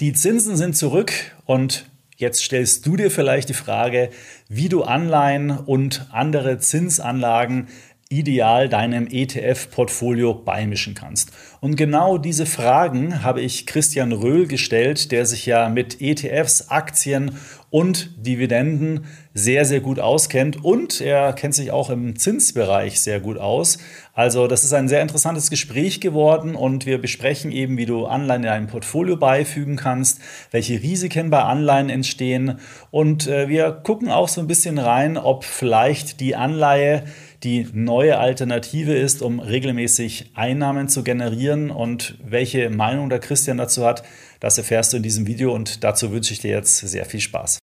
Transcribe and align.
Die 0.00 0.14
Zinsen 0.14 0.56
sind 0.56 0.78
zurück 0.78 1.12
und 1.44 1.84
jetzt 2.16 2.42
stellst 2.42 2.86
du 2.86 2.96
dir 2.96 3.10
vielleicht 3.10 3.50
die 3.50 3.54
Frage, 3.54 4.08
wie 4.48 4.70
du 4.70 4.82
Anleihen 4.82 5.50
und 5.50 6.06
andere 6.10 6.58
Zinsanlagen 6.58 7.68
ideal 8.12 8.68
deinem 8.68 9.06
ETF-Portfolio 9.08 10.34
beimischen 10.34 10.94
kannst. 10.94 11.30
Und 11.60 11.76
genau 11.76 12.18
diese 12.18 12.44
Fragen 12.44 13.22
habe 13.22 13.40
ich 13.40 13.66
Christian 13.66 14.10
Röhl 14.10 14.48
gestellt, 14.48 15.12
der 15.12 15.26
sich 15.26 15.46
ja 15.46 15.68
mit 15.68 16.00
ETFs, 16.00 16.70
Aktien 16.70 17.36
und 17.70 18.10
Dividenden 18.26 19.04
sehr, 19.32 19.64
sehr 19.64 19.80
gut 19.80 20.00
auskennt. 20.00 20.64
Und 20.64 21.00
er 21.00 21.32
kennt 21.34 21.54
sich 21.54 21.70
auch 21.70 21.88
im 21.88 22.16
Zinsbereich 22.16 23.00
sehr 23.00 23.20
gut 23.20 23.38
aus. 23.38 23.78
Also 24.12 24.48
das 24.48 24.64
ist 24.64 24.72
ein 24.72 24.88
sehr 24.88 25.02
interessantes 25.02 25.48
Gespräch 25.48 26.00
geworden 26.00 26.56
und 26.56 26.86
wir 26.86 27.00
besprechen 27.00 27.52
eben, 27.52 27.76
wie 27.76 27.86
du 27.86 28.06
Anleihen 28.06 28.42
in 28.42 28.48
deinem 28.48 28.66
Portfolio 28.66 29.16
beifügen 29.16 29.76
kannst, 29.76 30.20
welche 30.50 30.82
Risiken 30.82 31.30
bei 31.30 31.42
Anleihen 31.42 31.90
entstehen. 31.90 32.58
Und 32.90 33.28
äh, 33.28 33.48
wir 33.48 33.70
gucken 33.70 34.10
auch 34.10 34.28
so 34.28 34.40
ein 34.40 34.48
bisschen 34.48 34.78
rein, 34.78 35.16
ob 35.16 35.44
vielleicht 35.44 36.18
die 36.18 36.34
Anleihe 36.34 37.04
die 37.42 37.66
neue 37.72 38.18
Alternative 38.18 38.92
ist, 38.92 39.22
um 39.22 39.40
regelmäßig 39.40 40.32
Einnahmen 40.34 40.88
zu 40.88 41.02
generieren. 41.02 41.70
Und 41.70 42.18
welche 42.22 42.68
Meinung 42.68 43.08
der 43.08 43.18
Christian 43.18 43.56
dazu 43.56 43.86
hat, 43.86 44.02
das 44.40 44.58
erfährst 44.58 44.92
du 44.92 44.98
in 44.98 45.02
diesem 45.02 45.26
Video 45.26 45.54
und 45.54 45.82
dazu 45.82 46.12
wünsche 46.12 46.34
ich 46.34 46.40
dir 46.40 46.50
jetzt 46.50 46.78
sehr 46.78 47.06
viel 47.06 47.20
Spaß. 47.20 47.58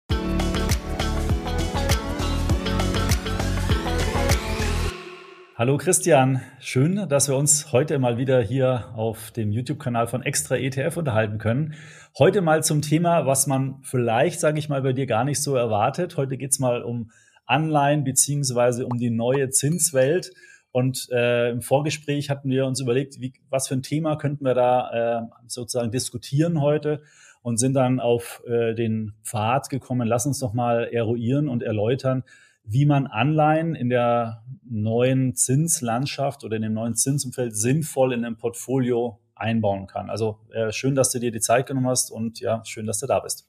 Hallo 5.58 5.78
Christian, 5.78 6.42
schön, 6.60 7.08
dass 7.08 7.30
wir 7.30 7.38
uns 7.38 7.72
heute 7.72 7.98
mal 7.98 8.18
wieder 8.18 8.42
hier 8.42 8.92
auf 8.94 9.32
dem 9.32 9.52
YouTube-Kanal 9.52 10.08
von 10.08 10.22
Extra 10.22 10.58
ETF 10.58 10.98
unterhalten 10.98 11.38
können. 11.38 11.76
Heute 12.18 12.42
mal 12.42 12.64
zum 12.64 12.82
Thema, 12.82 13.26
was 13.26 13.48
man 13.48 13.78
vielleicht, 13.82 14.42
sage 14.42 14.60
ich 14.60 14.68
mal, 14.68 14.82
bei 14.82 14.92
dir 14.92 15.06
gar 15.06 15.24
nicht 15.24 15.42
so 15.42 15.56
erwartet. 15.56 16.18
Heute 16.18 16.38
geht 16.38 16.52
es 16.52 16.60
mal 16.60 16.82
um 16.82 17.10
Anleihen 17.46 18.04
beziehungsweise 18.04 18.86
um 18.86 18.98
die 18.98 19.10
neue 19.10 19.50
Zinswelt. 19.50 20.32
Und 20.72 21.08
äh, 21.12 21.52
im 21.52 21.62
Vorgespräch 21.62 22.30
hatten 22.30 22.50
wir 22.50 22.66
uns 22.66 22.82
überlegt, 22.82 23.20
wie, 23.22 23.34
was 23.50 23.68
für 23.68 23.76
ein 23.76 23.84
Thema 23.84 24.18
könnten 24.18 24.44
wir 24.44 24.54
da 24.54 25.22
äh, 25.22 25.28
sozusagen 25.48 25.92
diskutieren 25.92 26.62
heute 26.62 27.02
und 27.42 27.58
sind 27.58 27.74
dann 27.74 28.00
auf 28.00 28.44
äh, 28.48 28.74
den 28.74 29.14
Pfad 29.24 29.70
gekommen. 29.70 30.08
Lass 30.08 30.26
uns 30.26 30.40
doch 30.40 30.54
mal 30.54 30.90
eruieren 30.92 31.48
und 31.48 31.64
erläutern, 31.64 32.24
wie 32.64 32.86
man 32.86 33.08
Anleihen 33.08 33.76
in 33.76 33.90
der 33.90 34.44
neuen 34.68 35.36
Zinslandschaft 35.36 36.44
oder 36.44 36.56
in 36.56 36.64
dem 36.64 36.74
neuen 36.74 36.96
Zinsumfeld 36.96 37.56
sinnvoll 37.56 38.14
in 38.14 38.26
ein 38.26 38.38
Portfolio 38.38 39.20
einbauen 39.36 39.88
kann. 39.88 40.10
Also 40.10 40.40
äh, 40.52 40.72
schön, 40.72 40.96
dass 40.96 41.12
du 41.12 41.20
dir 41.20 41.32
die 41.32 41.40
Zeit 41.40 41.68
genommen 41.68 41.88
hast 41.88 42.12
und 42.12 42.40
ja, 42.40 42.64
schön, 42.66 42.86
dass 42.86 43.00
du 43.00 43.08
da 43.08 43.20
bist. 43.20 43.48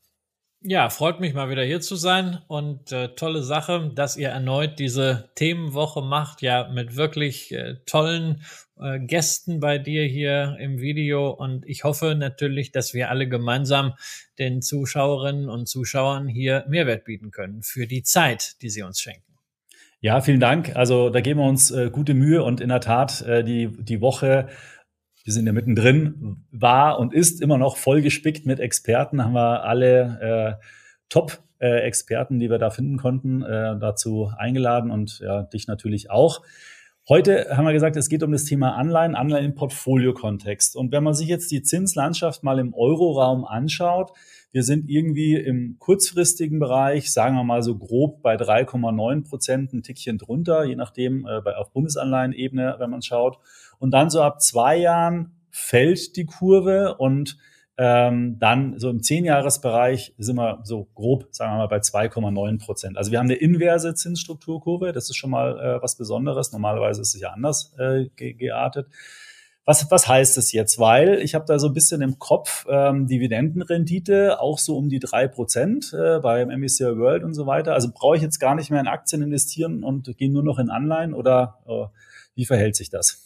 Ja, 0.63 0.89
freut 0.89 1.21
mich 1.21 1.35
mal 1.35 1.51
wieder 1.51 1.63
hier 1.63 1.81
zu 1.81 1.97
sein 1.97 2.39
und 2.49 2.91
äh, 2.91 3.15
tolle 3.15 3.43
Sache, 3.43 3.93
dass 3.95 4.17
ihr 4.17 4.31
erneut 4.31 4.79
diese 4.79 5.31
Themenwoche 5.35 6.03
macht, 6.03 6.43
ja, 6.43 6.69
mit 6.73 6.97
wirklich 6.97 7.53
äh, 7.53 7.77
tollen 7.85 8.43
äh, 8.81 8.99
Gästen 8.99 9.61
bei 9.61 9.79
dir 9.79 10.05
hier 10.05 10.57
im 10.59 10.81
Video 10.81 11.31
und 11.31 11.65
ich 11.67 11.85
hoffe 11.85 12.15
natürlich, 12.15 12.73
dass 12.73 12.95
wir 12.95 13.11
alle 13.11 13.29
gemeinsam 13.29 13.95
den 14.39 14.63
Zuschauerinnen 14.63 15.49
und 15.49 15.69
Zuschauern 15.69 16.27
hier 16.27 16.65
Mehrwert 16.69 17.05
bieten 17.05 17.31
können 17.31 17.63
für 17.63 17.87
die 17.87 18.03
Zeit, 18.03 18.61
die 18.63 18.71
sie 18.71 18.83
uns 18.83 18.99
schenken. 18.99 19.23
Ja, 20.01 20.21
vielen 20.21 20.41
Dank. 20.41 20.77
Also 20.77 21.11
da 21.11 21.21
geben 21.21 21.41
wir 21.41 21.49
uns 21.49 21.71
äh, 21.71 21.91
gute 21.91 22.15
Mühe 22.15 22.43
und 22.43 22.61
in 22.61 22.69
der 22.69 22.81
Tat 22.81 23.23
äh, 23.23 23.45
die, 23.45 23.69
die 23.79 24.01
Woche 24.01 24.49
wir 25.27 25.33
sind 25.33 25.45
ja 25.45 25.53
mittendrin, 25.53 26.45
war 26.53 27.01
und 27.01 27.13
ist 27.13 27.43
immer 27.43 27.59
noch 27.59 27.77
voll 27.77 28.01
gespickt 28.01 28.47
mit 28.47 28.61
Experten. 28.61 29.25
Haben 29.25 29.35
wir 29.35 29.65
alle 29.65 30.59
äh, 30.61 30.65
Top-Experten, 31.09 32.37
äh, 32.37 32.45
die 32.45 32.51
wir 32.51 32.59
da 32.59 32.71
finden 32.71 32.97
konnten, 32.97 33.43
äh, 33.43 33.77
dazu 33.77 34.31
eingeladen 34.39 34.93
und 34.93 35.19
ja, 35.19 35.43
dich 35.43 35.67
natürlich 35.67 36.13
auch. 36.13 36.43
Heute 37.09 37.57
haben 37.57 37.65
wir 37.65 37.73
gesagt, 37.73 37.97
es 37.97 38.09
geht 38.09 38.23
um 38.23 38.31
das 38.31 38.45
Thema 38.45 38.77
Anleihen, 38.77 39.17
Anleihen 39.17 39.47
im 39.47 39.55
Portfolio-Kontext. 39.57 40.77
Und 40.77 40.93
wenn 40.93 41.03
man 41.03 41.15
sich 41.15 41.27
jetzt 41.27 41.51
die 41.51 41.63
Zinslandschaft 41.63 42.45
mal 42.45 42.61
im 42.61 42.73
Euroraum 42.73 43.45
anschaut, 43.45 44.13
wir 44.53 44.63
sind 44.63 44.89
irgendwie 44.89 45.35
im 45.35 45.77
kurzfristigen 45.81 46.61
Bereich, 46.61 47.13
sagen 47.13 47.35
wir 47.35 47.45
mal 47.45 47.63
so 47.63 47.77
grob 47.77 48.23
bei 48.23 48.37
3,9 48.37 49.29
Prozent, 49.29 49.73
ein 49.73 49.83
Tickchen 49.83 50.19
drunter, 50.19 50.65
je 50.65 50.77
nachdem, 50.77 51.27
äh, 51.27 51.41
bei, 51.41 51.57
auf 51.57 51.73
Bundesanleihenebene, 51.73 52.77
wenn 52.79 52.91
man 52.91 53.03
schaut. 53.03 53.39
Und 53.79 53.93
dann 53.93 54.11
so 54.11 54.23
ab 54.23 54.41
zwei 54.41 54.77
Jahren 54.77 55.37
fällt 55.51 56.17
die 56.17 56.27
Kurve 56.27 56.97
und 56.97 57.39
ähm, 57.79 58.39
dann 58.39 58.79
so 58.79 58.89
im 58.89 59.03
Zehnjahresbereich 59.03 60.15
sind 60.17 60.37
wir 60.37 60.61
so 60.65 60.89
grob, 60.95 61.29
sagen 61.33 61.53
wir 61.53 61.59
mal, 61.59 61.69
bei 61.69 61.79
2,9 61.79 62.59
Prozent. 62.59 62.97
Also 62.97 63.11
wir 63.11 63.19
haben 63.19 63.27
eine 63.27 63.35
inverse 63.35 63.95
Zinsstrukturkurve, 63.95 64.93
das 64.93 65.11
ist 65.11 65.17
schon 65.17 65.31
mal 65.31 65.59
äh, 65.59 65.83
was 65.83 65.97
Besonderes. 65.97 66.53
Normalerweise 66.53 67.03
ist 67.03 67.15
es 67.15 67.21
ja 67.21 67.31
anders 67.31 67.75
äh, 67.79 68.07
ge 68.17 68.33
geartet. 68.33 68.87
Was, 69.67 69.91
was 69.91 70.07
heißt 70.07 70.39
es 70.39 70.53
jetzt? 70.53 70.79
Weil 70.79 71.21
ich 71.21 71.35
habe 71.35 71.45
da 71.45 71.59
so 71.59 71.67
ein 71.67 71.75
bisschen 71.75 72.01
im 72.01 72.19
Kopf 72.21 72.67
ähm, 72.71 73.09
Dividendenrendite, 73.09 74.41
auch 74.41 74.59
so 74.59 74.77
um 74.79 74.89
die 74.89 75.01
drei 75.01 75.27
Prozent 75.27 75.93
äh, 75.93 76.21
beim 76.21 76.49
MSCI 76.49 76.97
World 76.97 77.25
und 77.25 77.35
so 77.35 77.47
weiter. 77.47 77.75
Also 77.75 77.91
brauche 77.93 78.17
ich 78.17 78.23
jetzt 78.23 78.39
gar 78.39 78.55
nicht 78.55 78.71
mehr 78.71 78.81
in 78.81 78.87
Aktien 78.87 79.23
investieren 79.23 79.83
und 79.83 80.17
gehe 80.17 80.31
nur 80.31 80.45
noch 80.45 80.61
in 80.61 80.71
Anleihen 80.71 81.13
oder 81.13 81.59
äh, 81.67 81.87
wie 82.37 82.47
verhält 82.47 82.77
sich 82.77 82.91
das? 82.91 83.26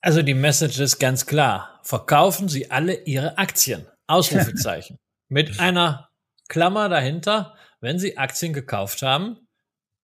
Also 0.00 0.22
die 0.22 0.34
Message 0.34 0.78
ist 0.78 0.98
ganz 0.98 1.26
klar. 1.26 1.80
Verkaufen 1.82 2.48
Sie 2.48 2.70
alle 2.70 3.04
Ihre 3.04 3.36
Aktien. 3.38 3.86
Ausrufezeichen. 4.06 4.98
Mit 5.28 5.60
einer 5.60 6.08
Klammer 6.48 6.88
dahinter, 6.88 7.56
wenn 7.80 7.98
Sie 7.98 8.16
Aktien 8.16 8.52
gekauft 8.52 9.02
haben, 9.02 9.48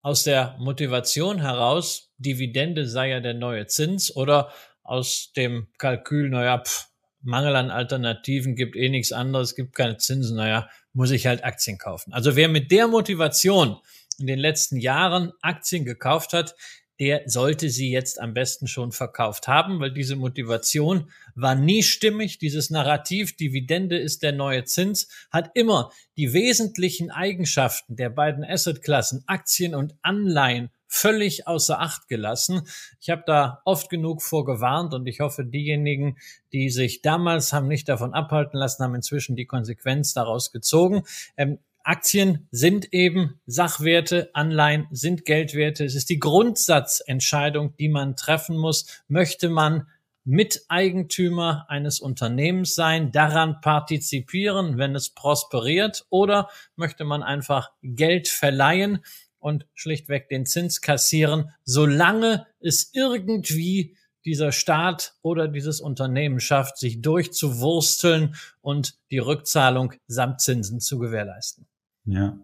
aus 0.03 0.23
der 0.25 0.57
Motivation 0.59 1.41
heraus, 1.41 2.11
Dividende 2.19 2.87
sei 2.87 3.09
ja 3.09 3.21
der 3.21 3.35
neue 3.35 3.67
Zins 3.67 4.15
oder 4.15 4.53
aus 4.83 5.33
dem 5.35 5.69
Kalkül, 5.79 6.29
naja, 6.29 6.59
pff, 6.59 6.89
Mangel 7.23 7.57
an 7.57 7.71
Alternativen 7.71 8.55
gibt 8.55 8.77
eh 8.77 8.91
nichts 8.91 9.13
anderes, 9.13 9.55
gibt 9.55 9.75
keine 9.75 9.97
Zinsen, 9.97 10.37
naja, 10.37 10.69
muss 10.93 11.11
ich 11.11 11.27
halt 11.27 11.43
Aktien 11.43 11.79
kaufen. 11.79 12.13
Also 12.13 12.37
wer 12.37 12.49
mit 12.49 12.71
der 12.71 12.87
Motivation 12.87 13.81
in 14.19 14.27
den 14.27 14.39
letzten 14.39 14.77
Jahren 14.77 15.33
Aktien 15.41 15.87
gekauft 15.87 16.35
hat, 16.35 16.55
der 17.05 17.21
sollte 17.27 17.69
sie 17.69 17.91
jetzt 17.91 18.19
am 18.19 18.33
besten 18.33 18.67
schon 18.67 18.91
verkauft 18.91 19.47
haben, 19.47 19.79
weil 19.79 19.93
diese 19.93 20.17
Motivation 20.17 21.11
war 21.35 21.55
nie 21.55 21.83
stimmig. 21.83 22.39
Dieses 22.39 22.71
Narrativ, 22.71 23.37
Dividende 23.37 23.99
ist 23.99 24.23
der 24.23 24.33
neue 24.33 24.65
Zins, 24.65 25.09
hat 25.31 25.51
immer 25.53 25.93
die 26.17 26.33
wesentlichen 26.33 27.11
Eigenschaften 27.11 27.97
der 27.97 28.09
beiden 28.09 28.43
Assetklassen, 28.43 29.23
Aktien 29.27 29.75
und 29.75 29.95
Anleihen, 30.01 30.71
völlig 30.87 31.47
außer 31.47 31.79
Acht 31.79 32.09
gelassen. 32.09 32.63
Ich 33.03 33.11
habe 33.11 33.25
da 33.27 33.61
oft 33.67 33.91
genug 33.91 34.23
vorgewarnt 34.23 34.95
und 34.95 35.07
ich 35.07 35.21
hoffe, 35.21 35.45
diejenigen, 35.45 36.17
die 36.55 36.71
sich 36.71 37.03
damals 37.03 37.53
haben 37.53 37.69
nicht 37.69 37.87
davon 37.87 38.15
abhalten 38.15 38.59
lassen, 38.59 38.83
haben 38.83 38.95
inzwischen 38.95 39.37
die 39.37 39.45
Konsequenz 39.45 40.15
daraus 40.15 40.53
gezogen. 40.53 41.03
Ähm, 41.37 41.59
Aktien 41.85 42.49
sind 42.51 42.93
eben 42.95 43.41
Sachwerte, 43.45 44.31
Anleihen 44.33 44.87
sind 44.91 45.27
Geldwerte. 45.27 45.85
Es 45.85 45.95
ist 45.95 46.09
die 46.09 46.19
Grundsatzentscheidung, 46.19 47.77
die 47.77 47.91
man 47.91 48.17
treffen 48.17 48.57
muss. 48.57 49.03
Möchte 49.07 49.51
man 49.51 49.87
Miteigentümer 50.25 51.67
eines 51.69 52.01
Unternehmens 52.01 52.75
sein, 52.75 53.13
daran 53.13 53.61
partizipieren, 53.61 54.79
wenn 54.79 54.95
es 54.95 55.11
prosperiert, 55.11 56.07
oder 56.09 56.49
möchte 56.77 57.05
man 57.05 57.23
einfach 57.23 57.71
Geld 57.83 58.29
verleihen 58.29 59.05
und 59.39 59.67
schlichtweg 59.75 60.31
den 60.31 60.47
Zins 60.47 60.81
kassieren, 60.81 61.51
solange 61.65 62.47
es 62.61 62.91
irgendwie 62.95 63.99
dieser 64.25 64.53
Staat 64.53 65.15
oder 65.21 65.49
dieses 65.49 65.83
Unternehmen 65.83 66.41
schafft, 66.41 66.79
sich 66.79 67.03
durchzuwursteln 67.03 68.37
und 68.63 68.95
die 69.11 69.19
Rückzahlung 69.19 69.93
samt 70.07 70.41
Zinsen 70.41 70.81
zu 70.81 70.99
gewährleisten. 70.99 71.67
Ja. 72.07 72.39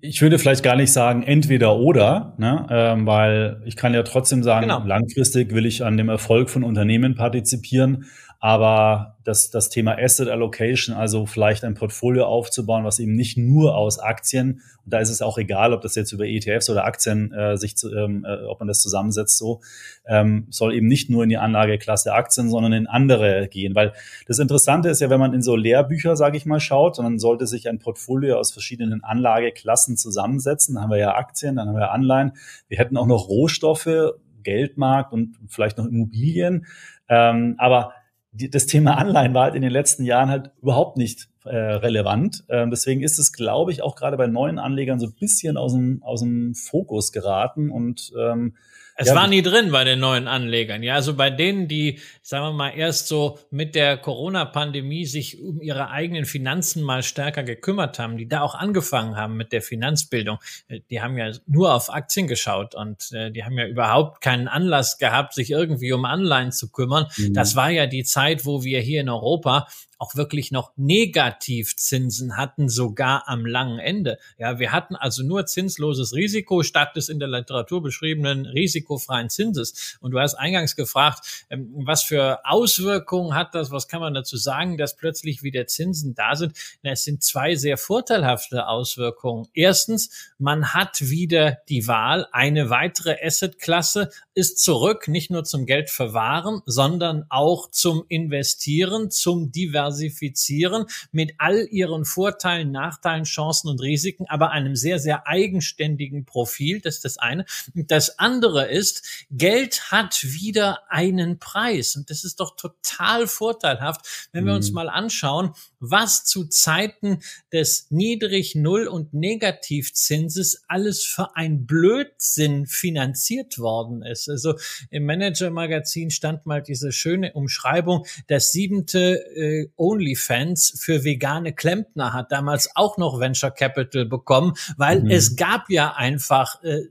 Ich 0.00 0.20
würde 0.20 0.38
vielleicht 0.38 0.62
gar 0.62 0.76
nicht 0.76 0.92
sagen 0.92 1.22
entweder 1.22 1.76
oder, 1.76 2.34
ne? 2.38 2.66
ähm, 2.70 3.06
weil 3.06 3.62
ich 3.64 3.76
kann 3.76 3.94
ja 3.94 4.02
trotzdem 4.02 4.42
sagen, 4.42 4.66
genau. 4.66 4.84
langfristig 4.84 5.54
will 5.54 5.64
ich 5.64 5.84
an 5.84 5.96
dem 5.96 6.08
Erfolg 6.08 6.50
von 6.50 6.64
Unternehmen 6.64 7.14
partizipieren, 7.14 8.04
aber 8.42 9.18
das, 9.24 9.50
das 9.50 9.68
Thema 9.68 9.98
Asset 9.98 10.28
Allocation, 10.28 10.96
also 10.96 11.26
vielleicht 11.26 11.62
ein 11.62 11.74
Portfolio 11.74 12.24
aufzubauen, 12.24 12.84
was 12.84 12.98
eben 12.98 13.14
nicht 13.14 13.36
nur 13.36 13.76
aus 13.76 13.98
Aktien, 13.98 14.62
und 14.86 14.94
da 14.94 14.98
ist 14.98 15.10
es 15.10 15.20
auch 15.20 15.36
egal, 15.36 15.74
ob 15.74 15.82
das 15.82 15.94
jetzt 15.94 16.10
über 16.12 16.24
ETFs 16.24 16.70
oder 16.70 16.86
Aktien 16.86 17.32
äh, 17.34 17.58
sich, 17.58 17.76
zu, 17.76 17.94
ähm, 17.94 18.24
äh, 18.26 18.46
ob 18.46 18.58
man 18.60 18.66
das 18.66 18.80
zusammensetzt, 18.80 19.36
so, 19.36 19.60
ähm, 20.06 20.46
soll 20.48 20.74
eben 20.74 20.88
nicht 20.88 21.10
nur 21.10 21.22
in 21.22 21.28
die 21.28 21.36
Anlageklasse 21.36 22.14
Aktien, 22.14 22.48
sondern 22.48 22.72
in 22.72 22.86
andere 22.86 23.46
gehen. 23.48 23.74
Weil 23.74 23.92
das 24.26 24.38
Interessante 24.38 24.88
ist 24.88 25.02
ja, 25.02 25.10
wenn 25.10 25.20
man 25.20 25.34
in 25.34 25.42
so 25.42 25.54
Lehrbücher, 25.54 26.16
sage 26.16 26.38
ich 26.38 26.46
mal, 26.46 26.60
schaut, 26.60 26.98
dann 26.98 27.18
sollte 27.18 27.46
sich 27.46 27.68
ein 27.68 27.78
Portfolio 27.78 28.38
aus 28.38 28.52
verschiedenen 28.52 29.04
Anlageklassen 29.04 29.98
zusammensetzen. 29.98 30.76
Dann 30.76 30.84
haben 30.84 30.90
wir 30.90 30.98
ja 30.98 31.14
Aktien, 31.14 31.56
dann 31.56 31.68
haben 31.68 31.76
wir 31.76 31.90
Anleihen. 31.90 32.32
Wir 32.68 32.78
hätten 32.78 32.96
auch 32.96 33.06
noch 33.06 33.28
Rohstoffe, 33.28 34.14
Geldmarkt 34.42 35.12
und 35.12 35.36
vielleicht 35.48 35.76
noch 35.76 35.84
Immobilien. 35.84 36.64
Ähm, 37.10 37.56
aber 37.58 37.92
das 38.32 38.66
Thema 38.66 38.96
Anleihen 38.96 39.34
war 39.34 39.44
halt 39.44 39.54
in 39.54 39.62
den 39.62 39.72
letzten 39.72 40.04
Jahren 40.04 40.30
halt 40.30 40.52
überhaupt 40.62 40.96
nicht 40.96 41.28
äh, 41.50 41.56
relevant. 41.56 42.44
Ähm, 42.48 42.70
deswegen 42.70 43.02
ist 43.02 43.18
es, 43.18 43.32
glaube 43.32 43.72
ich, 43.72 43.82
auch 43.82 43.96
gerade 43.96 44.16
bei 44.16 44.26
neuen 44.26 44.58
Anlegern 44.58 45.00
so 45.00 45.06
ein 45.06 45.14
bisschen 45.18 45.56
aus 45.56 45.72
dem, 45.72 46.02
aus 46.02 46.20
dem 46.20 46.54
Fokus 46.54 47.12
geraten 47.12 47.70
und 47.70 48.12
ähm, 48.18 48.54
es 49.00 49.08
ja, 49.08 49.14
war 49.14 49.28
nie 49.28 49.40
drin 49.40 49.70
bei 49.72 49.82
den 49.82 49.98
neuen 49.98 50.28
Anlegern. 50.28 50.82
Ja, 50.82 50.96
also 50.96 51.14
bei 51.14 51.30
denen, 51.30 51.68
die, 51.68 52.00
sagen 52.20 52.44
wir 52.44 52.52
mal, 52.52 52.68
erst 52.68 53.08
so 53.08 53.38
mit 53.50 53.74
der 53.74 53.96
Corona-Pandemie 53.96 55.06
sich 55.06 55.40
um 55.40 55.62
ihre 55.62 55.88
eigenen 55.88 56.26
Finanzen 56.26 56.82
mal 56.82 57.02
stärker 57.02 57.42
gekümmert 57.42 57.98
haben, 57.98 58.18
die 58.18 58.28
da 58.28 58.42
auch 58.42 58.54
angefangen 58.54 59.16
haben 59.16 59.38
mit 59.38 59.52
der 59.52 59.62
Finanzbildung, 59.62 60.36
äh, 60.68 60.80
die 60.90 61.00
haben 61.00 61.16
ja 61.16 61.32
nur 61.46 61.74
auf 61.74 61.90
Aktien 61.90 62.26
geschaut 62.26 62.74
und 62.74 63.10
äh, 63.12 63.30
die 63.30 63.42
haben 63.42 63.56
ja 63.56 63.66
überhaupt 63.66 64.20
keinen 64.20 64.48
Anlass 64.48 64.98
gehabt, 64.98 65.32
sich 65.32 65.50
irgendwie 65.50 65.92
um 65.94 66.04
Anleihen 66.04 66.52
zu 66.52 66.70
kümmern. 66.70 67.06
Mhm. 67.16 67.32
Das 67.32 67.56
war 67.56 67.70
ja 67.70 67.86
die 67.86 68.04
Zeit, 68.04 68.44
wo 68.44 68.64
wir 68.64 68.80
hier 68.80 69.00
in 69.00 69.08
Europa 69.08 69.66
auch 70.00 70.14
wirklich 70.16 70.50
noch 70.50 70.72
Negativzinsen 70.76 72.38
hatten, 72.38 72.70
sogar 72.70 73.28
am 73.28 73.44
langen 73.44 73.78
Ende. 73.78 74.18
Ja, 74.38 74.58
wir 74.58 74.72
hatten 74.72 74.96
also 74.96 75.22
nur 75.22 75.44
zinsloses 75.44 76.14
Risiko 76.14 76.62
statt 76.62 76.96
des 76.96 77.10
in 77.10 77.18
der 77.18 77.28
Literatur 77.28 77.82
beschriebenen 77.82 78.46
risikofreien 78.46 79.28
Zinses. 79.28 79.98
Und 80.00 80.12
du 80.12 80.18
hast 80.18 80.36
eingangs 80.36 80.74
gefragt, 80.74 81.46
ähm, 81.50 81.70
was 81.84 82.02
für 82.02 82.40
Auswirkungen 82.46 83.34
hat 83.34 83.54
das? 83.54 83.70
Was 83.70 83.88
kann 83.88 84.00
man 84.00 84.14
dazu 84.14 84.38
sagen, 84.38 84.78
dass 84.78 84.96
plötzlich 84.96 85.42
wieder 85.42 85.66
Zinsen 85.66 86.14
da 86.14 86.34
sind? 86.34 86.56
Na, 86.82 86.92
es 86.92 87.04
sind 87.04 87.22
zwei 87.22 87.54
sehr 87.54 87.76
vorteilhafte 87.76 88.68
Auswirkungen. 88.68 89.48
Erstens, 89.52 90.32
man 90.38 90.72
hat 90.72 91.02
wieder 91.02 91.58
die 91.68 91.86
Wahl, 91.86 92.26
eine 92.32 92.70
weitere 92.70 93.16
Assetklasse 93.22 94.10
ist 94.34 94.62
zurück, 94.62 95.08
nicht 95.08 95.30
nur 95.30 95.44
zum 95.44 95.66
Geld 95.66 95.90
verwahren, 95.90 96.62
sondern 96.64 97.26
auch 97.30 97.70
zum 97.70 98.04
Investieren, 98.08 99.10
zum 99.10 99.50
Diversifizieren 99.50 100.86
mit 101.10 101.34
all 101.38 101.66
ihren 101.70 102.04
Vorteilen, 102.04 102.70
Nachteilen, 102.70 103.24
Chancen 103.24 103.68
und 103.68 103.80
Risiken, 103.80 104.26
aber 104.28 104.50
einem 104.50 104.76
sehr, 104.76 104.98
sehr 104.98 105.26
eigenständigen 105.26 106.24
Profil. 106.24 106.80
Das 106.80 106.96
ist 106.96 107.04
das 107.04 107.18
eine. 107.18 107.44
Das 107.74 108.18
andere 108.18 108.68
ist, 108.68 109.26
Geld 109.30 109.90
hat 109.90 110.22
wieder 110.22 110.80
einen 110.88 111.38
Preis. 111.38 111.96
Und 111.96 112.10
das 112.10 112.24
ist 112.24 112.40
doch 112.40 112.56
total 112.56 113.26
vorteilhaft, 113.26 114.28
wenn 114.32 114.46
wir 114.46 114.54
uns 114.54 114.70
mhm. 114.70 114.74
mal 114.76 114.88
anschauen, 114.88 115.52
was 115.80 116.24
zu 116.24 116.44
Zeiten 116.46 117.20
des 117.52 117.86
Niedrig-, 117.90 118.54
Null- 118.54 118.86
und 118.86 119.12
Negativzinses 119.12 120.62
alles 120.68 121.04
für 121.04 121.36
ein 121.36 121.66
Blödsinn 121.66 122.66
finanziert 122.66 123.58
worden 123.58 124.02
ist. 124.02 124.29
Also 124.30 124.54
im 124.90 125.04
Manager-Magazin 125.04 126.10
stand 126.10 126.46
mal 126.46 126.62
diese 126.62 126.92
schöne 126.92 127.32
Umschreibung, 127.32 128.06
das 128.28 128.52
siebente 128.52 129.24
äh, 129.36 129.68
OnlyFans 129.76 130.74
für 130.78 131.04
vegane 131.04 131.52
Klempner 131.52 132.12
hat 132.12 132.32
damals 132.32 132.70
auch 132.74 132.96
noch 132.98 133.20
Venture 133.20 133.50
Capital 133.50 134.06
bekommen, 134.06 134.54
weil 134.76 135.02
mhm. 135.02 135.10
es 135.10 135.36
gab 135.36 135.68
ja 135.68 135.94
einfach 135.94 136.62
äh, 136.62 136.86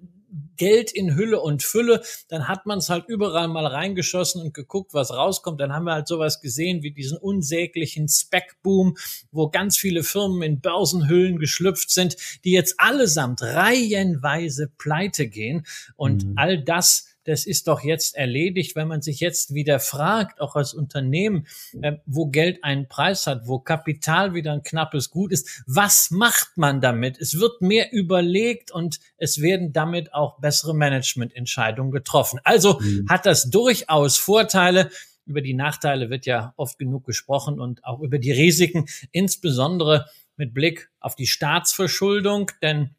Geld 0.57 0.91
in 0.91 1.15
Hülle 1.15 1.39
und 1.39 1.63
Fülle. 1.63 2.03
Dann 2.27 2.47
hat 2.47 2.65
man 2.65 2.79
es 2.79 2.89
halt 2.89 3.05
überall 3.07 3.47
mal 3.47 3.65
reingeschossen 3.65 4.41
und 4.41 4.53
geguckt, 4.53 4.93
was 4.93 5.11
rauskommt. 5.11 5.59
Dann 5.59 5.73
haben 5.73 5.85
wir 5.85 5.93
halt 5.93 6.07
sowas 6.07 6.41
gesehen 6.41 6.83
wie 6.83 6.91
diesen 6.91 7.17
unsäglichen 7.17 8.07
Spec-Boom, 8.07 8.97
wo 9.31 9.49
ganz 9.49 9.77
viele 9.77 10.03
Firmen 10.03 10.41
in 10.43 10.61
Börsenhüllen 10.61 11.39
geschlüpft 11.39 11.89
sind, 11.89 12.17
die 12.43 12.51
jetzt 12.51 12.75
allesamt 12.77 13.41
reihenweise 13.41 14.71
pleite 14.77 15.27
gehen. 15.27 15.65
Und 15.95 16.25
mhm. 16.25 16.33
all 16.35 16.63
das 16.63 17.08
das 17.29 17.45
ist 17.45 17.67
doch 17.67 17.83
jetzt 17.83 18.15
erledigt, 18.15 18.75
wenn 18.75 18.87
man 18.87 19.01
sich 19.01 19.19
jetzt 19.19 19.53
wieder 19.53 19.79
fragt, 19.79 20.41
auch 20.41 20.55
als 20.55 20.73
Unternehmen, 20.73 21.45
äh, 21.81 21.93
wo 22.05 22.27
Geld 22.27 22.63
einen 22.63 22.87
Preis 22.87 23.27
hat, 23.27 23.47
wo 23.47 23.59
Kapital 23.59 24.33
wieder 24.33 24.51
ein 24.51 24.63
knappes 24.63 25.11
Gut 25.11 25.31
ist, 25.31 25.63
was 25.67 26.09
macht 26.09 26.57
man 26.57 26.81
damit? 26.81 27.19
Es 27.19 27.39
wird 27.39 27.61
mehr 27.61 27.93
überlegt 27.93 28.71
und 28.71 28.99
es 29.17 29.41
werden 29.41 29.71
damit 29.73 30.13
auch 30.13 30.39
bessere 30.39 30.73
Managemententscheidungen 30.73 31.91
getroffen. 31.91 32.39
Also 32.43 32.79
mhm. 32.79 33.05
hat 33.07 33.25
das 33.25 33.49
durchaus 33.49 34.17
Vorteile. 34.17 34.89
Über 35.25 35.41
die 35.41 35.53
Nachteile 35.53 36.09
wird 36.09 36.25
ja 36.25 36.53
oft 36.57 36.79
genug 36.79 37.05
gesprochen 37.05 37.59
und 37.59 37.83
auch 37.85 37.99
über 37.99 38.17
die 38.17 38.31
Risiken, 38.31 38.87
insbesondere 39.11 40.07
mit 40.35 40.55
Blick 40.55 40.89
auf 40.99 41.15
die 41.15 41.27
Staatsverschuldung, 41.27 42.49
denn 42.63 42.95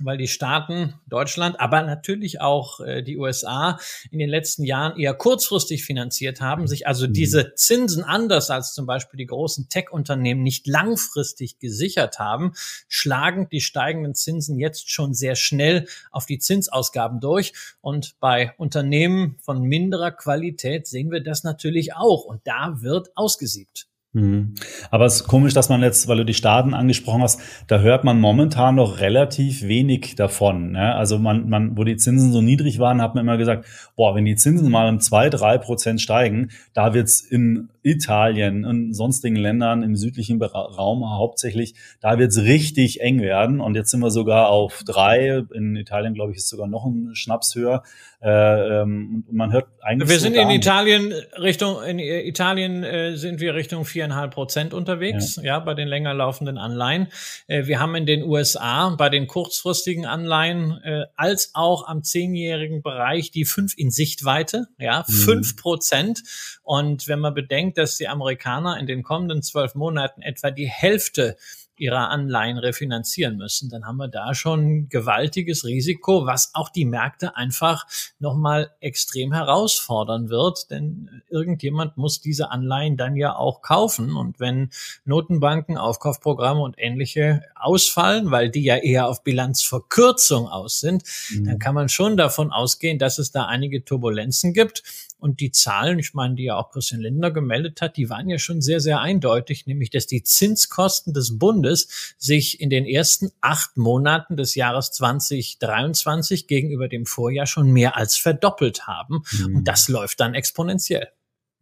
weil 0.00 0.18
die 0.18 0.28
Staaten, 0.28 0.94
Deutschland, 1.06 1.60
aber 1.60 1.82
natürlich 1.82 2.40
auch 2.40 2.80
äh, 2.80 3.02
die 3.02 3.16
USA 3.16 3.78
in 4.10 4.18
den 4.18 4.28
letzten 4.28 4.64
Jahren 4.64 4.98
eher 4.98 5.14
kurzfristig 5.14 5.84
finanziert 5.84 6.40
haben, 6.40 6.66
sich 6.66 6.86
also 6.86 7.06
mhm. 7.06 7.12
diese 7.12 7.54
Zinsen 7.54 8.04
anders 8.04 8.50
als 8.50 8.74
zum 8.74 8.86
Beispiel 8.86 9.18
die 9.18 9.26
großen 9.26 9.68
Tech-Unternehmen 9.68 10.42
nicht 10.42 10.66
langfristig 10.66 11.58
gesichert 11.58 12.18
haben, 12.18 12.52
schlagen 12.88 13.48
die 13.50 13.60
steigenden 13.60 14.14
Zinsen 14.14 14.58
jetzt 14.58 14.90
schon 14.90 15.14
sehr 15.14 15.36
schnell 15.36 15.86
auf 16.10 16.26
die 16.26 16.38
Zinsausgaben 16.38 17.20
durch. 17.20 17.52
Und 17.80 18.18
bei 18.20 18.54
Unternehmen 18.58 19.36
von 19.40 19.62
minderer 19.62 20.10
Qualität 20.10 20.86
sehen 20.86 21.10
wir 21.10 21.22
das 21.22 21.44
natürlich 21.44 21.94
auch. 21.94 22.24
Und 22.24 22.40
da 22.44 22.80
wird 22.80 23.16
ausgesiebt. 23.16 23.88
Mhm. 24.18 24.54
Aber 24.90 25.06
es 25.06 25.16
ist 25.16 25.24
komisch, 25.28 25.54
dass 25.54 25.68
man 25.68 25.82
jetzt, 25.82 26.08
weil 26.08 26.18
du 26.18 26.24
die 26.24 26.34
Staaten 26.34 26.74
angesprochen 26.74 27.22
hast, 27.22 27.40
da 27.68 27.78
hört 27.78 28.04
man 28.04 28.20
momentan 28.20 28.74
noch 28.74 29.00
relativ 29.00 29.62
wenig 29.62 30.16
davon. 30.16 30.72
Ne? 30.72 30.94
Also 30.94 31.18
man, 31.18 31.48
man, 31.48 31.76
wo 31.76 31.84
die 31.84 31.96
Zinsen 31.96 32.32
so 32.32 32.42
niedrig 32.42 32.78
waren, 32.78 33.00
hat 33.00 33.14
man 33.14 33.24
immer 33.24 33.36
gesagt, 33.36 33.66
boah, 33.96 34.14
wenn 34.14 34.24
die 34.24 34.36
Zinsen 34.36 34.70
mal 34.70 34.88
um 34.88 35.00
zwei, 35.00 35.30
drei 35.30 35.58
Prozent 35.58 36.00
steigen, 36.00 36.50
da 36.74 36.94
wird's 36.94 37.20
in 37.20 37.68
Italien 37.88 38.64
und 38.64 38.94
sonstigen 38.94 39.36
Ländern 39.36 39.82
im 39.82 39.96
südlichen 39.96 40.40
Raum 40.42 41.08
hauptsächlich, 41.10 41.74
da 42.00 42.18
wird's 42.18 42.38
richtig 42.38 43.00
eng 43.00 43.20
werden. 43.20 43.60
Und 43.60 43.74
jetzt 43.74 43.90
sind 43.90 44.00
wir 44.00 44.10
sogar 44.10 44.48
auf 44.48 44.82
drei. 44.84 45.42
In 45.52 45.76
Italien, 45.76 46.14
glaube 46.14 46.32
ich, 46.32 46.38
ist 46.38 46.48
sogar 46.48 46.68
noch 46.68 46.84
ein 46.84 47.14
Schnaps 47.14 47.54
höher. 47.54 47.82
Äh, 48.20 48.80
ähm, 48.80 49.24
man 49.30 49.52
hört 49.52 49.68
eigentlich. 49.80 50.08
Wir 50.08 50.18
sind 50.18 50.34
in 50.34 50.50
Italien 50.50 51.12
Richtung, 51.40 51.80
in 51.84 52.00
Italien 52.00 52.82
äh, 52.82 53.16
sind 53.16 53.40
wir 53.40 53.54
Richtung 53.54 53.84
viereinhalb 53.84 54.34
Prozent 54.34 54.74
unterwegs, 54.74 55.36
ja. 55.36 55.42
ja. 55.44 55.58
bei 55.60 55.74
den 55.74 55.86
länger 55.86 56.14
laufenden 56.14 56.58
Anleihen. 56.58 57.06
Äh, 57.46 57.66
wir 57.66 57.78
haben 57.78 57.94
in 57.94 58.06
den 58.06 58.24
USA 58.24 58.90
bei 58.98 59.08
den 59.08 59.28
kurzfristigen 59.28 60.04
Anleihen 60.04 60.80
äh, 60.82 61.04
als 61.14 61.52
auch 61.54 61.86
am 61.86 62.02
zehnjährigen 62.02 62.82
Bereich 62.82 63.30
die 63.30 63.44
fünf 63.44 63.74
in 63.76 63.92
Sichtweite, 63.92 64.66
ja, 64.78 65.04
mhm. 65.06 65.12
fünf 65.12 65.52
mhm. 65.52 65.56
Prozent. 65.56 66.22
Und 66.64 67.06
wenn 67.06 67.20
man 67.20 67.34
bedenkt, 67.34 67.77
dass 67.78 67.96
die 67.96 68.08
Amerikaner 68.08 68.78
in 68.78 68.86
den 68.86 69.02
kommenden 69.02 69.42
zwölf 69.42 69.74
Monaten 69.74 70.22
etwa 70.22 70.50
die 70.50 70.68
Hälfte 70.68 71.36
ihrer 71.78 72.10
Anleihen 72.10 72.58
refinanzieren 72.58 73.36
müssen, 73.36 73.70
dann 73.70 73.86
haben 73.86 73.96
wir 73.96 74.08
da 74.08 74.34
schon 74.34 74.88
gewaltiges 74.88 75.64
Risiko, 75.64 76.26
was 76.26 76.50
auch 76.54 76.68
die 76.68 76.84
Märkte 76.84 77.36
einfach 77.36 77.86
nochmal 78.18 78.70
extrem 78.80 79.32
herausfordern 79.32 80.28
wird, 80.28 80.70
denn 80.70 81.22
irgendjemand 81.28 81.96
muss 81.96 82.20
diese 82.20 82.50
Anleihen 82.50 82.96
dann 82.96 83.16
ja 83.16 83.34
auch 83.36 83.62
kaufen. 83.62 84.16
Und 84.16 84.40
wenn 84.40 84.70
Notenbanken, 85.04 85.76
Aufkaufprogramme 85.76 86.60
und 86.60 86.74
ähnliche 86.78 87.42
ausfallen, 87.54 88.30
weil 88.30 88.50
die 88.50 88.64
ja 88.64 88.76
eher 88.76 89.08
auf 89.08 89.22
Bilanzverkürzung 89.22 90.48
aus 90.48 90.80
sind, 90.80 91.04
mhm. 91.30 91.44
dann 91.44 91.58
kann 91.58 91.74
man 91.74 91.88
schon 91.88 92.16
davon 92.16 92.52
ausgehen, 92.52 92.98
dass 92.98 93.18
es 93.18 93.30
da 93.30 93.46
einige 93.46 93.84
Turbulenzen 93.84 94.52
gibt 94.52 94.82
und 95.18 95.40
die 95.40 95.50
Zahlen, 95.50 95.98
ich 95.98 96.14
meine, 96.14 96.36
die 96.36 96.44
ja 96.44 96.56
auch 96.56 96.70
Christian 96.70 97.00
Lindner 97.00 97.30
gemeldet 97.30 97.80
hat, 97.80 97.96
die 97.96 98.08
waren 98.08 98.28
ja 98.28 98.38
schon 98.38 98.60
sehr, 98.60 98.80
sehr 98.80 99.00
eindeutig, 99.00 99.66
nämlich 99.66 99.90
dass 99.90 100.06
die 100.06 100.22
Zinskosten 100.22 101.12
des 101.12 101.38
Bundes 101.38 102.14
sich 102.18 102.60
in 102.60 102.70
den 102.70 102.86
ersten 102.86 103.30
acht 103.40 103.76
Monaten 103.76 104.36
des 104.36 104.54
Jahres 104.54 104.92
2023 104.92 106.46
gegenüber 106.46 106.88
dem 106.88 107.06
Vorjahr 107.06 107.46
schon 107.46 107.70
mehr 107.72 107.96
als 107.96 108.16
verdoppelt 108.16 108.86
haben. 108.86 109.22
Mhm. 109.32 109.56
Und 109.56 109.64
das 109.68 109.88
läuft 109.88 110.20
dann 110.20 110.34
exponentiell. 110.34 111.08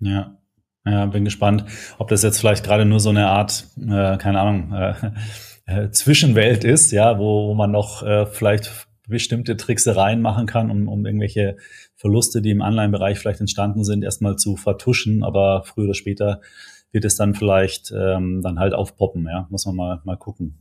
Ja. 0.01 0.37
Ja, 0.85 1.05
bin 1.07 1.25
gespannt, 1.25 1.65
ob 1.99 2.09
das 2.09 2.23
jetzt 2.23 2.39
vielleicht 2.39 2.65
gerade 2.65 2.85
nur 2.85 3.01
so 3.01 3.11
eine 3.11 3.27
Art, 3.27 3.67
äh, 3.77 4.17
keine 4.19 4.41
Ahnung, 4.41 4.73
äh, 4.73 4.95
äh, 5.67 5.91
Zwischenwelt 5.91 6.63
ist, 6.63 6.93
ja, 6.93 7.19
wo, 7.19 7.49
wo 7.49 7.55
man 7.55 7.73
noch 7.73 8.05
äh, 8.05 8.27
vielleicht 8.27 8.86
bestimmte 9.07 9.57
Tricksereien 9.57 10.21
machen 10.21 10.47
kann, 10.47 10.71
um, 10.71 10.89
um 10.89 11.07
irgendwelche 11.07 11.57
Verluste, 11.95 12.43
die 12.43 12.51
im 12.51 12.63
Anleihenbereich 12.63 13.19
vielleicht 13.19 13.41
entstanden 13.41 13.85
sind, 13.85 14.03
erstmal 14.03 14.37
zu 14.37 14.57
vertuschen, 14.57 15.23
aber 15.23 15.63
früher 15.65 15.85
oder 15.85 15.95
später 15.95 16.41
wird 16.93 17.05
es 17.05 17.17
dann 17.17 17.35
vielleicht 17.35 17.93
ähm, 17.97 18.41
dann 18.43 18.59
halt 18.59 18.75
aufpoppen, 18.75 19.27
ja, 19.27 19.47
muss 19.51 19.67
man 19.67 19.77
mal, 19.77 20.01
mal 20.05 20.17
gucken. 20.17 20.59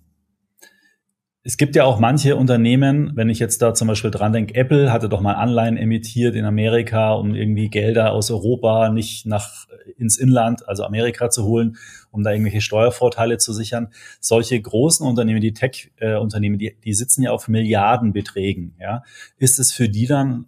Es 1.47 1.57
gibt 1.57 1.75
ja 1.75 1.83
auch 1.83 1.99
manche 1.99 2.37
Unternehmen, 2.37 3.11
wenn 3.13 3.29
ich 3.29 3.37
jetzt 3.37 3.61
da 3.61 3.75
zum 3.75 3.87
Beispiel 3.87 4.09
dran 4.09 4.33
denke, 4.33 4.55
Apple 4.55 4.91
hatte 4.91 5.09
doch 5.09 5.21
mal 5.21 5.35
Anleihen 5.35 5.77
emittiert 5.77 6.33
in 6.33 6.43
Amerika, 6.43 7.13
um 7.13 7.35
irgendwie 7.35 7.69
Gelder 7.69 8.13
aus 8.13 8.31
Europa 8.31 8.89
nicht 8.89 9.27
nach 9.27 9.67
ins 9.95 10.17
Inland, 10.17 10.67
also 10.67 10.83
Amerika 10.83 11.29
zu 11.29 11.45
holen, 11.45 11.77
um 12.09 12.23
da 12.23 12.31
irgendwelche 12.31 12.61
Steuervorteile 12.61 13.37
zu 13.37 13.53
sichern. 13.53 13.89
Solche 14.19 14.59
großen 14.59 15.05
Unternehmen, 15.05 15.39
die 15.39 15.53
Tech-Unternehmen, 15.53 16.57
die, 16.57 16.77
die 16.83 16.93
sitzen 16.95 17.21
ja 17.21 17.29
auf 17.29 17.47
Milliardenbeträgen. 17.47 18.73
Ja, 18.79 19.03
ist 19.37 19.59
es 19.59 19.71
für 19.71 19.87
die 19.87 20.07
dann 20.07 20.47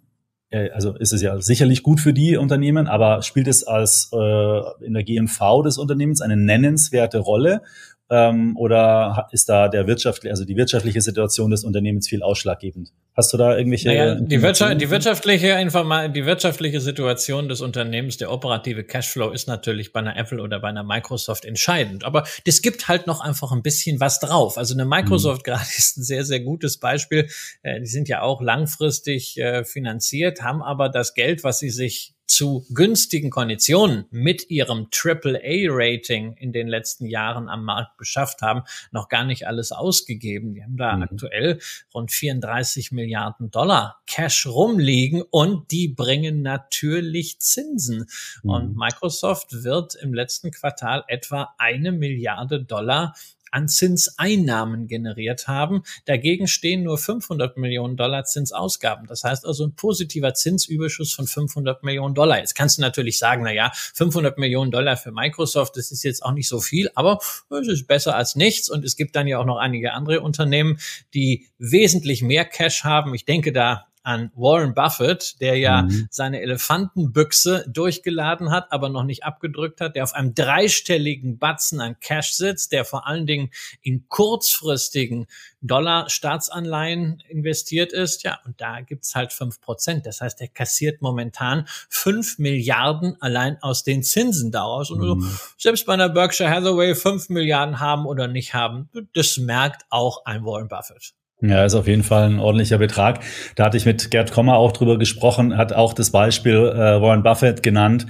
äh, 0.50 0.70
also 0.70 0.96
ist 0.96 1.12
es 1.12 1.22
ja 1.22 1.40
sicherlich 1.40 1.84
gut 1.84 2.00
für 2.00 2.12
die 2.12 2.36
Unternehmen, 2.36 2.88
aber 2.88 3.22
spielt 3.22 3.46
es 3.46 3.62
als 3.62 4.10
äh, 4.12 4.84
in 4.84 4.94
der 4.94 5.04
GMV 5.04 5.62
des 5.62 5.78
Unternehmens 5.78 6.22
eine 6.22 6.36
nennenswerte 6.36 7.18
Rolle? 7.18 7.62
Ähm, 8.10 8.56
oder 8.56 9.28
ist 9.32 9.50
da 9.50 9.68
der 9.68 9.86
wirtschaftliche, 9.86 10.30
also 10.30 10.46
die 10.46 10.56
wirtschaftliche 10.56 11.02
Situation 11.02 11.50
des 11.50 11.62
Unternehmens 11.62 12.08
viel 12.08 12.22
ausschlaggebend? 12.22 12.90
Hast 13.14 13.32
du 13.32 13.36
da 13.36 13.56
irgendwelche? 13.56 13.88
Naja, 13.88 14.14
die, 14.14 14.40
Wirtschaft, 14.40 14.80
die 14.80 14.88
wirtschaftliche 14.88 15.48
Informa 15.48 16.08
die 16.08 16.24
wirtschaftliche 16.24 16.80
Situation 16.80 17.48
des 17.48 17.60
Unternehmens, 17.60 18.16
der 18.16 18.32
operative 18.32 18.84
Cashflow 18.84 19.30
ist 19.30 19.46
natürlich 19.46 19.92
bei 19.92 20.00
einer 20.00 20.16
Apple 20.16 20.40
oder 20.40 20.58
bei 20.60 20.68
einer 20.68 20.84
Microsoft 20.84 21.44
entscheidend. 21.44 22.04
Aber 22.04 22.24
das 22.46 22.62
gibt 22.62 22.88
halt 22.88 23.06
noch 23.06 23.20
einfach 23.20 23.52
ein 23.52 23.62
bisschen 23.62 24.00
was 24.00 24.20
drauf. 24.20 24.56
Also 24.56 24.72
eine 24.72 24.86
Microsoft 24.86 25.46
mhm. 25.46 25.50
gerade 25.50 25.66
ist 25.76 25.98
ein 25.98 26.02
sehr, 26.02 26.24
sehr 26.24 26.40
gutes 26.40 26.78
Beispiel. 26.78 27.28
Äh, 27.62 27.80
die 27.80 27.86
sind 27.86 28.08
ja 28.08 28.22
auch 28.22 28.40
langfristig 28.40 29.36
äh, 29.38 29.64
finanziert, 29.64 30.40
haben 30.40 30.62
aber 30.62 30.88
das 30.88 31.12
Geld, 31.12 31.44
was 31.44 31.58
sie 31.58 31.70
sich 31.70 32.14
zu 32.28 32.66
günstigen 32.70 33.30
Konditionen 33.30 34.04
mit 34.10 34.50
ihrem 34.50 34.88
AAA-Rating 34.94 36.34
in 36.34 36.52
den 36.52 36.68
letzten 36.68 37.06
Jahren 37.06 37.48
am 37.48 37.64
Markt 37.64 37.96
beschafft 37.96 38.42
haben, 38.42 38.62
noch 38.92 39.08
gar 39.08 39.24
nicht 39.24 39.46
alles 39.46 39.72
ausgegeben. 39.72 40.54
Die 40.54 40.62
haben 40.62 40.76
da 40.76 40.96
mhm. 40.96 41.02
aktuell 41.02 41.58
rund 41.92 42.12
34 42.12 42.92
Milliarden 42.92 43.50
Dollar 43.50 44.02
Cash 44.06 44.46
rumliegen 44.46 45.22
und 45.22 45.70
die 45.70 45.88
bringen 45.88 46.42
natürlich 46.42 47.40
Zinsen. 47.40 48.06
Mhm. 48.42 48.50
Und 48.50 48.76
Microsoft 48.76 49.64
wird 49.64 49.94
im 49.96 50.12
letzten 50.12 50.50
Quartal 50.50 51.04
etwa 51.08 51.54
eine 51.58 51.92
Milliarde 51.92 52.62
Dollar 52.62 53.14
an 53.50 53.68
Zinseinnahmen 53.68 54.86
generiert 54.86 55.48
haben. 55.48 55.82
Dagegen 56.04 56.48
stehen 56.48 56.82
nur 56.82 56.98
500 56.98 57.56
Millionen 57.56 57.96
Dollar 57.96 58.24
Zinsausgaben. 58.24 59.06
Das 59.06 59.24
heißt 59.24 59.46
also 59.46 59.66
ein 59.66 59.74
positiver 59.74 60.34
Zinsüberschuss 60.34 61.12
von 61.12 61.26
500 61.26 61.82
Millionen 61.82 62.14
Dollar. 62.14 62.38
Jetzt 62.38 62.54
kannst 62.54 62.78
du 62.78 62.82
natürlich 62.82 63.18
sagen, 63.18 63.42
na 63.44 63.52
ja, 63.52 63.70
500 63.74 64.38
Millionen 64.38 64.70
Dollar 64.70 64.96
für 64.96 65.12
Microsoft, 65.12 65.76
das 65.76 65.90
ist 65.90 66.02
jetzt 66.02 66.22
auch 66.22 66.32
nicht 66.32 66.48
so 66.48 66.60
viel, 66.60 66.90
aber 66.94 67.18
es 67.50 67.68
ist 67.68 67.86
besser 67.86 68.16
als 68.16 68.36
nichts. 68.36 68.70
Und 68.70 68.84
es 68.84 68.96
gibt 68.96 69.16
dann 69.16 69.26
ja 69.26 69.38
auch 69.38 69.46
noch 69.46 69.58
einige 69.58 69.92
andere 69.92 70.20
Unternehmen, 70.20 70.78
die 71.14 71.46
wesentlich 71.58 72.22
mehr 72.22 72.44
Cash 72.44 72.84
haben. 72.84 73.14
Ich 73.14 73.24
denke 73.24 73.52
da 73.52 73.86
an 74.02 74.30
Warren 74.34 74.74
Buffett, 74.74 75.40
der 75.40 75.56
ja 75.56 75.82
mhm. 75.82 76.08
seine 76.10 76.40
Elefantenbüchse 76.40 77.64
durchgeladen 77.68 78.50
hat, 78.50 78.72
aber 78.72 78.88
noch 78.88 79.04
nicht 79.04 79.24
abgedrückt 79.24 79.80
hat, 79.80 79.96
der 79.96 80.04
auf 80.04 80.14
einem 80.14 80.34
dreistelligen 80.34 81.38
Batzen 81.38 81.80
an 81.80 81.98
Cash 82.00 82.32
sitzt, 82.32 82.72
der 82.72 82.84
vor 82.84 83.06
allen 83.06 83.26
Dingen 83.26 83.50
in 83.82 84.08
kurzfristigen 84.08 85.26
Dollar-Staatsanleihen 85.60 87.22
investiert 87.28 87.92
ist. 87.92 88.22
Ja, 88.22 88.38
und 88.44 88.60
da 88.60 88.80
gibt's 88.80 89.14
halt 89.14 89.32
fünf 89.32 89.60
Prozent. 89.60 90.06
Das 90.06 90.20
heißt, 90.20 90.40
er 90.40 90.48
kassiert 90.48 91.02
momentan 91.02 91.66
fünf 91.88 92.38
Milliarden 92.38 93.20
allein 93.20 93.60
aus 93.62 93.82
den 93.82 94.02
Zinsen 94.02 94.52
daraus. 94.52 94.90
Und 94.90 95.00
mhm. 95.00 95.38
selbst 95.56 95.86
bei 95.86 95.94
einer 95.94 96.08
Berkshire 96.08 96.50
Hathaway 96.50 96.94
fünf 96.94 97.28
Milliarden 97.28 97.80
haben 97.80 98.06
oder 98.06 98.28
nicht 98.28 98.54
haben, 98.54 98.88
das 99.14 99.36
merkt 99.38 99.84
auch 99.90 100.24
ein 100.24 100.44
Warren 100.44 100.68
Buffett. 100.68 101.14
Ja, 101.40 101.64
ist 101.64 101.74
auf 101.74 101.86
jeden 101.86 102.02
Fall 102.02 102.24
ein 102.24 102.40
ordentlicher 102.40 102.78
Betrag. 102.78 103.20
Da 103.54 103.66
hatte 103.66 103.76
ich 103.76 103.86
mit 103.86 104.10
Gerd 104.10 104.32
Kommer 104.32 104.56
auch 104.56 104.72
drüber 104.72 104.98
gesprochen, 104.98 105.56
hat 105.56 105.72
auch 105.72 105.92
das 105.92 106.10
Beispiel 106.10 106.56
äh, 106.56 107.00
Warren 107.00 107.22
Buffett 107.22 107.62
genannt, 107.62 108.06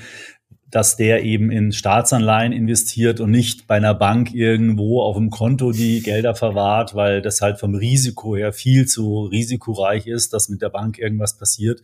dass 0.70 0.97
der 0.97 1.23
eben 1.25 1.50
in 1.50 1.73
Staatsanleihen 1.73 2.52
investiert 2.52 3.20
und 3.20 3.30
nicht 3.30 3.66
bei 3.66 3.76
einer 3.76 3.94
Bank 3.94 4.32
irgendwo 4.35 5.02
auf 5.02 5.16
dem 5.16 5.28
Konto 5.28 5.73
die 5.73 6.00
Gelder 6.00 6.35
verwahrt, 6.35 6.94
weil 6.94 7.20
das 7.20 7.42
halt 7.42 7.58
vom 7.58 7.75
Risiko 7.75 8.35
her 8.35 8.54
viel 8.54 8.87
zu 8.87 9.25
risikoreich 9.25 10.06
ist, 10.06 10.32
dass 10.32 10.49
mit 10.49 10.62
der 10.62 10.70
Bank 10.70 10.99
irgendwas 10.99 11.37
passiert. 11.37 11.82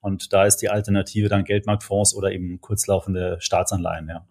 Und 0.00 0.32
da 0.32 0.44
ist 0.44 0.58
die 0.58 0.68
Alternative 0.68 1.28
dann 1.28 1.44
Geldmarktfonds 1.44 2.14
oder 2.14 2.30
eben 2.30 2.60
kurzlaufende 2.60 3.38
Staatsanleihen, 3.40 4.08
ja. 4.08 4.26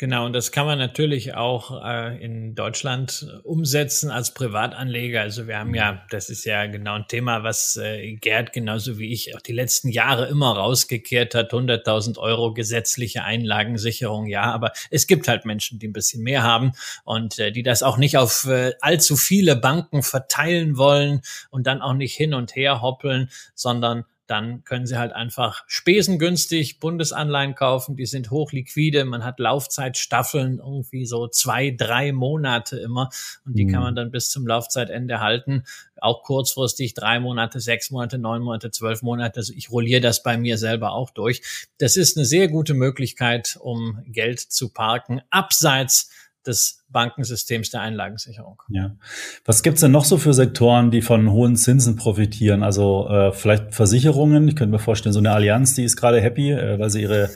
Genau, 0.00 0.24
und 0.24 0.32
das 0.32 0.50
kann 0.50 0.64
man 0.64 0.78
natürlich 0.78 1.34
auch 1.34 1.84
äh, 1.84 2.24
in 2.24 2.54
Deutschland 2.54 3.28
umsetzen 3.42 4.10
als 4.10 4.32
Privatanleger. 4.32 5.20
Also 5.20 5.46
wir 5.46 5.58
haben 5.58 5.74
ja, 5.74 6.06
das 6.08 6.30
ist 6.30 6.46
ja 6.46 6.64
genau 6.68 6.94
ein 6.94 7.06
Thema, 7.06 7.44
was 7.44 7.76
äh, 7.76 8.14
Gerd 8.14 8.54
genauso 8.54 8.98
wie 8.98 9.12
ich 9.12 9.36
auch 9.36 9.42
die 9.42 9.52
letzten 9.52 9.90
Jahre 9.90 10.26
immer 10.28 10.56
rausgekehrt 10.56 11.34
hat. 11.34 11.52
100.000 11.52 12.16
Euro 12.16 12.54
gesetzliche 12.54 13.24
Einlagensicherung, 13.24 14.24
ja, 14.24 14.44
aber 14.44 14.72
es 14.90 15.06
gibt 15.06 15.28
halt 15.28 15.44
Menschen, 15.44 15.78
die 15.78 15.88
ein 15.88 15.92
bisschen 15.92 16.22
mehr 16.22 16.44
haben 16.44 16.72
und 17.04 17.38
äh, 17.38 17.52
die 17.52 17.62
das 17.62 17.82
auch 17.82 17.98
nicht 17.98 18.16
auf 18.16 18.46
äh, 18.46 18.72
allzu 18.80 19.16
viele 19.16 19.54
Banken 19.54 20.02
verteilen 20.02 20.78
wollen 20.78 21.20
und 21.50 21.66
dann 21.66 21.82
auch 21.82 21.92
nicht 21.92 22.16
hin 22.16 22.32
und 22.32 22.56
her 22.56 22.80
hoppeln, 22.80 23.28
sondern 23.54 24.06
dann 24.30 24.62
können 24.62 24.86
Sie 24.86 24.96
halt 24.96 25.12
einfach 25.12 25.64
spesengünstig 25.66 26.78
Bundesanleihen 26.78 27.56
kaufen. 27.56 27.96
Die 27.96 28.06
sind 28.06 28.30
hochliquide. 28.30 29.04
Man 29.04 29.24
hat 29.24 29.40
Laufzeitstaffeln 29.40 30.58
irgendwie 30.58 31.04
so 31.04 31.26
zwei, 31.26 31.74
drei 31.76 32.12
Monate 32.12 32.78
immer. 32.78 33.10
Und 33.44 33.58
die 33.58 33.64
mhm. 33.64 33.72
kann 33.72 33.82
man 33.82 33.96
dann 33.96 34.12
bis 34.12 34.30
zum 34.30 34.46
Laufzeitende 34.46 35.18
halten. 35.18 35.64
Auch 36.00 36.22
kurzfristig 36.22 36.94
drei 36.94 37.18
Monate, 37.18 37.58
sechs 37.58 37.90
Monate, 37.90 38.18
neun 38.18 38.42
Monate, 38.42 38.70
zwölf 38.70 39.02
Monate. 39.02 39.40
Also 39.40 39.52
ich 39.56 39.72
rolliere 39.72 40.00
das 40.00 40.22
bei 40.22 40.38
mir 40.38 40.58
selber 40.58 40.92
auch 40.92 41.10
durch. 41.10 41.66
Das 41.78 41.96
ist 41.96 42.16
eine 42.16 42.24
sehr 42.24 42.46
gute 42.46 42.74
Möglichkeit, 42.74 43.58
um 43.60 44.00
Geld 44.06 44.38
zu 44.38 44.68
parken, 44.68 45.22
abseits 45.30 46.08
des 46.46 46.84
Bankensystems 46.88 47.70
der 47.70 47.82
Einlagensicherung. 47.82 48.62
Ja. 48.68 48.96
Was 49.44 49.62
gibt's 49.62 49.80
denn 49.80 49.92
noch 49.92 50.04
so 50.04 50.16
für 50.16 50.34
Sektoren, 50.34 50.90
die 50.90 51.02
von 51.02 51.30
hohen 51.30 51.56
Zinsen 51.56 51.96
profitieren? 51.96 52.62
Also 52.62 53.08
äh, 53.08 53.32
vielleicht 53.32 53.74
Versicherungen. 53.74 54.48
Ich 54.48 54.56
könnte 54.56 54.72
mir 54.72 54.78
vorstellen, 54.78 55.12
so 55.12 55.18
eine 55.18 55.32
Allianz, 55.32 55.74
die 55.74 55.84
ist 55.84 55.96
gerade 55.96 56.20
happy, 56.20 56.52
äh, 56.52 56.78
weil 56.78 56.90
sie 56.90 57.02
ihre 57.02 57.30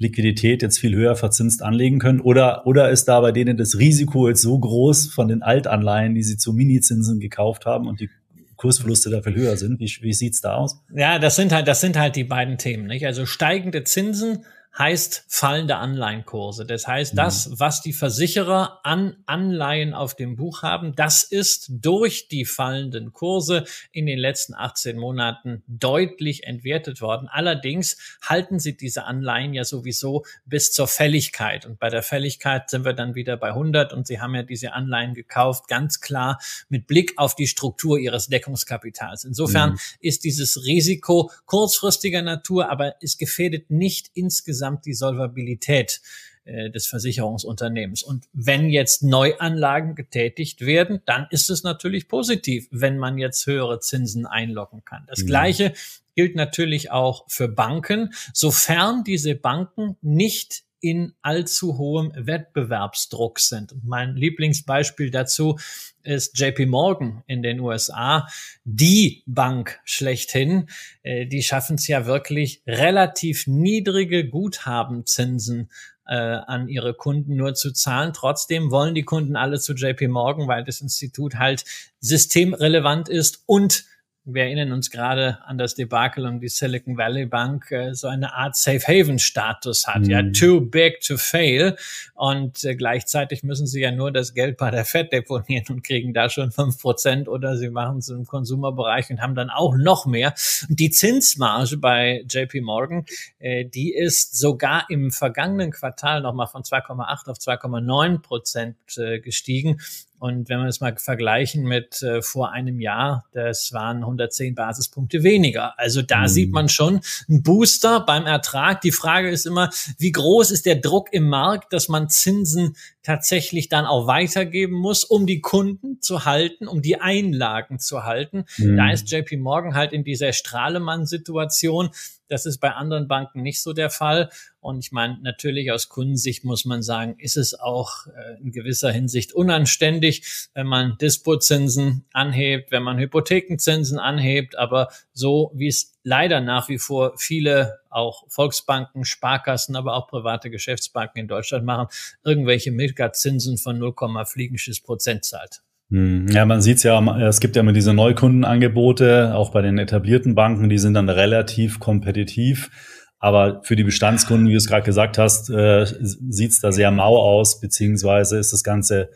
Liquidität 0.00 0.62
jetzt 0.62 0.78
viel 0.78 0.96
höher 0.96 1.14
verzinst 1.14 1.62
anlegen 1.62 1.98
können? 1.98 2.20
Oder, 2.20 2.66
oder 2.66 2.90
ist 2.90 3.04
da 3.04 3.20
bei 3.20 3.32
denen 3.32 3.56
das 3.56 3.78
Risiko 3.78 4.28
jetzt 4.28 4.42
so 4.42 4.58
groß 4.58 5.08
von 5.08 5.28
den 5.28 5.42
Altanleihen, 5.42 6.14
die 6.14 6.22
sie 6.22 6.38
zu 6.38 6.54
Minizinsen 6.54 7.20
gekauft 7.20 7.66
haben 7.66 7.86
und 7.86 8.00
die 8.00 8.08
Kursverluste 8.56 9.10
da 9.10 9.22
viel 9.22 9.36
höher 9.36 9.58
sind? 9.58 9.78
Wie, 9.78 9.92
wie 10.00 10.12
sieht's 10.14 10.40
da 10.40 10.54
aus? 10.54 10.82
Ja, 10.94 11.18
das 11.18 11.36
sind 11.36 11.52
halt, 11.52 11.68
das 11.68 11.82
sind 11.82 11.98
halt 11.98 12.16
die 12.16 12.24
beiden 12.24 12.56
Themen, 12.56 12.86
nicht? 12.86 13.04
Also 13.04 13.26
steigende 13.26 13.84
Zinsen 13.84 14.44
heißt 14.78 15.24
fallende 15.28 15.76
Anleihenkurse. 15.76 16.64
Das 16.64 16.86
heißt, 16.86 17.18
das, 17.18 17.48
mhm. 17.48 17.60
was 17.60 17.82
die 17.82 17.92
Versicherer 17.92 18.80
an 18.84 19.16
Anleihen 19.26 19.94
auf 19.94 20.14
dem 20.14 20.36
Buch 20.36 20.62
haben, 20.62 20.94
das 20.94 21.24
ist 21.24 21.66
durch 21.70 22.28
die 22.28 22.44
fallenden 22.44 23.12
Kurse 23.12 23.64
in 23.90 24.06
den 24.06 24.18
letzten 24.18 24.54
18 24.54 24.96
Monaten 24.96 25.62
deutlich 25.66 26.44
entwertet 26.44 27.00
worden. 27.00 27.28
Allerdings 27.28 27.96
halten 28.22 28.60
sie 28.60 28.76
diese 28.76 29.04
Anleihen 29.04 29.54
ja 29.54 29.64
sowieso 29.64 30.24
bis 30.44 30.72
zur 30.72 30.86
Fälligkeit. 30.86 31.66
Und 31.66 31.80
bei 31.80 31.88
der 31.88 32.02
Fälligkeit 32.02 32.70
sind 32.70 32.84
wir 32.84 32.92
dann 32.92 33.14
wieder 33.16 33.36
bei 33.36 33.48
100 33.48 33.92
und 33.92 34.06
sie 34.06 34.20
haben 34.20 34.34
ja 34.34 34.44
diese 34.44 34.72
Anleihen 34.72 35.14
gekauft, 35.14 35.66
ganz 35.66 36.00
klar 36.00 36.38
mit 36.68 36.86
Blick 36.86 37.14
auf 37.16 37.34
die 37.34 37.48
Struktur 37.48 37.98
ihres 37.98 38.28
Deckungskapitals. 38.28 39.24
Insofern 39.24 39.72
mhm. 39.72 39.78
ist 39.98 40.22
dieses 40.24 40.64
Risiko 40.64 41.30
kurzfristiger 41.46 42.22
Natur, 42.22 42.70
aber 42.70 42.94
es 43.00 43.18
gefährdet 43.18 43.70
nicht 43.70 44.10
insgesamt 44.14 44.59
insgesamt 44.60 44.84
die 44.84 44.94
Solvabilität 44.94 46.00
äh, 46.44 46.70
des 46.70 46.86
Versicherungsunternehmens. 46.86 48.02
Und 48.02 48.26
wenn 48.32 48.68
jetzt 48.68 49.02
Neuanlagen 49.02 49.94
getätigt 49.94 50.60
werden, 50.60 51.00
dann 51.06 51.26
ist 51.30 51.50
es 51.50 51.62
natürlich 51.62 52.08
positiv, 52.08 52.68
wenn 52.70 52.98
man 52.98 53.18
jetzt 53.18 53.46
höhere 53.46 53.80
Zinsen 53.80 54.26
einlocken 54.26 54.84
kann. 54.84 55.04
Das 55.08 55.20
mhm. 55.20 55.26
Gleiche 55.26 55.72
gilt 56.14 56.36
natürlich 56.36 56.90
auch 56.90 57.24
für 57.28 57.48
Banken, 57.48 58.12
sofern 58.34 59.04
diese 59.04 59.34
Banken 59.34 59.96
nicht 60.02 60.64
in 60.82 61.14
allzu 61.22 61.78
hohem 61.78 62.12
Wettbewerbsdruck 62.14 63.38
sind. 63.38 63.72
Und 63.72 63.84
mein 63.84 64.16
Lieblingsbeispiel 64.16 65.10
dazu 65.10 65.58
ist 66.02 66.38
JP 66.38 66.66
Morgan 66.66 67.22
in 67.26 67.42
den 67.42 67.60
USA, 67.60 68.26
die 68.64 69.22
Bank 69.26 69.80
schlechthin. 69.84 70.68
Äh, 71.02 71.26
die 71.26 71.42
schaffen 71.42 71.76
es 71.76 71.86
ja 71.86 72.06
wirklich 72.06 72.62
relativ 72.66 73.46
niedrige 73.46 74.28
Guthabenzinsen 74.28 75.70
äh, 76.06 76.14
an 76.14 76.68
ihre 76.68 76.94
Kunden 76.94 77.36
nur 77.36 77.54
zu 77.54 77.72
zahlen. 77.72 78.12
Trotzdem 78.12 78.70
wollen 78.70 78.94
die 78.94 79.04
Kunden 79.04 79.36
alle 79.36 79.60
zu 79.60 79.74
JP 79.74 80.08
Morgan, 80.08 80.48
weil 80.48 80.64
das 80.64 80.80
Institut 80.80 81.36
halt 81.36 81.64
systemrelevant 82.00 83.08
ist 83.08 83.44
und 83.46 83.84
wir 84.24 84.44
erinnern 84.44 84.72
uns 84.72 84.90
gerade 84.90 85.38
an 85.46 85.56
das 85.56 85.74
Debakel 85.74 86.26
um 86.26 86.40
die 86.40 86.48
Silicon 86.48 86.98
Valley 86.98 87.26
Bank, 87.26 87.70
äh, 87.70 87.94
so 87.94 88.06
eine 88.08 88.34
Art 88.34 88.56
Safe 88.56 88.80
Haven 88.80 89.18
Status 89.18 89.86
hat, 89.86 90.02
mhm. 90.02 90.10
ja, 90.10 90.22
too 90.22 90.60
big 90.60 91.00
to 91.00 91.16
fail. 91.16 91.76
Und 92.14 92.64
äh, 92.64 92.74
gleichzeitig 92.76 93.42
müssen 93.42 93.66
sie 93.66 93.80
ja 93.80 93.92
nur 93.92 94.12
das 94.12 94.34
Geld 94.34 94.58
bei 94.58 94.70
der 94.70 94.84
Fed 94.84 95.12
deponieren 95.12 95.64
und 95.70 95.82
kriegen 95.82 96.12
da 96.12 96.28
schon 96.28 96.52
fünf 96.52 96.80
Prozent 96.80 97.28
oder 97.28 97.56
sie 97.56 97.70
machen 97.70 97.98
es 97.98 98.08
im 98.08 98.26
Konsumerbereich 98.26 99.10
und 99.10 99.20
haben 99.22 99.34
dann 99.34 99.50
auch 99.50 99.74
noch 99.76 100.06
mehr. 100.06 100.34
Die 100.68 100.90
Zinsmarge 100.90 101.78
bei 101.78 102.24
JP 102.28 102.60
Morgan, 102.60 103.06
äh, 103.38 103.64
die 103.64 103.94
ist 103.94 104.38
sogar 104.38 104.84
im 104.90 105.10
vergangenen 105.10 105.70
Quartal 105.70 106.20
nochmal 106.20 106.46
von 106.46 106.62
2,8 106.62 107.30
auf 107.30 107.38
2,9 107.38 108.20
Prozent 108.20 108.76
äh, 108.98 109.18
gestiegen 109.20 109.80
Und 110.20 110.50
wenn 110.50 110.58
wir 110.58 110.66
es 110.66 110.82
mal 110.82 110.94
vergleichen 110.98 111.64
mit 111.64 112.02
äh, 112.02 112.20
vor 112.20 112.52
einem 112.52 112.78
Jahr, 112.78 113.24
das 113.32 113.72
waren 113.72 113.98
110 113.98 114.54
Basispunkte 114.54 115.22
weniger. 115.22 115.78
Also 115.78 116.02
da 116.02 116.20
mhm. 116.20 116.28
sieht 116.28 116.52
man 116.52 116.68
schon 116.68 117.00
einen 117.26 117.42
Booster 117.42 118.00
beim 118.00 118.26
Ertrag. 118.26 118.82
Die 118.82 118.92
Frage 118.92 119.30
ist 119.30 119.46
immer, 119.46 119.70
wie 119.96 120.12
groß 120.12 120.50
ist 120.50 120.66
der 120.66 120.76
Druck 120.76 121.08
im 121.12 121.26
Markt, 121.26 121.72
dass 121.72 121.88
man 121.88 122.10
Zinsen 122.10 122.76
tatsächlich 123.02 123.70
dann 123.70 123.86
auch 123.86 124.06
weitergeben 124.06 124.74
muss, 124.74 125.04
um 125.04 125.26
die 125.26 125.40
Kunden 125.40 126.02
zu 126.02 126.26
halten, 126.26 126.68
um 126.68 126.82
die 126.82 127.00
Einlagen 127.00 127.78
zu 127.78 128.04
halten. 128.04 128.44
Mhm. 128.58 128.76
Da 128.76 128.92
ist 128.92 129.10
JP 129.10 129.38
Morgan 129.38 129.74
halt 129.74 129.94
in 129.94 130.04
dieser 130.04 130.34
Strahlemann-Situation. 130.34 131.90
Das 132.30 132.46
ist 132.46 132.58
bei 132.58 132.70
anderen 132.70 133.08
Banken 133.08 133.42
nicht 133.42 133.60
so 133.60 133.72
der 133.72 133.90
Fall. 133.90 134.30
Und 134.60 134.78
ich 134.78 134.92
meine, 134.92 135.18
natürlich 135.22 135.72
aus 135.72 135.88
Kundensicht 135.88 136.44
muss 136.44 136.64
man 136.64 136.82
sagen, 136.82 137.16
ist 137.18 137.36
es 137.36 137.58
auch 137.58 138.06
äh, 138.06 138.40
in 138.40 138.52
gewisser 138.52 138.92
Hinsicht 138.92 139.32
unanständig, 139.32 140.48
wenn 140.54 140.66
man 140.66 140.96
Dispozinsen 140.98 142.04
anhebt, 142.12 142.70
wenn 142.70 142.84
man 142.84 142.98
Hypothekenzinsen 142.98 143.98
anhebt. 143.98 144.56
Aber 144.56 144.88
so 145.12 145.50
wie 145.54 145.66
es 145.66 145.98
leider 146.04 146.40
nach 146.40 146.68
wie 146.68 146.78
vor 146.78 147.18
viele 147.18 147.80
auch 147.90 148.24
Volksbanken, 148.28 149.04
Sparkassen, 149.04 149.74
aber 149.74 149.94
auch 149.94 150.06
private 150.06 150.50
Geschäftsbanken 150.50 151.22
in 151.22 151.28
Deutschland 151.28 151.64
machen, 151.64 151.88
irgendwelche 152.22 152.70
Milka-Zinsen 152.70 153.58
von 153.58 153.78
0, 153.78 153.94
Fliegensches 154.24 154.80
Prozent 154.80 155.24
zahlt. 155.24 155.62
Hm, 155.90 156.28
ja, 156.28 156.46
man 156.46 156.62
sieht's 156.62 156.82
ja, 156.84 157.00
es 157.28 157.40
gibt 157.40 157.56
ja 157.56 157.60
immer 157.60 157.72
diese 157.72 157.92
Neukundenangebote, 157.92 159.34
auch 159.34 159.50
bei 159.50 159.60
den 159.60 159.78
etablierten 159.78 160.34
Banken, 160.34 160.68
die 160.68 160.78
sind 160.78 160.94
dann 160.94 161.08
relativ 161.08 161.80
kompetitiv. 161.80 162.70
Aber 163.18 163.60
für 163.64 163.76
die 163.76 163.84
Bestandskunden, 163.84 164.48
wie 164.48 164.52
du 164.52 164.56
es 164.56 164.66
gerade 164.66 164.84
gesagt 164.84 165.18
hast, 165.18 165.50
äh, 165.50 165.84
sieht's 165.84 166.60
da 166.60 166.72
sehr 166.72 166.90
mau 166.90 167.18
aus, 167.18 167.60
beziehungsweise 167.60 168.38
ist 168.38 168.52
das 168.52 168.64
Ganze 168.64 169.10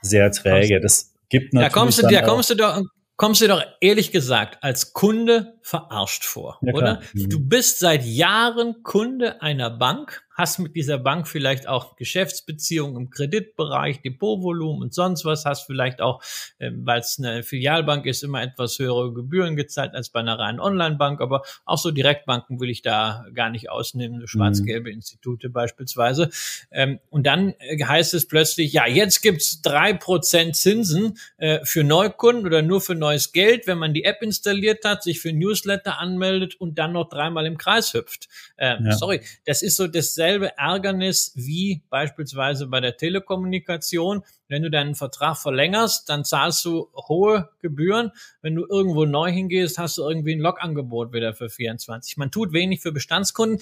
sehr 0.00 0.30
träge. 0.32 0.80
Das 0.80 1.12
gibt 1.28 1.52
natürlich. 1.52 1.72
Da 1.72 1.78
kommst 1.80 2.02
du, 2.02 2.06
da 2.06 2.22
kommst 2.22 2.50
du 2.50 2.54
doch, 2.54 2.82
kommst 3.16 3.42
du 3.42 3.48
doch 3.48 3.62
ehrlich 3.82 4.12
gesagt 4.12 4.58
als 4.62 4.94
Kunde 4.94 5.54
verarscht 5.70 6.24
vor, 6.24 6.58
ja, 6.62 6.74
oder? 6.74 7.00
Mhm. 7.14 7.28
Du 7.28 7.38
bist 7.38 7.78
seit 7.78 8.04
Jahren 8.04 8.82
Kunde 8.82 9.40
einer 9.40 9.70
Bank 9.70 10.24
hast 10.40 10.58
mit 10.58 10.74
dieser 10.74 10.98
Bank 10.98 11.28
vielleicht 11.28 11.68
auch 11.68 11.96
Geschäftsbeziehungen 11.96 12.96
im 12.96 13.10
Kreditbereich, 13.10 14.00
Depotvolumen 14.00 14.82
und 14.82 14.94
sonst 14.94 15.24
was, 15.24 15.44
hast 15.44 15.66
vielleicht 15.66 16.00
auch, 16.00 16.22
äh, 16.58 16.70
weil 16.74 17.00
es 17.00 17.18
eine 17.18 17.42
Filialbank 17.42 18.06
ist, 18.06 18.24
immer 18.24 18.42
etwas 18.42 18.78
höhere 18.78 19.12
Gebühren 19.12 19.54
gezahlt 19.54 19.94
als 19.94 20.08
bei 20.08 20.20
einer 20.20 20.38
reinen 20.38 20.58
Online-Bank, 20.58 21.20
aber 21.20 21.42
auch 21.64 21.78
so 21.78 21.90
Direktbanken 21.90 22.58
will 22.58 22.70
ich 22.70 22.82
da 22.82 23.26
gar 23.34 23.50
nicht 23.50 23.70
ausnehmen, 23.70 24.20
so 24.20 24.26
schwarz-gelbe 24.26 24.88
mhm. 24.88 24.96
Institute 24.96 25.50
beispielsweise. 25.50 26.30
Ähm, 26.70 27.00
und 27.10 27.26
dann 27.26 27.54
äh, 27.58 27.84
heißt 27.84 28.14
es 28.14 28.26
plötzlich, 28.26 28.72
ja, 28.72 28.86
jetzt 28.86 29.20
gibt's 29.20 29.60
drei 29.60 29.92
Prozent 29.92 30.56
Zinsen 30.56 31.18
äh, 31.36 31.60
für 31.64 31.84
Neukunden 31.84 32.46
oder 32.46 32.62
nur 32.62 32.80
für 32.80 32.94
neues 32.94 33.32
Geld, 33.32 33.66
wenn 33.66 33.78
man 33.78 33.92
die 33.92 34.04
App 34.04 34.22
installiert 34.22 34.84
hat, 34.84 35.02
sich 35.02 35.20
für 35.20 35.32
Newsletter 35.60 35.98
anmeldet 35.98 36.60
und 36.60 36.78
dann 36.78 36.92
noch 36.92 37.08
dreimal 37.08 37.46
im 37.46 37.58
Kreis 37.58 37.94
hüpft. 37.94 38.28
Ähm, 38.58 38.84
ja. 38.84 38.92
Sorry, 38.92 39.20
das 39.46 39.62
ist 39.62 39.76
so 39.76 39.86
dasselbe 39.86 40.56
Ärgernis 40.58 41.32
wie 41.34 41.82
beispielsweise 41.90 42.66
bei 42.66 42.80
der 42.80 42.96
Telekommunikation. 42.96 44.22
Wenn 44.48 44.62
du 44.62 44.70
deinen 44.70 44.94
Vertrag 44.94 45.36
verlängerst, 45.36 46.08
dann 46.08 46.24
zahlst 46.24 46.64
du 46.64 46.88
hohe 46.94 47.50
Gebühren. 47.60 48.12
Wenn 48.42 48.54
du 48.54 48.66
irgendwo 48.68 49.04
neu 49.04 49.30
hingehst, 49.30 49.78
hast 49.78 49.98
du 49.98 50.02
irgendwie 50.02 50.34
ein 50.34 50.40
Logangebot 50.40 51.12
wieder 51.12 51.34
für 51.34 51.48
24. 51.48 52.16
Man 52.16 52.30
tut 52.30 52.52
wenig 52.52 52.80
für 52.80 52.92
Bestandskunden. 52.92 53.60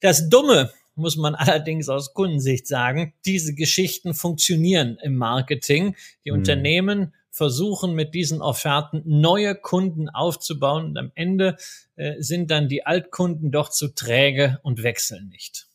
Das 0.00 0.28
Dumme 0.28 0.72
muss 0.96 1.16
man 1.16 1.34
allerdings 1.34 1.88
aus 1.88 2.14
Kundensicht 2.14 2.66
sagen, 2.66 3.14
diese 3.24 3.54
Geschichten 3.54 4.14
funktionieren 4.14 4.98
im 5.02 5.16
Marketing. 5.16 5.96
Die 6.24 6.30
mhm. 6.30 6.38
Unternehmen 6.38 7.14
versuchen 7.34 7.94
mit 7.94 8.14
diesen 8.14 8.40
Offerten 8.40 9.02
neue 9.04 9.56
Kunden 9.56 10.08
aufzubauen 10.08 10.84
und 10.84 10.98
am 10.98 11.10
Ende 11.16 11.56
äh, 11.96 12.14
sind 12.20 12.50
dann 12.52 12.68
die 12.68 12.86
Altkunden 12.86 13.50
doch 13.50 13.70
zu 13.70 13.92
träge 13.92 14.60
und 14.62 14.84
wechseln 14.84 15.28
nicht. 15.30 15.66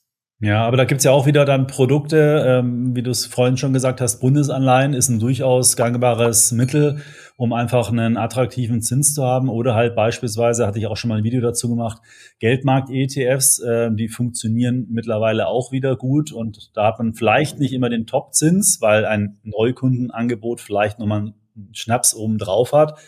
Ja, 0.42 0.66
aber 0.66 0.78
da 0.78 0.86
gibt's 0.86 1.04
ja 1.04 1.12
auch 1.12 1.26
wieder 1.26 1.44
dann 1.44 1.68
Produkte, 1.68 2.46
ähm, 2.48 2.96
wie 2.96 3.04
du 3.04 3.12
es 3.12 3.26
vorhin 3.26 3.58
schon 3.58 3.74
gesagt 3.74 4.00
hast, 4.00 4.22
Bundesanleihen 4.22 4.94
ist 4.94 5.10
ein 5.10 5.20
durchaus 5.20 5.76
gangbares 5.76 6.54
Mittel, 6.54 7.02
um 7.36 7.52
einfach 7.52 7.92
einen 7.92 8.16
attraktiven 8.16 8.82
Zins 8.82 9.14
zu 9.14 9.26
haben. 9.26 9.50
Oder 9.50 9.76
halt 9.76 9.98
beispielsweise, 9.98 10.66
hatte 10.66 10.80
ich 10.80 10.88
auch 10.88 10.96
schon 10.96 11.10
mal 11.10 11.18
ein 11.18 11.26
Video 11.26 11.42
dazu 11.42 11.68
gemacht, 11.68 12.02
Geldmarkt-ETFs, 12.40 13.60
äh, 13.60 13.90
die 13.92 14.08
funktionieren 14.08 14.88
mittlerweile 14.90 15.48
auch 15.48 15.74
wieder 15.74 15.98
gut. 15.98 16.32
Und 16.32 16.72
da 16.74 16.88
hat 16.88 17.00
man 17.00 17.14
vielleicht 17.16 17.60
nicht 17.60 17.74
immer 17.74 17.90
den 17.90 18.08
Top-Zins, 18.08 18.78
weil 18.80 19.06
ein 19.06 19.40
Neukundenangebot 19.44 20.62
vielleicht 20.62 21.00
nochmal 21.00 21.34
Schnaps 21.72 22.16
oben 22.16 22.38
drauf 22.38 22.74
hat. 22.74 23.00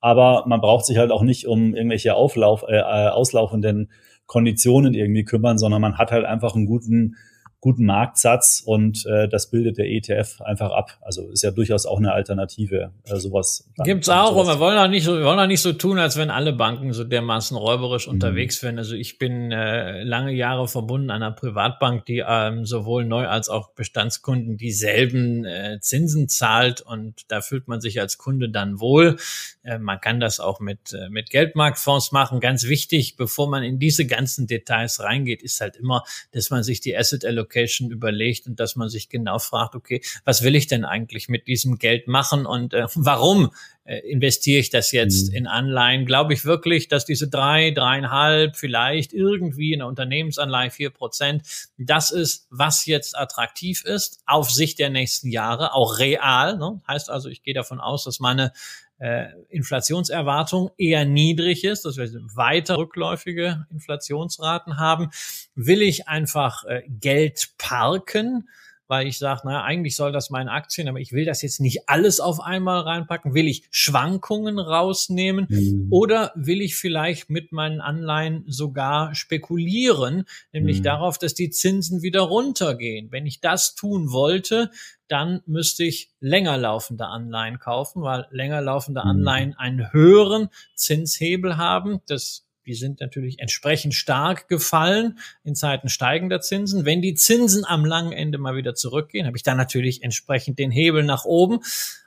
Aber 0.00 0.44
man 0.46 0.60
braucht 0.60 0.86
sich 0.86 0.98
halt 0.98 1.10
auch 1.10 1.22
nicht 1.22 1.46
um 1.46 1.74
irgendwelche 1.74 2.14
Auflauf, 2.14 2.64
äh, 2.66 2.80
auslaufenden 2.80 3.90
Konditionen 4.26 4.94
irgendwie 4.94 5.24
kümmern, 5.24 5.58
sondern 5.58 5.82
man 5.82 5.98
hat 5.98 6.12
halt 6.12 6.24
einfach 6.24 6.54
einen 6.54 6.66
guten 6.66 7.16
guten 7.60 7.84
Marktsatz 7.84 8.62
und 8.64 9.04
äh, 9.04 9.28
das 9.28 9.50
bildet 9.50 9.76
der 9.76 9.86
ETF 9.86 10.40
einfach 10.40 10.70
ab. 10.70 10.98
Also 11.02 11.28
ist 11.28 11.42
ja 11.42 11.50
durchaus 11.50 11.84
auch 11.84 11.98
eine 11.98 12.12
Alternative, 12.12 12.92
äh, 13.04 13.16
sowas. 13.16 13.68
Gibt's 13.84 14.08
auch, 14.08 14.30
sowas. 14.30 14.48
und 14.48 14.54
wir 14.54 14.60
wollen 14.60 14.78
auch 14.78 14.88
nicht 14.88 15.04
so, 15.04 15.18
wir 15.18 15.26
wollen 15.26 15.38
auch 15.38 15.46
nicht 15.46 15.60
so 15.60 15.74
tun, 15.74 15.98
als 15.98 16.16
wenn 16.16 16.30
alle 16.30 16.54
Banken 16.54 16.94
so 16.94 17.04
dermaßen 17.04 17.58
räuberisch 17.58 18.06
mhm. 18.06 18.14
unterwegs 18.14 18.62
wären. 18.62 18.78
Also 18.78 18.94
ich 18.94 19.18
bin 19.18 19.52
äh, 19.52 20.02
lange 20.04 20.32
Jahre 20.32 20.68
verbunden 20.68 21.10
an 21.10 21.22
einer 21.22 21.34
Privatbank, 21.34 22.06
die 22.06 22.24
ähm, 22.26 22.64
sowohl 22.64 23.04
Neu- 23.04 23.28
als 23.28 23.50
auch 23.50 23.72
Bestandskunden 23.74 24.56
dieselben 24.56 25.44
äh, 25.44 25.80
Zinsen 25.80 26.28
zahlt 26.28 26.80
und 26.80 27.30
da 27.30 27.42
fühlt 27.42 27.68
man 27.68 27.82
sich 27.82 28.00
als 28.00 28.16
Kunde 28.16 28.48
dann 28.48 28.80
wohl. 28.80 29.18
Äh, 29.64 29.78
man 29.78 30.00
kann 30.00 30.18
das 30.18 30.40
auch 30.40 30.60
mit, 30.60 30.94
äh, 30.94 31.10
mit 31.10 31.28
Geldmarktfonds 31.28 32.10
machen. 32.12 32.40
Ganz 32.40 32.68
wichtig, 32.68 33.16
bevor 33.16 33.50
man 33.50 33.62
in 33.62 33.78
diese 33.78 34.06
ganzen 34.06 34.46
Details 34.46 35.00
reingeht, 35.00 35.42
ist 35.42 35.60
halt 35.60 35.76
immer, 35.76 36.04
dass 36.32 36.48
man 36.48 36.62
sich 36.62 36.80
die 36.80 36.96
Asset 36.96 37.26
Allocation 37.26 37.49
Allocation 37.50 37.90
überlegt 37.90 38.46
und 38.46 38.60
dass 38.60 38.76
man 38.76 38.88
sich 38.88 39.08
genau 39.08 39.38
fragt, 39.38 39.74
okay, 39.74 40.00
was 40.24 40.42
will 40.42 40.54
ich 40.54 40.66
denn 40.66 40.84
eigentlich 40.84 41.28
mit 41.28 41.46
diesem 41.46 41.78
Geld 41.78 42.08
machen 42.08 42.46
und 42.46 42.74
äh, 42.74 42.86
warum 42.94 43.50
äh, 43.84 43.98
investiere 43.98 44.60
ich 44.60 44.70
das 44.70 44.92
jetzt 44.92 45.30
mhm. 45.30 45.36
in 45.36 45.46
Anleihen? 45.46 46.06
Glaube 46.06 46.32
ich 46.32 46.44
wirklich, 46.44 46.88
dass 46.88 47.04
diese 47.04 47.28
drei, 47.28 47.70
dreieinhalb, 47.72 48.56
vielleicht 48.56 49.12
irgendwie 49.12 49.72
in 49.72 49.80
der 49.80 49.88
Unternehmensanleihe 49.88 50.70
vier 50.70 50.90
Prozent, 50.90 51.42
das 51.78 52.10
ist, 52.10 52.46
was 52.50 52.86
jetzt 52.86 53.18
attraktiv 53.18 53.84
ist, 53.84 54.20
auf 54.26 54.50
Sicht 54.50 54.78
der 54.78 54.90
nächsten 54.90 55.28
Jahre, 55.28 55.74
auch 55.74 55.98
real. 55.98 56.56
Ne? 56.56 56.80
Heißt 56.86 57.10
also, 57.10 57.28
ich 57.28 57.42
gehe 57.42 57.54
davon 57.54 57.80
aus, 57.80 58.04
dass 58.04 58.20
meine 58.20 58.52
äh, 59.00 59.26
Inflationserwartung 59.48 60.70
eher 60.78 61.04
niedrig 61.04 61.64
ist, 61.64 61.84
dass 61.84 61.96
wir 61.96 62.08
weiter 62.34 62.78
rückläufige 62.78 63.66
Inflationsraten 63.70 64.78
haben, 64.78 65.10
will 65.54 65.82
ich 65.82 66.06
einfach 66.06 66.64
äh, 66.64 66.82
Geld 66.88 67.50
parken 67.58 68.48
weil 68.90 69.06
ich 69.06 69.18
sage, 69.18 69.42
naja, 69.44 69.62
eigentlich 69.62 69.94
soll 69.94 70.10
das 70.10 70.30
meine 70.30 70.50
Aktien, 70.50 70.88
aber 70.88 70.98
ich 70.98 71.12
will 71.12 71.24
das 71.24 71.42
jetzt 71.42 71.60
nicht 71.60 71.88
alles 71.88 72.18
auf 72.18 72.40
einmal 72.40 72.80
reinpacken. 72.80 73.34
Will 73.34 73.46
ich 73.46 73.62
Schwankungen 73.70 74.58
rausnehmen 74.58 75.46
mhm. 75.48 75.86
oder 75.90 76.32
will 76.34 76.60
ich 76.60 76.74
vielleicht 76.74 77.30
mit 77.30 77.52
meinen 77.52 77.80
Anleihen 77.80 78.42
sogar 78.48 79.14
spekulieren, 79.14 80.24
nämlich 80.52 80.80
mhm. 80.80 80.82
darauf, 80.82 81.18
dass 81.18 81.34
die 81.34 81.50
Zinsen 81.50 82.02
wieder 82.02 82.22
runtergehen. 82.22 83.12
Wenn 83.12 83.26
ich 83.26 83.40
das 83.40 83.76
tun 83.76 84.10
wollte, 84.10 84.72
dann 85.10 85.42
müsste 85.46 85.84
ich 85.84 86.10
länger 86.20 86.56
laufende 86.56 87.06
Anleihen 87.06 87.58
kaufen, 87.58 88.02
weil 88.02 88.26
länger 88.30 88.60
laufende 88.60 89.02
mhm. 89.02 89.10
Anleihen 89.10 89.54
einen 89.54 89.92
höheren 89.92 90.48
Zinshebel 90.74 91.56
haben. 91.56 92.00
Das 92.06 92.46
die 92.66 92.74
sind 92.74 93.00
natürlich 93.00 93.40
entsprechend 93.40 93.94
stark 93.94 94.48
gefallen 94.48 95.18
in 95.42 95.56
Zeiten 95.56 95.88
steigender 95.88 96.40
Zinsen. 96.40 96.84
Wenn 96.84 97.02
die 97.02 97.14
Zinsen 97.14 97.64
am 97.64 97.84
langen 97.84 98.12
Ende 98.12 98.38
mal 98.38 98.54
wieder 98.54 98.74
zurückgehen, 98.74 99.26
habe 99.26 99.36
ich 99.36 99.42
dann 99.42 99.56
natürlich 99.56 100.02
entsprechend 100.04 100.58
den 100.58 100.70
Hebel 100.70 101.02
nach 101.02 101.24
oben. 101.24 101.60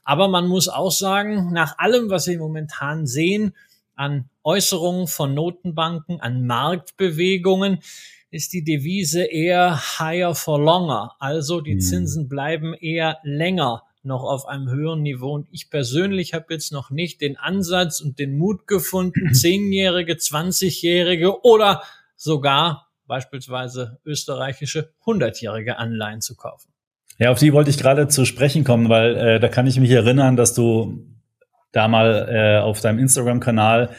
Aber 0.04 0.28
man 0.28 0.48
muss 0.48 0.70
auch 0.70 0.92
sagen, 0.92 1.52
nach 1.52 1.80
allem, 1.80 2.10
was 2.10 2.28
wir 2.28 2.38
momentan 2.38 3.08
sehen, 3.08 3.56
an 3.96 4.30
Äußerungen 4.44 5.08
von 5.08 5.34
Notenbanken, 5.34 6.22
an 6.22 6.46
Marktbewegungen, 6.46 7.80
ist 8.34 8.52
die 8.52 8.64
Devise 8.64 9.24
eher 9.24 10.00
higher 10.00 10.34
for 10.34 10.60
longer. 10.60 11.16
Also 11.20 11.62
die 11.62 11.76
mhm. 11.76 11.80
Zinsen 11.82 12.28
bleiben 12.28 12.74
eher 12.74 13.20
länger 13.24 13.84
noch 14.02 14.24
auf 14.24 14.48
einem 14.48 14.70
höheren 14.70 15.04
Niveau. 15.04 15.34
Und 15.34 15.48
ich 15.52 15.70
persönlich 15.70 16.34
habe 16.34 16.46
jetzt 16.50 16.72
noch 16.72 16.90
nicht 16.90 17.22
den 17.22 17.38
Ansatz 17.38 18.02
und 18.02 18.18
den 18.18 18.36
Mut 18.36 18.68
gefunden, 18.68 19.34
zehnjährige, 19.34 20.18
zwanzigjährige 20.18 21.44
oder 21.44 21.84
sogar 22.16 22.88
beispielsweise 23.06 24.00
österreichische 24.04 24.94
hundertjährige 25.06 25.78
Anleihen 25.78 26.22
zu 26.22 26.36
kaufen. 26.36 26.74
Ja, 27.20 27.32
auf 27.32 27.40
die 27.40 27.54
wollte 27.54 27.70
ich 27.70 27.78
gerade 27.78 28.08
zu 28.08 28.26
sprechen 28.26 28.64
kommen, 28.64 28.90
weil 28.90 29.16
äh, 29.16 29.40
da 29.40 29.48
kann 29.48 29.68
ich 29.68 29.80
mich 29.80 29.92
erinnern, 29.92 30.36
dass 30.36 30.56
du 30.56 31.06
da 31.72 31.88
mal 31.88 32.28
äh, 32.30 32.62
auf 32.62 32.82
deinem 32.82 32.98
Instagram-Kanal 32.98 33.92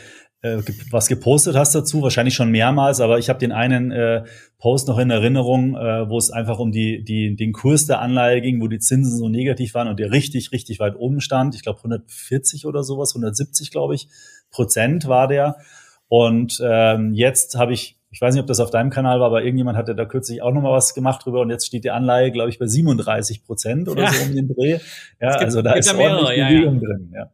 äh, 0.44 0.62
was 0.90 1.08
gepostet 1.08 1.56
hast 1.56 1.74
dazu, 1.74 2.02
wahrscheinlich 2.02 2.34
schon 2.34 2.50
mehrmals, 2.50 3.00
aber 3.00 3.18
ich 3.18 3.30
habe 3.30 3.38
den 3.38 3.50
einen 3.50 3.90
äh, 3.90 4.24
Post 4.58 4.88
noch 4.88 4.98
in 4.98 5.08
Erinnerung, 5.08 5.74
äh, 5.74 6.08
wo 6.08 6.18
es 6.18 6.30
einfach 6.30 6.58
um 6.58 6.70
die, 6.70 7.02
die, 7.02 7.34
den 7.34 7.52
Kurs 7.52 7.86
der 7.86 8.00
Anleihe 8.00 8.42
ging, 8.42 8.60
wo 8.60 8.68
die 8.68 8.78
Zinsen 8.78 9.16
so 9.16 9.30
negativ 9.30 9.72
waren 9.72 9.88
und 9.88 9.98
der 9.98 10.12
richtig, 10.12 10.52
richtig 10.52 10.80
weit 10.80 10.96
oben 10.96 11.22
stand. 11.22 11.54
Ich 11.54 11.62
glaube 11.62 11.78
140 11.78 12.66
oder 12.66 12.82
sowas, 12.82 13.14
170, 13.14 13.70
glaube 13.70 13.94
ich, 13.94 14.08
Prozent 14.50 15.08
war 15.08 15.28
der. 15.28 15.56
Und 16.08 16.62
ähm, 16.62 17.14
jetzt 17.14 17.56
habe 17.56 17.72
ich, 17.72 17.98
ich 18.10 18.20
weiß 18.20 18.34
nicht, 18.34 18.42
ob 18.42 18.46
das 18.46 18.60
auf 18.60 18.70
deinem 18.70 18.90
Kanal 18.90 19.20
war, 19.20 19.26
aber 19.28 19.44
irgendjemand 19.44 19.78
hatte 19.78 19.94
da 19.94 20.04
kürzlich 20.04 20.42
auch 20.42 20.52
nochmal 20.52 20.72
was 20.72 20.92
gemacht 20.92 21.24
drüber 21.24 21.40
und 21.40 21.48
jetzt 21.48 21.66
steht 21.66 21.84
die 21.84 21.90
Anleihe, 21.90 22.30
glaube 22.30 22.50
ich, 22.50 22.58
bei 22.58 22.66
37 22.66 23.44
Prozent 23.44 23.88
oder 23.88 24.02
ja. 24.02 24.12
so 24.12 24.26
um 24.26 24.34
den 24.34 24.48
Dreh. 24.48 24.78
Ja, 25.20 25.30
gibt, 25.30 25.44
also 25.44 25.62
da 25.62 25.72
ist 25.72 25.92
ordentlich 25.94 26.36
Bewegung 26.36 26.82
ja, 26.82 26.88
ja. 26.90 26.94
drin. 26.96 27.12
Ja. 27.14 27.30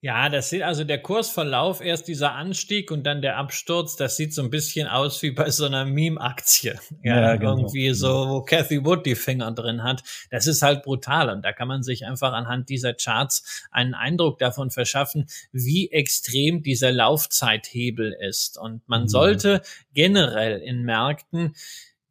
Ja, 0.00 0.28
das 0.28 0.50
sieht 0.50 0.62
also 0.62 0.84
der 0.84 1.00
Kursverlauf, 1.00 1.80
erst 1.80 2.06
dieser 2.08 2.32
Anstieg 2.32 2.90
und 2.90 3.04
dann 3.04 3.22
der 3.22 3.38
Absturz, 3.38 3.96
das 3.96 4.16
sieht 4.16 4.34
so 4.34 4.42
ein 4.42 4.50
bisschen 4.50 4.88
aus 4.88 5.22
wie 5.22 5.30
bei 5.30 5.50
so 5.50 5.64
einer 5.64 5.84
Meme-Aktie. 5.84 6.78
Ja, 7.02 7.20
ja 7.20 7.36
genau. 7.36 7.56
irgendwie 7.56 7.92
so, 7.92 8.28
wo 8.28 8.42
Cathy 8.42 8.84
Wood 8.84 9.06
die 9.06 9.14
Finger 9.14 9.52
drin 9.52 9.82
hat. 9.82 10.02
Das 10.30 10.46
ist 10.46 10.62
halt 10.62 10.82
brutal 10.82 11.30
und 11.30 11.44
da 11.44 11.52
kann 11.52 11.68
man 11.68 11.82
sich 11.82 12.04
einfach 12.06 12.32
anhand 12.32 12.68
dieser 12.68 12.94
Charts 12.94 13.66
einen 13.70 13.94
Eindruck 13.94 14.38
davon 14.38 14.70
verschaffen, 14.70 15.26
wie 15.52 15.90
extrem 15.90 16.62
dieser 16.62 16.92
Laufzeithebel 16.92 18.12
ist. 18.12 18.58
Und 18.58 18.86
man 18.88 19.02
mhm. 19.02 19.08
sollte 19.08 19.62
generell 19.94 20.60
in 20.60 20.82
Märkten 20.82 21.54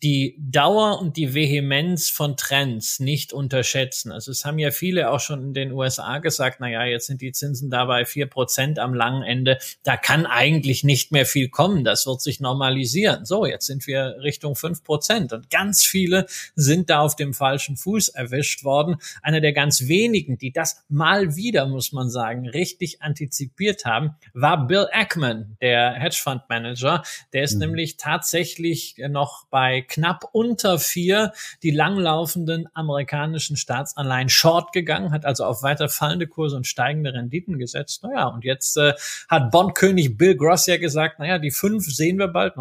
die 0.06 0.36
Dauer 0.38 1.00
und 1.02 1.18
die 1.18 1.34
Vehemenz 1.34 2.12
von 2.12 2.38
Trends 2.38 3.00
nicht 3.00 3.34
unterschätzen. 3.34 4.12
Also 4.12 4.30
es 4.30 4.46
haben 4.46 4.60
ja 4.60 4.70
viele 4.70 5.10
auch 5.10 5.20
schon 5.20 5.41
in 5.46 5.54
den 5.56 5.72
USA 5.72 6.20
gesagt, 6.20 6.58
na 6.60 6.70
ja, 6.70 6.86
jetzt 6.86 7.08
sind 7.08 7.22
die 7.22 7.32
Zinsen 7.32 7.72
dabei 7.72 8.06
vier 8.06 8.28
Prozent 8.28 8.78
am 8.78 8.94
langen 8.94 9.24
Ende. 9.24 9.58
Da 9.82 9.98
kann 9.98 10.28
eigentlich 10.28 10.84
nicht 10.84 11.12
mehr 11.12 11.26
viel 11.26 11.50
kommen. 11.50 11.84
Das 11.84 12.06
wird 12.06 12.22
sich 12.22 12.39
normalisieren. 12.39 13.26
So, 13.26 13.48
jetzt 13.48 13.65
sind 13.65 13.88
wir 13.88 14.18
Richtung 14.22 14.56
fünf 14.56 14.84
Prozent 14.84 15.34
und 15.34 15.50
ganz 15.50 15.84
viele 15.84 16.28
sind 16.54 16.91
da 16.91 17.00
auf 17.00 17.15
dem 17.15 17.34
falschen 17.34 17.76
Fuß 17.76 18.10
erwischt 18.10 18.63
worden. 18.63 18.98
Einer 19.24 19.41
der 19.41 19.54
ganz 19.54 19.88
wenigen, 19.88 20.38
die 20.38 20.52
das 20.52 20.84
mal 20.88 21.36
wieder, 21.36 21.65
muss 21.65 21.94
man 21.94 22.12
sagen, 22.12 22.48
richtig 22.48 23.02
antizipiert 23.02 23.86
haben, 23.86 24.12
war 24.36 24.68
Bill 24.68 24.86
Ackman, 24.91 25.58
der 25.62 25.94
Hedgefund 25.94 26.44
Manager. 26.48 27.02
Der 27.34 27.41
ist 27.41 27.56
mhm. 27.56 27.62
nämlich 27.62 27.98
tatsächlich 27.98 28.98
noch 29.10 29.48
bei 29.50 29.82
knapp 29.96 30.26
unter 30.34 30.78
vier 30.78 31.32
die 31.64 31.72
langlaufenden 31.72 32.68
amerikanischen 32.74 33.56
Staatsanleihen 33.56 34.30
short 34.30 34.74
gegangen, 34.74 35.12
hat 35.12 35.26
also 35.26 35.46
auf 35.46 35.64
weiter 35.64 35.88
fallende 35.90 36.28
Kurse 36.28 36.58
und 36.58 36.68
steigende 36.68 37.14
Renditen 37.14 37.58
gesetzt. 37.58 38.04
Naja, 38.04 38.28
und 38.28 38.44
jetzt 38.44 38.78
äh, 38.78 38.94
hat 39.30 39.52
Bondkönig 39.52 40.18
Bill 40.18 40.36
Gross 40.36 40.66
ja 40.66 40.78
gesagt, 40.78 41.20
naja, 41.20 41.40
die 41.40 41.52
fünf 41.52 41.86
sehen 41.86 42.20
wir 42.20 42.28
bald. 42.28 42.56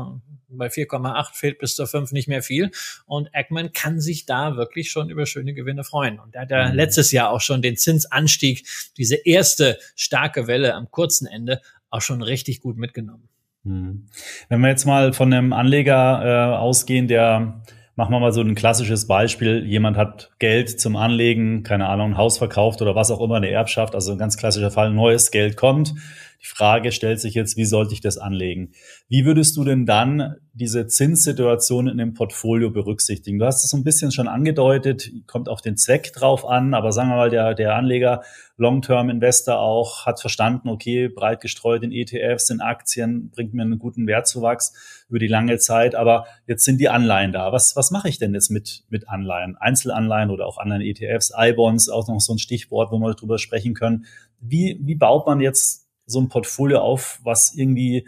Bei 0.49 0.69
4,8 0.69 1.35
fehlt 1.35 1.59
bis 1.59 1.75
zur 1.75 1.89
5 1.89 2.13
nicht 2.13 2.29
mehr 2.29 2.43
viel. 2.43 2.71
Und 3.07 3.29
Eggman 3.33 3.73
kann 3.73 4.01
sich 4.01 4.25
da 4.25 4.57
wirklich 4.57 4.93
schon 4.93 5.11
über 5.11 5.27
schöne 5.27 5.53
Gewinne 5.53 5.83
freuen. 5.83 6.21
Und 6.21 6.37
er 6.37 6.43
hat 6.43 6.51
ja 6.53 6.69
mhm. 6.69 6.77
letztes 6.77 7.11
Jahr 7.11 7.31
auch 7.31 7.41
schon 7.41 7.61
den 7.61 7.77
Zinsanstieg, 7.77 8.65
diese 8.97 9.17
erste 9.17 9.79
starke 9.97 10.47
Welle 10.47 10.75
am 10.75 10.93
kurzen 10.93 11.27
Ende, 11.27 11.61
auch 11.91 12.03
schon 12.03 12.23
richtig 12.23 12.61
gut 12.61 12.77
mitgenommen. 12.77 13.29
Hm. 13.65 14.07
Wenn 14.49 14.61
wir 14.61 14.69
jetzt 14.69 14.85
mal 14.85 15.13
von 15.13 15.33
einem 15.33 15.53
Anleger 15.53 16.23
äh, 16.25 16.57
ausgehen, 16.57 17.09
der, 17.09 17.63
machen 17.97 18.13
wir 18.13 18.21
mal 18.21 18.33
so 18.33 18.43
ein 18.43 18.55
klassisches 18.55 19.07
Beispiel, 19.07 19.65
jemand 19.65 19.97
hat 19.97 20.33
Geld 20.39 20.81
zum 20.81 20.97
Anlegen, 20.97 21.63
keine 21.63 21.89
Ahnung, 21.89 22.13
ein 22.13 22.17
Haus 22.17 22.39
verkauft 22.39 22.83
oder 22.83 22.95
was 22.95 23.11
auch 23.11 23.21
immer, 23.21 23.37
eine 23.37 23.51
Erbschaft, 23.51 23.95
also 23.95 24.13
ein 24.13 24.19
ganz 24.19 24.37
klassischer 24.37 24.71
Fall, 24.71 24.91
neues 24.91 25.31
Geld 25.31 25.57
kommt, 25.57 25.95
die 26.41 26.47
Frage 26.47 26.93
stellt 26.93 27.21
sich 27.21 27.35
jetzt, 27.35 27.57
wie 27.57 27.65
sollte 27.65 27.95
ich 27.95 28.01
das 28.01 28.19
anlegen? 28.19 28.73
Wie 29.09 29.25
würdest 29.25 29.57
du 29.57 29.65
denn 29.65 29.87
dann 29.87 30.37
diese 30.53 30.87
Zinssituation 30.87 31.89
in 31.89 31.97
dem 31.97 32.15
Portfolio 32.15 32.71
berücksichtigen? 32.71 33.39
Du 33.39 33.47
hast 33.47 33.65
es 33.65 33.71
so 33.71 33.77
ein 33.77 33.85
bisschen 33.85 34.13
schon 34.13 34.29
angedeutet, 34.29 35.11
kommt 35.27 35.49
auf 35.49 35.63
den 35.63 35.77
Zweck 35.77 36.13
drauf 36.13 36.47
an, 36.47 36.75
aber 36.75 36.93
sagen 36.93 37.09
wir 37.09 37.17
mal, 37.17 37.31
der, 37.31 37.55
der 37.55 37.75
Anleger, 37.75 38.23
Long-Term-Investor 38.57 39.59
auch, 39.59 40.07
hat 40.07 40.21
verstanden, 40.21 40.69
okay, 40.69 41.09
breit 41.09 41.41
gestreut 41.41 41.83
in 41.83 41.93
ETFs, 41.93 42.51
in 42.51 42.61
Aktien, 42.61 43.31
bringt 43.31 43.55
mir 43.55 43.63
einen 43.63 43.79
guten 43.79 44.07
Wertzuwachs 44.07 45.05
über 45.09 45.19
die 45.19 45.27
lange 45.27 45.59
Zeit, 45.59 45.95
aber 45.95 46.27
jetzt 46.47 46.65
sind 46.65 46.79
die 46.79 46.89
Anleihen 46.89 47.33
da. 47.33 47.53
Was, 47.53 47.75
was 47.75 47.91
mache 47.91 48.09
ich 48.09 48.19
denn 48.19 48.35
jetzt 48.35 48.51
mit, 48.51 48.85
mit 48.91 49.09
Anleihen? 49.09 49.57
Einzelanleihen 49.57 50.31
oder 50.31 50.47
auch 50.47 50.59
Anleihen-ETFs, 50.59 51.33
I-Bonds, 51.37 51.89
auch 51.89 52.07
noch 52.07 52.21
so 52.21 52.35
ein 52.35 52.39
Stichwort, 52.39 52.93
wo 52.93 52.99
wir 52.99 53.15
drüber 53.15 53.39
sprechen 53.39 53.75
können. 53.75 54.05
Wie, 54.41 54.79
wie 54.83 54.95
baut 54.95 55.27
man 55.27 55.41
jetzt 55.41 55.84
so 56.07 56.21
ein 56.21 56.29
Portfolio 56.29 56.81
auf, 56.81 57.21
was 57.23 57.55
irgendwie 57.55 58.07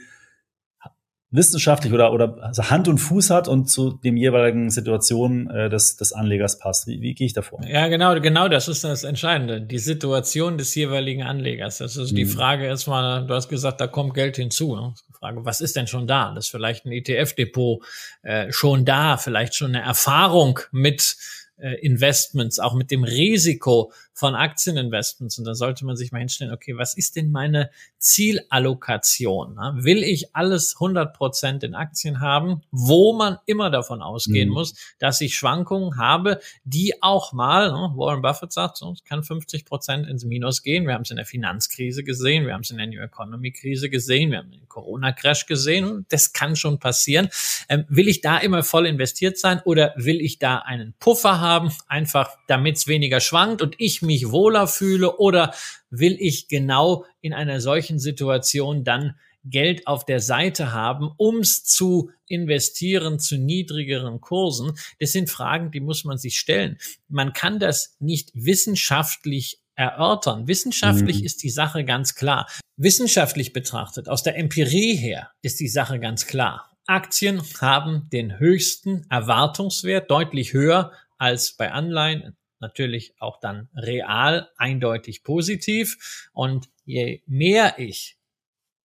wissenschaftlich 1.30 1.92
oder, 1.92 2.12
oder 2.12 2.38
also 2.40 2.70
Hand 2.70 2.88
und 2.88 2.98
Fuß 2.98 3.30
hat 3.30 3.48
und 3.48 3.68
zu 3.68 3.90
dem 3.90 4.16
jeweiligen 4.16 4.70
Situation 4.70 5.50
äh, 5.50 5.68
des, 5.68 5.96
des 5.96 6.12
Anlegers 6.12 6.58
passt. 6.58 6.86
Wie, 6.86 7.00
wie 7.00 7.14
gehe 7.14 7.26
ich 7.26 7.32
davor? 7.32 7.60
Ja, 7.66 7.88
genau, 7.88 8.18
genau, 8.20 8.48
das 8.48 8.68
ist 8.68 8.84
das 8.84 9.02
Entscheidende. 9.02 9.60
Die 9.60 9.78
Situation 9.78 10.56
des 10.56 10.74
jeweiligen 10.74 11.24
Anlegers. 11.24 11.78
Das 11.78 11.96
ist 11.96 12.12
mhm. 12.12 12.16
die 12.16 12.24
Frage 12.26 12.64
erstmal, 12.64 13.26
du 13.26 13.34
hast 13.34 13.48
gesagt, 13.48 13.80
da 13.80 13.86
kommt 13.86 14.14
Geld 14.14 14.36
hinzu. 14.36 14.76
Ne? 14.76 14.94
Frage, 15.18 15.44
was 15.44 15.60
ist 15.60 15.76
denn 15.76 15.86
schon 15.86 16.06
da? 16.06 16.32
Das 16.34 16.46
ist 16.46 16.50
vielleicht 16.50 16.86
ein 16.86 16.92
ETF-Depot 16.92 17.82
äh, 18.22 18.52
schon 18.52 18.84
da, 18.84 19.16
vielleicht 19.16 19.54
schon 19.54 19.74
eine 19.74 19.84
Erfahrung 19.84 20.60
mit 20.70 21.16
äh, 21.56 21.74
Investments, 21.80 22.58
auch 22.58 22.74
mit 22.74 22.90
dem 22.90 23.02
Risiko 23.02 23.92
von 24.16 24.34
Aktieninvestments. 24.34 25.38
Und 25.38 25.44
da 25.44 25.54
sollte 25.54 25.84
man 25.84 25.94
sich 25.94 26.10
mal 26.10 26.20
hinstellen, 26.20 26.50
okay, 26.50 26.78
was 26.78 26.96
ist 26.96 27.16
denn 27.16 27.30
meine 27.30 27.70
Zielallokation? 27.98 29.56
Will 29.84 30.02
ich 30.02 30.34
alles 30.34 30.76
100 30.76 31.14
Prozent 31.14 31.62
in 31.62 31.74
Aktien 31.74 32.20
haben, 32.20 32.62
wo 32.70 33.12
man 33.12 33.36
immer 33.44 33.68
davon 33.68 34.00
ausgehen 34.00 34.48
mhm. 34.48 34.54
muss, 34.54 34.74
dass 34.98 35.20
ich 35.20 35.36
Schwankungen 35.36 35.98
habe, 35.98 36.40
die 36.64 37.02
auch 37.02 37.34
mal, 37.34 37.70
ne, 37.70 37.92
Warren 37.94 38.22
Buffett 38.22 38.52
sagt, 38.52 38.80
es 38.80 39.04
kann 39.04 39.22
50 39.22 39.66
Prozent 39.66 40.08
ins 40.08 40.24
Minus 40.24 40.62
gehen. 40.62 40.86
Wir 40.86 40.94
haben 40.94 41.02
es 41.02 41.10
in 41.10 41.16
der 41.16 41.26
Finanzkrise 41.26 42.02
gesehen, 42.02 42.46
wir 42.46 42.54
haben 42.54 42.62
es 42.62 42.70
in 42.70 42.78
der 42.78 42.86
New 42.86 43.00
Economy 43.00 43.52
Krise 43.52 43.90
gesehen, 43.90 44.30
wir 44.30 44.38
haben 44.38 44.50
den 44.50 44.66
Corona-Crash 44.66 45.44
gesehen 45.44 45.84
und 45.84 46.06
das 46.10 46.32
kann 46.32 46.56
schon 46.56 46.78
passieren. 46.78 47.28
Ähm, 47.68 47.84
will 47.90 48.08
ich 48.08 48.22
da 48.22 48.38
immer 48.38 48.62
voll 48.62 48.86
investiert 48.86 49.36
sein 49.36 49.60
oder 49.66 49.92
will 49.96 50.22
ich 50.22 50.38
da 50.38 50.56
einen 50.56 50.94
Puffer 51.00 51.38
haben, 51.38 51.70
einfach 51.86 52.30
damit 52.46 52.76
es 52.76 52.86
weniger 52.86 53.20
schwankt 53.20 53.60
und 53.60 53.74
ich 53.76 54.05
mich 54.06 54.30
wohler 54.30 54.66
fühle 54.66 55.16
oder 55.16 55.54
will 55.90 56.16
ich 56.18 56.48
genau 56.48 57.04
in 57.20 57.32
einer 57.32 57.60
solchen 57.60 57.98
Situation 57.98 58.84
dann 58.84 59.16
Geld 59.44 59.86
auf 59.86 60.04
der 60.04 60.20
Seite 60.20 60.72
haben, 60.72 61.10
ums 61.18 61.62
zu 61.64 62.10
investieren 62.26 63.18
zu 63.18 63.36
niedrigeren 63.36 64.20
Kursen? 64.20 64.72
Das 64.98 65.12
sind 65.12 65.30
Fragen, 65.30 65.70
die 65.70 65.80
muss 65.80 66.04
man 66.04 66.18
sich 66.18 66.38
stellen. 66.38 66.78
Man 67.08 67.32
kann 67.32 67.60
das 67.60 67.96
nicht 68.00 68.30
wissenschaftlich 68.34 69.60
erörtern. 69.76 70.48
Wissenschaftlich 70.48 71.20
mhm. 71.20 71.26
ist 71.26 71.42
die 71.42 71.50
Sache 71.50 71.84
ganz 71.84 72.14
klar. 72.14 72.48
Wissenschaftlich 72.76 73.52
betrachtet, 73.52 74.08
aus 74.08 74.22
der 74.22 74.36
Empirie 74.36 74.96
her, 74.96 75.30
ist 75.42 75.60
die 75.60 75.68
Sache 75.68 76.00
ganz 76.00 76.26
klar. 76.26 76.72
Aktien 76.86 77.42
haben 77.60 78.08
den 78.12 78.38
höchsten 78.38 79.06
Erwartungswert, 79.10 80.10
deutlich 80.10 80.52
höher 80.52 80.92
als 81.18 81.56
bei 81.56 81.72
Anleihen 81.72 82.35
natürlich 82.60 83.14
auch 83.18 83.40
dann 83.40 83.68
real 83.74 84.50
eindeutig 84.56 85.22
positiv. 85.22 86.28
Und 86.32 86.68
je 86.84 87.22
mehr 87.26 87.78
ich, 87.78 88.18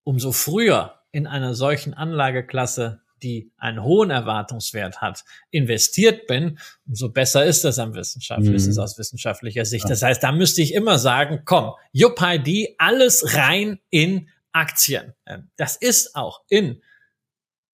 umso 0.03 0.31
früher 0.31 0.99
in 1.11 1.27
einer 1.27 1.55
solchen 1.55 1.93
Anlageklasse, 1.93 3.01
die 3.21 3.51
einen 3.57 3.83
hohen 3.83 4.09
Erwartungswert 4.09 5.01
hat, 5.01 5.23
investiert 5.51 6.25
bin, 6.27 6.57
umso 6.87 7.09
besser 7.09 7.45
ist 7.45 7.63
das 7.63 7.77
am 7.77 7.93
wissenschaftlichen, 7.93 8.51
mhm. 8.51 8.55
ist 8.55 8.67
es 8.67 8.79
aus 8.79 8.97
wissenschaftlicher 8.97 9.65
Sicht. 9.65 9.89
Das 9.89 10.01
heißt, 10.01 10.23
da 10.23 10.31
müsste 10.31 10.61
ich 10.61 10.73
immer 10.73 10.97
sagen, 10.97 11.43
komm, 11.45 11.73
Juppidi, 11.91 12.75
alles 12.79 13.35
rein 13.35 13.79
in 13.89 14.29
Aktien. 14.51 15.13
Das 15.55 15.75
ist 15.75 16.15
auch 16.15 16.41
in 16.49 16.81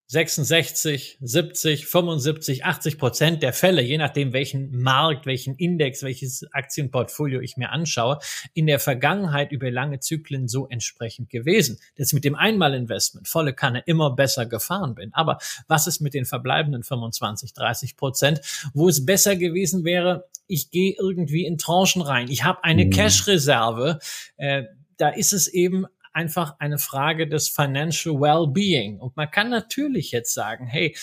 66, 0.10 1.18
70, 1.20 1.86
75, 1.86 2.64
80 2.64 2.98
Prozent 2.98 3.44
der 3.44 3.52
Fälle, 3.52 3.82
je 3.82 3.98
nachdem 3.98 4.32
welchen 4.32 4.72
Markt, 4.82 5.26
welchen 5.26 5.56
Index, 5.56 6.02
welches 6.02 6.46
Aktienportfolio 6.54 7.42
ich 7.42 7.58
mir 7.58 7.72
anschaue, 7.72 8.20
in 8.54 8.68
der 8.68 8.80
Vergangenheit 8.80 9.52
über 9.52 9.70
lange 9.70 10.00
Zyklen 10.00 10.48
so 10.48 10.66
entsprechend 10.68 11.30
gewesen. 11.30 11.78
Dass 11.98 12.14
mit 12.14 12.24
dem 12.24 12.36
Einmalinvestment 12.36 13.28
volle 13.28 13.54
Kanne 13.54 13.84
immer 13.86 14.16
besser 14.16 14.46
gefahren 14.46 14.96
bin. 14.96 15.14
Aber 15.14 15.40
was 15.68 15.88
ist 15.88 16.00
mit 16.00 16.14
den 16.14 16.26
verbleibenden 16.26 16.84
25, 16.84 17.54
30 17.54 17.98
Prozent, 17.98 18.42
wo 18.74 18.88
es 18.88 19.06
besser 19.06 19.36
gewesen 19.36 19.84
wäre, 19.84 20.30
ich 20.48 20.72
gehe 20.72 20.96
irgendwie 20.98 21.46
in 21.46 21.58
Tranchen 21.58 22.02
rein. 22.02 22.30
Ich 22.30 22.46
habe 22.46 22.64
eine 22.64 22.86
mhm. 22.86 22.92
Cash-Reserve. 22.92 24.00
Äh, 24.38 24.64
da 24.96 25.10
ist 25.10 25.34
es 25.34 25.48
eben 25.48 25.86
einfach 26.18 26.56
eine 26.58 26.80
Frage 26.80 27.28
des 27.28 27.48
Financial 27.48 28.20
Well-Being. 28.20 29.00
Und 29.00 29.16
man 29.16 29.30
kann 29.30 29.52
natürlich 29.52 30.12
jetzt 30.12 30.34
sagen, 30.34 30.66
hey, 30.66 30.96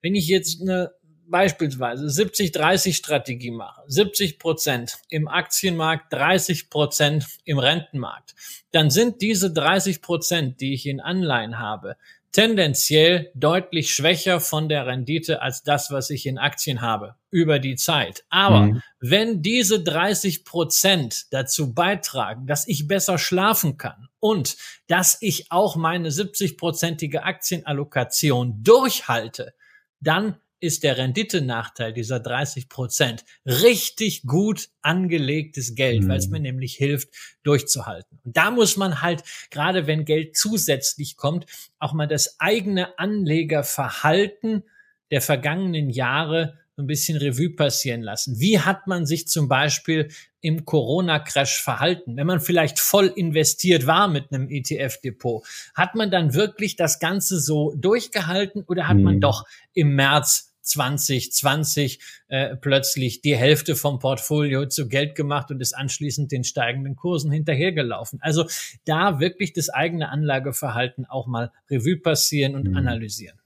wenn 0.00 0.14
ich 0.14 0.26
jetzt 0.28 0.62
eine 0.62 0.92
beispielsweise 1.26 2.06
70-30-Strategie 2.06 3.50
mache, 3.50 3.82
70 3.86 4.38
Prozent 4.38 4.98
im 5.10 5.28
Aktienmarkt, 5.28 6.12
30 6.12 6.70
Prozent 6.70 7.26
im 7.44 7.58
Rentenmarkt, 7.58 8.34
dann 8.70 8.90
sind 8.90 9.20
diese 9.20 9.52
30 9.52 10.00
Prozent, 10.00 10.60
die 10.60 10.72
ich 10.72 10.86
in 10.86 11.00
Anleihen 11.00 11.58
habe, 11.58 11.96
tendenziell 12.32 13.30
deutlich 13.34 13.94
schwächer 13.94 14.40
von 14.40 14.70
der 14.70 14.86
Rendite 14.86 15.42
als 15.42 15.62
das, 15.62 15.90
was 15.90 16.08
ich 16.08 16.24
in 16.24 16.38
Aktien 16.38 16.80
habe 16.80 17.16
über 17.30 17.58
die 17.58 17.76
Zeit. 17.76 18.24
Aber 18.30 18.62
mhm. 18.62 18.82
wenn 19.00 19.42
diese 19.42 19.82
30 19.82 20.46
Prozent 20.46 21.26
dazu 21.30 21.74
beitragen, 21.74 22.46
dass 22.46 22.66
ich 22.66 22.88
besser 22.88 23.18
schlafen 23.18 23.76
kann 23.76 24.08
und 24.22 24.56
dass 24.86 25.18
ich 25.20 25.50
auch 25.50 25.74
meine 25.74 26.10
70-prozentige 26.10 27.22
Aktienallokation 27.22 28.62
durchhalte, 28.62 29.52
dann 29.98 30.36
ist 30.60 30.84
der 30.84 30.96
Renditenachteil 30.96 31.92
dieser 31.92 32.20
30 32.20 32.68
Prozent 32.68 33.24
richtig 33.44 34.22
gut 34.22 34.68
angelegtes 34.80 35.74
Geld, 35.74 36.04
mhm. 36.04 36.08
weil 36.08 36.18
es 36.18 36.28
mir 36.28 36.38
nämlich 36.38 36.76
hilft, 36.76 37.08
durchzuhalten. 37.42 38.20
Und 38.22 38.36
da 38.36 38.52
muss 38.52 38.76
man 38.76 39.02
halt, 39.02 39.24
gerade 39.50 39.88
wenn 39.88 40.04
Geld 40.04 40.36
zusätzlich 40.36 41.16
kommt, 41.16 41.46
auch 41.80 41.92
mal 41.92 42.06
das 42.06 42.38
eigene 42.38 42.96
Anlegerverhalten 43.00 44.62
der 45.10 45.20
vergangenen 45.20 45.90
Jahre 45.90 46.60
ein 46.76 46.86
bisschen 46.86 47.18
Revue 47.18 47.50
passieren 47.50 48.02
lassen. 48.02 48.38
Wie 48.38 48.60
hat 48.60 48.86
man 48.86 49.04
sich 49.04 49.26
zum 49.26 49.48
Beispiel 49.48 50.10
im 50.42 50.66
Corona-Crash 50.66 51.62
verhalten? 51.62 52.16
Wenn 52.16 52.26
man 52.26 52.40
vielleicht 52.40 52.78
voll 52.78 53.06
investiert 53.06 53.86
war 53.86 54.08
mit 54.08 54.32
einem 54.32 54.48
ETF-Depot, 54.50 55.44
hat 55.74 55.94
man 55.94 56.10
dann 56.10 56.34
wirklich 56.34 56.76
das 56.76 56.98
Ganze 56.98 57.40
so 57.40 57.72
durchgehalten 57.76 58.64
oder 58.66 58.88
hat 58.88 58.98
mhm. 58.98 59.04
man 59.04 59.20
doch 59.20 59.46
im 59.72 59.94
März 59.94 60.52
2020 60.62 62.00
äh, 62.28 62.56
plötzlich 62.56 63.20
die 63.20 63.36
Hälfte 63.36 63.76
vom 63.76 63.98
Portfolio 63.98 64.66
zu 64.66 64.88
Geld 64.88 65.14
gemacht 65.14 65.50
und 65.50 65.60
ist 65.60 65.74
anschließend 65.74 66.30
den 66.30 66.44
steigenden 66.44 66.96
Kursen 66.96 67.30
hinterhergelaufen. 67.32 68.20
Also 68.22 68.46
da 68.84 69.20
wirklich 69.20 69.52
das 69.52 69.68
eigene 69.68 70.08
Anlageverhalten 70.08 71.06
auch 71.06 71.26
mal 71.26 71.52
Revue 71.70 71.96
passieren 71.96 72.54
und 72.54 72.68
mhm. 72.68 72.76
analysieren. 72.76 73.38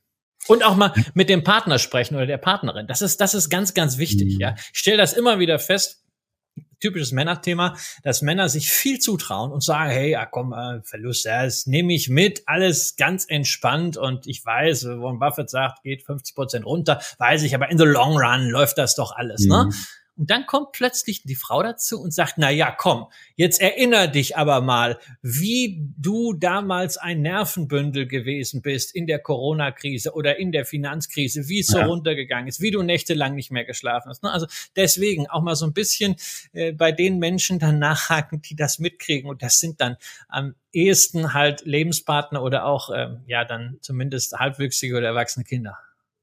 Und 0.48 0.64
auch 0.64 0.76
mal 0.76 0.92
mit 1.14 1.28
dem 1.28 1.42
Partner 1.42 1.78
sprechen 1.78 2.14
oder 2.14 2.26
der 2.26 2.38
Partnerin. 2.38 2.86
Das 2.86 3.02
ist, 3.02 3.20
das 3.20 3.34
ist 3.34 3.50
ganz, 3.50 3.74
ganz 3.74 3.98
wichtig. 3.98 4.34
Mhm. 4.34 4.40
Ja, 4.40 4.54
ich 4.72 4.78
stelle 4.78 4.98
das 4.98 5.12
immer 5.12 5.38
wieder 5.38 5.58
fest 5.58 6.05
typisches 6.80 7.12
Männerthema, 7.12 7.76
dass 8.02 8.22
Männer 8.22 8.48
sich 8.48 8.70
viel 8.70 8.98
zutrauen 8.98 9.52
und 9.52 9.62
sagen, 9.62 9.90
hey, 9.90 10.10
ja 10.10 10.26
komm, 10.26 10.52
äh, 10.52 10.80
Verlust, 10.82 11.26
das 11.26 11.66
nehme 11.66 11.94
ich 11.94 12.08
mit, 12.08 12.42
alles 12.46 12.96
ganz 12.96 13.24
entspannt 13.28 13.96
und 13.96 14.26
ich 14.26 14.44
weiß, 14.44 14.86
Warren 14.86 15.18
Buffett 15.18 15.50
sagt, 15.50 15.82
geht 15.82 16.02
50 16.02 16.34
Prozent 16.34 16.66
runter, 16.66 17.00
weiß 17.18 17.42
ich, 17.42 17.54
aber 17.54 17.70
in 17.70 17.78
the 17.78 17.84
long 17.84 18.16
run 18.16 18.48
läuft 18.48 18.78
das 18.78 18.94
doch 18.94 19.12
alles, 19.12 19.46
ne? 19.46 19.64
mhm. 19.64 19.70
ne? 19.70 19.76
Und 20.16 20.30
dann 20.30 20.46
kommt 20.46 20.72
plötzlich 20.72 21.22
die 21.22 21.34
Frau 21.34 21.62
dazu 21.62 22.00
und 22.00 22.12
sagt, 22.12 22.34
na 22.38 22.50
ja, 22.50 22.70
komm, 22.70 23.06
jetzt 23.34 23.60
erinner 23.60 24.08
dich 24.08 24.36
aber 24.36 24.62
mal, 24.62 24.98
wie 25.20 25.90
du 25.98 26.32
damals 26.32 26.96
ein 26.96 27.20
Nervenbündel 27.20 28.06
gewesen 28.06 28.62
bist 28.62 28.94
in 28.94 29.06
der 29.06 29.18
Corona-Krise 29.18 30.14
oder 30.14 30.38
in 30.38 30.52
der 30.52 30.64
Finanzkrise, 30.64 31.48
wie 31.48 31.60
es 31.60 31.66
so 31.66 31.78
ja. 31.78 31.86
runtergegangen 31.86 32.48
ist, 32.48 32.62
wie 32.62 32.70
du 32.70 32.82
nächtelang 32.82 33.34
nicht 33.34 33.50
mehr 33.50 33.64
geschlafen 33.64 34.08
hast. 34.08 34.22
Ne? 34.22 34.32
Also 34.32 34.46
deswegen 34.74 35.26
auch 35.28 35.42
mal 35.42 35.54
so 35.54 35.66
ein 35.66 35.74
bisschen 35.74 36.16
äh, 36.52 36.72
bei 36.72 36.92
den 36.92 37.18
Menschen 37.18 37.58
dann 37.58 37.78
nachhaken, 37.78 38.40
die 38.40 38.56
das 38.56 38.78
mitkriegen. 38.78 39.28
Und 39.28 39.42
das 39.42 39.60
sind 39.60 39.82
dann 39.82 39.96
am 40.28 40.54
ehesten 40.72 41.34
halt 41.34 41.66
Lebenspartner 41.66 42.42
oder 42.42 42.64
auch, 42.64 42.90
ähm, 42.94 43.22
ja, 43.26 43.44
dann 43.44 43.76
zumindest 43.80 44.32
halbwüchsige 44.32 44.96
oder 44.96 45.08
erwachsene 45.08 45.44
Kinder. 45.44 45.78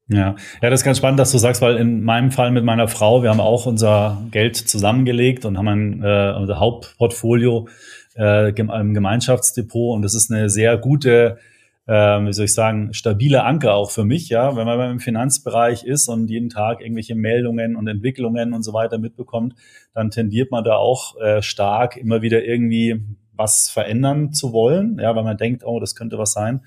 Ja. 0.08 0.36
ja, 0.60 0.70
das 0.70 0.80
ist 0.80 0.84
ganz 0.84 0.98
spannend, 0.98 1.18
dass 1.18 1.32
du 1.32 1.38
sagst, 1.38 1.62
weil 1.62 1.76
in 1.76 2.04
meinem 2.04 2.30
Fall 2.30 2.50
mit 2.50 2.62
meiner 2.62 2.88
Frau, 2.88 3.22
wir 3.22 3.30
haben 3.30 3.40
auch 3.40 3.64
unser 3.64 4.22
Geld 4.30 4.56
zusammengelegt 4.56 5.46
und 5.46 5.56
haben 5.56 5.68
ein, 5.68 6.02
äh, 6.02 6.34
unser 6.36 6.60
Hauptportfolio 6.60 7.68
äh, 8.16 8.50
im 8.50 8.92
Gemeinschaftsdepot 8.92 9.96
und 9.96 10.02
das 10.02 10.14
ist 10.14 10.30
eine 10.30 10.50
sehr 10.50 10.76
gute, 10.76 11.38
äh, 11.86 11.92
wie 11.92 12.32
soll 12.34 12.44
ich 12.44 12.52
sagen, 12.52 12.92
stabile 12.92 13.44
Anker 13.44 13.74
auch 13.74 13.90
für 13.90 14.04
mich, 14.04 14.28
ja, 14.28 14.56
wenn 14.56 14.66
man 14.66 14.90
im 14.90 15.00
Finanzbereich 15.00 15.84
ist 15.84 16.08
und 16.08 16.28
jeden 16.28 16.50
Tag 16.50 16.82
irgendwelche 16.82 17.14
Meldungen 17.14 17.74
und 17.74 17.88
Entwicklungen 17.88 18.52
und 18.52 18.62
so 18.62 18.74
weiter 18.74 18.98
mitbekommt, 18.98 19.54
dann 19.94 20.10
tendiert 20.10 20.50
man 20.50 20.64
da 20.64 20.76
auch 20.76 21.18
äh, 21.18 21.40
stark 21.40 21.96
immer 21.96 22.20
wieder 22.20 22.44
irgendwie 22.44 23.00
was 23.32 23.70
verändern 23.70 24.34
zu 24.34 24.52
wollen, 24.52 24.98
ja, 25.00 25.16
weil 25.16 25.24
man 25.24 25.38
denkt, 25.38 25.64
oh, 25.64 25.80
das 25.80 25.94
könnte 25.94 26.18
was 26.18 26.32
sein. 26.32 26.60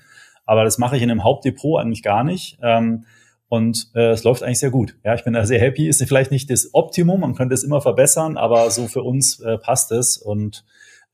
Aber 0.44 0.64
das 0.64 0.78
mache 0.78 0.96
ich 0.96 1.02
in 1.02 1.10
einem 1.10 1.24
Hauptdepot 1.24 1.80
eigentlich 1.80 2.02
gar 2.02 2.24
nicht. 2.24 2.58
Ähm, 2.62 3.04
und 3.48 3.90
äh, 3.94 4.10
es 4.10 4.24
läuft 4.24 4.42
eigentlich 4.42 4.60
sehr 4.60 4.70
gut. 4.70 4.96
Ja, 5.04 5.14
ich 5.14 5.24
bin 5.24 5.32
da 5.32 5.46
sehr 5.46 5.60
happy. 5.60 5.88
Ist 5.88 6.02
vielleicht 6.06 6.30
nicht 6.30 6.50
das 6.50 6.70
Optimum, 6.74 7.20
man 7.20 7.34
könnte 7.34 7.54
es 7.54 7.64
immer 7.64 7.80
verbessern, 7.80 8.36
aber 8.36 8.70
so 8.70 8.88
für 8.88 9.02
uns 9.02 9.40
äh, 9.40 9.56
passt 9.58 9.90
es. 9.90 10.18
Und 10.18 10.64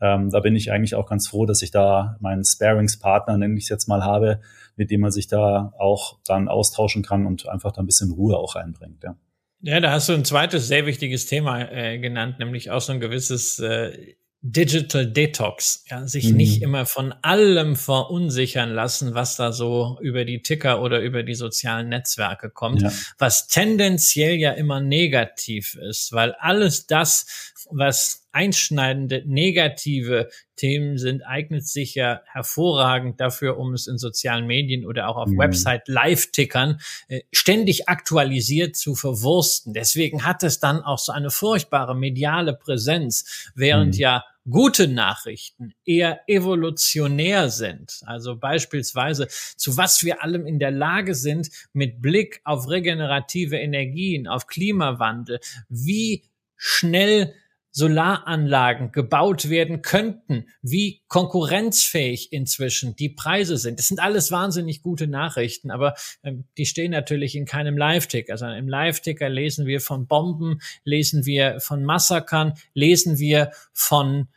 ähm, 0.01 0.31
da 0.31 0.41
bin 0.41 0.57
ich 0.57 0.73
eigentlich 0.73 0.97
auch 0.97 1.07
ganz 1.07 1.29
froh, 1.29 1.47
dass 1.47 1.63
ich 1.63 1.71
da 1.71 2.17
meinen 2.21 2.45
Sparingspartner, 2.45 3.39
nenne 3.39 3.57
ich 3.57 3.65
es 3.65 3.69
jetzt 3.69 3.87
mal, 3.87 4.03
habe, 4.03 4.41
mit 4.77 4.91
dem 4.91 5.01
man 5.01 5.13
sich 5.13 5.29
da 5.29 5.73
auch 5.79 6.19
dann 6.27 6.49
austauschen 6.49 7.05
kann 7.05 7.27
und 7.27 7.49
einfach 7.49 7.71
da 7.71 7.83
ein 7.83 7.87
bisschen 7.87 8.11
Ruhe 8.11 8.37
auch 8.37 8.57
reinbringt. 8.57 9.05
Ja. 9.05 9.17
Ja, 9.61 9.81
da 9.81 9.93
hast 9.93 10.11
du 10.11 10.13
ein 10.13 10.27
zweites 10.27 10.69
sehr 10.69 10.85
wichtiges 10.85 11.25
Thema 11.27 11.71
äh, 11.73 11.99
genannt, 11.99 12.39
nämlich 12.39 12.71
auch 12.71 12.83
so 12.83 12.93
ein 12.93 13.01
gewisses 13.01 13.59
äh, 13.61 14.15
Digital 14.47 15.07
Detox, 15.07 15.85
ja, 15.89 16.07
sich 16.07 16.29
mhm. 16.29 16.37
nicht 16.37 16.61
immer 16.61 16.85
von 16.85 17.15
allem 17.23 17.77
verunsichern 17.77 18.71
lassen, 18.75 19.15
was 19.15 19.37
da 19.37 19.53
so 19.53 19.99
über 20.03 20.27
die 20.27 20.43
Ticker 20.43 20.83
oder 20.83 21.01
über 21.01 21.23
die 21.23 21.35
sozialen 21.35 21.89
Netzwerke 21.89 22.51
kommt, 22.51 22.83
ja. 22.83 22.93
was 23.17 23.47
tendenziell 23.49 24.35
ja 24.35 24.53
immer 24.53 24.81
negativ 24.81 25.77
ist, 25.77 26.13
weil 26.13 26.35
alles 26.35 26.87
das, 26.87 27.55
was 27.71 28.24
einschneidende 28.35 29.23
negative 29.27 30.29
Themen 30.57 30.99
sind, 30.99 31.23
eignet 31.23 31.67
sich 31.67 31.95
ja 31.95 32.21
hervorragend 32.27 33.21
dafür, 33.21 33.59
um 33.59 33.75
es 33.75 33.87
in 33.87 33.99
sozialen 33.99 34.47
Medien 34.47 34.87
oder 34.87 35.09
auch 35.09 35.17
auf 35.17 35.29
mhm. 35.29 35.39
Website 35.39 35.89
Live-Tickern 35.89 36.81
äh, 37.09 37.21
ständig 37.33 37.89
aktualisiert 37.89 38.77
zu 38.77 38.95
verwursten. 38.95 39.73
Deswegen 39.73 40.25
hat 40.25 40.43
es 40.43 40.61
dann 40.61 40.83
auch 40.83 40.99
so 40.99 41.13
eine 41.13 41.31
furchtbare 41.31 41.95
mediale 41.95 42.55
Präsenz, 42.55 43.51
während 43.55 43.95
mhm. 43.95 44.01
ja 44.01 44.25
gute 44.49 44.89
Nachrichten 44.89 45.73
eher 45.85 46.21
evolutionär 46.29 47.49
sind. 47.49 48.01
Also 48.05 48.37
beispielsweise, 48.37 49.29
zu 49.29 49.77
was 49.77 50.05
wir 50.05 50.23
allem 50.23 50.47
in 50.47 50.59
der 50.59 50.71
Lage 50.71 51.15
sind 51.15 51.49
mit 51.73 52.03
Blick 52.03 52.41
auf 52.45 52.69
regenerative 52.69 53.57
Energien, 53.57 54.27
auf 54.27 54.47
Klimawandel, 54.47 55.41
wie 55.69 56.25
schnell 56.57 57.35
Solaranlagen 57.77 58.93
gebaut 58.93 59.49
werden 59.51 59.83
könnten, 59.83 60.47
wie 60.63 61.03
konkurrenzfähig 61.09 62.33
inzwischen 62.33 62.95
die 62.95 63.09
Preise 63.09 63.59
sind. 63.59 63.81
Das 63.81 63.89
sind 63.89 63.99
alles 63.99 64.31
wahnsinnig 64.31 64.81
gute 64.81 65.09
Nachrichten, 65.09 65.73
aber 65.73 65.95
ähm, 66.23 66.45
die 66.57 66.67
stehen 66.67 66.93
natürlich 66.93 67.35
in 67.35 67.47
keinem 67.47 67.77
Live-Ticker, 67.77 68.39
sondern 68.39 68.59
im 68.59 68.69
Live-Ticker 68.69 69.29
lesen 69.29 69.67
wir 69.67 69.81
von 69.81 70.07
Bomben, 70.07 70.61
lesen 70.85 71.27
wir 71.27 71.59
von 71.59 71.85
Massakern, 71.85 72.55
lesen 72.75 73.19
wir 73.19 73.51
von 73.73 74.29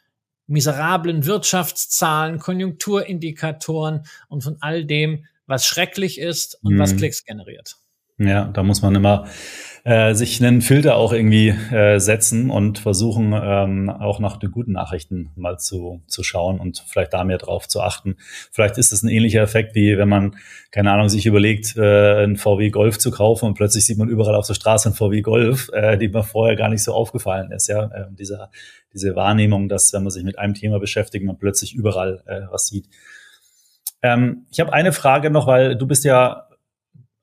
miserablen 0.48 1.26
Wirtschaftszahlen, 1.28 2.40
Konjunkturindikatoren 2.40 4.08
und 4.30 4.44
von 4.44 4.58
all 4.62 4.84
dem, 4.84 5.26
was 5.46 5.68
schrecklich 5.68 6.20
ist 6.20 6.58
und 6.64 6.74
mhm. 6.74 6.80
was 6.80 6.96
Klicks 6.96 7.24
generiert. 7.24 7.78
Ja, 8.20 8.46
da 8.46 8.64
muss 8.64 8.82
man 8.82 8.96
immer 8.96 9.26
äh, 9.88 10.16
sich 10.16 10.44
einen 10.44 10.62
Filter 10.62 10.98
auch 10.98 11.14
irgendwie 11.14 11.50
äh, 11.50 12.00
setzen 12.00 12.50
und 12.50 12.78
versuchen, 12.80 13.32
ähm, 13.34 13.90
auch 13.90 14.20
nach 14.20 14.36
den 14.36 14.52
guten 14.52 14.74
Nachrichten 14.74 15.32
mal 15.36 15.60
zu, 15.60 16.02
zu 16.08 16.24
schauen 16.24 16.60
und 16.60 16.84
vielleicht 16.88 17.14
da 17.14 17.24
mehr 17.24 17.38
drauf 17.38 17.70
zu 17.70 17.80
achten. 17.80 18.18
Vielleicht 18.52 18.78
ist 18.78 18.92
es 18.92 19.04
ein 19.04 19.08
ähnlicher 19.08 19.42
Effekt, 19.42 19.76
wie 19.76 19.98
wenn 19.98 20.10
man, 20.10 20.36
keine 20.72 20.92
Ahnung, 20.92 21.08
sich 21.08 21.26
überlegt, 21.26 21.78
äh, 21.78 22.24
einen 22.24 22.36
VW 22.36 22.70
Golf 22.70 22.98
zu 22.98 23.12
kaufen 23.12 23.46
und 23.46 23.54
plötzlich 23.54 23.86
sieht 23.86 23.98
man 23.98 24.10
überall 24.10 24.36
auf 24.36 24.48
der 24.48 24.56
Straße 24.56 24.90
einen 24.90 24.96
VW 24.96 25.22
Golf, 25.22 25.70
äh, 25.72 25.98
die 25.98 26.10
mir 26.10 26.24
vorher 26.24 26.58
gar 26.58 26.68
nicht 26.68 26.84
so 26.84 26.94
aufgefallen 26.94 27.52
ist. 27.52 27.68
Ja, 27.68 27.86
äh, 27.86 28.06
dieser, 28.10 28.50
diese 28.94 29.16
Wahrnehmung, 29.16 29.70
dass 29.70 29.94
wenn 29.94 30.04
man 30.04 30.12
sich 30.12 30.26
mit 30.26 30.38
einem 30.38 30.54
Thema 30.56 30.80
beschäftigt, 30.80 31.24
man 31.24 31.38
plötzlich 31.38 31.76
überall 31.76 32.24
äh, 32.26 32.42
was 32.52 32.68
sieht. 32.68 32.90
Ähm, 34.02 34.48
ich 34.52 34.60
habe 34.60 34.74
eine 34.74 34.92
Frage 34.92 35.30
noch, 35.30 35.48
weil 35.48 35.78
du 35.78 35.88
bist 35.88 36.04
ja 36.04 36.47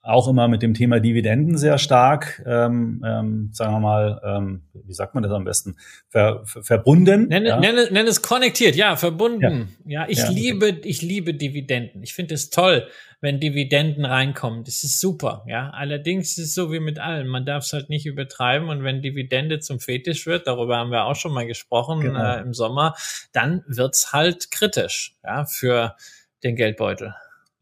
auch 0.05 0.29
immer 0.29 0.49
mit 0.49 0.63
dem 0.63 0.75
Thema 0.75 1.01
Dividenden 1.01 1.57
sehr 1.57 1.79
stark, 1.79 2.43
ähm, 2.47 3.03
ähm, 3.07 3.49
sagen 3.53 3.73
wir 3.73 3.81
mal, 3.81 4.21
ähm, 4.23 4.63
wie 4.75 4.93
sagt 4.93 5.15
man 5.15 5.23
das 5.23 5.33
am 5.33 5.45
besten, 5.45 5.77
ver, 6.11 6.43
ver, 6.45 6.63
verbunden. 6.63 7.29
Nenn, 7.29 7.47
ja. 7.47 7.59
nenn, 7.59 7.75
nenn 7.91 8.07
es 8.07 8.21
konnektiert, 8.21 8.77
ja, 8.77 8.97
verbunden. 8.97 9.75
Ja, 9.87 10.03
ja 10.03 10.09
ich 10.09 10.19
ja. 10.19 10.29
liebe, 10.29 10.81
ich 10.85 11.01
liebe 11.01 11.33
Dividenden. 11.33 12.03
Ich 12.03 12.13
finde 12.13 12.35
es 12.35 12.51
toll, 12.51 12.87
wenn 13.23 13.41
Dividenden 13.41 14.05
reinkommen. 14.05 14.65
Das 14.65 14.85
ist 14.85 15.01
super, 15.01 15.43
ja. 15.49 15.71
Allerdings 15.71 16.37
ist 16.37 16.49
es 16.49 16.55
so 16.55 16.71
wie 16.71 16.81
mit 16.81 16.99
allem. 16.99 17.29
Man 17.29 17.47
darf 17.47 17.65
es 17.65 17.73
halt 17.73 17.89
nicht 17.89 18.05
übertreiben 18.05 18.69
und 18.69 18.85
wenn 18.85 19.01
Dividende 19.01 19.61
zum 19.61 19.81
Fetisch 19.81 20.27
wird, 20.27 20.47
darüber 20.47 20.77
haben 20.77 20.91
wir 20.91 21.07
auch 21.07 21.17
schon 21.17 21.33
mal 21.33 21.47
gesprochen 21.47 22.01
genau. 22.01 22.23
äh, 22.23 22.43
im 22.43 22.53
Sommer, 22.53 22.95
dann 23.33 23.65
wird's 23.67 24.13
halt 24.13 24.51
kritisch, 24.51 25.17
ja, 25.25 25.47
für 25.47 25.97
den 26.43 26.57
Geldbeutel. 26.57 27.15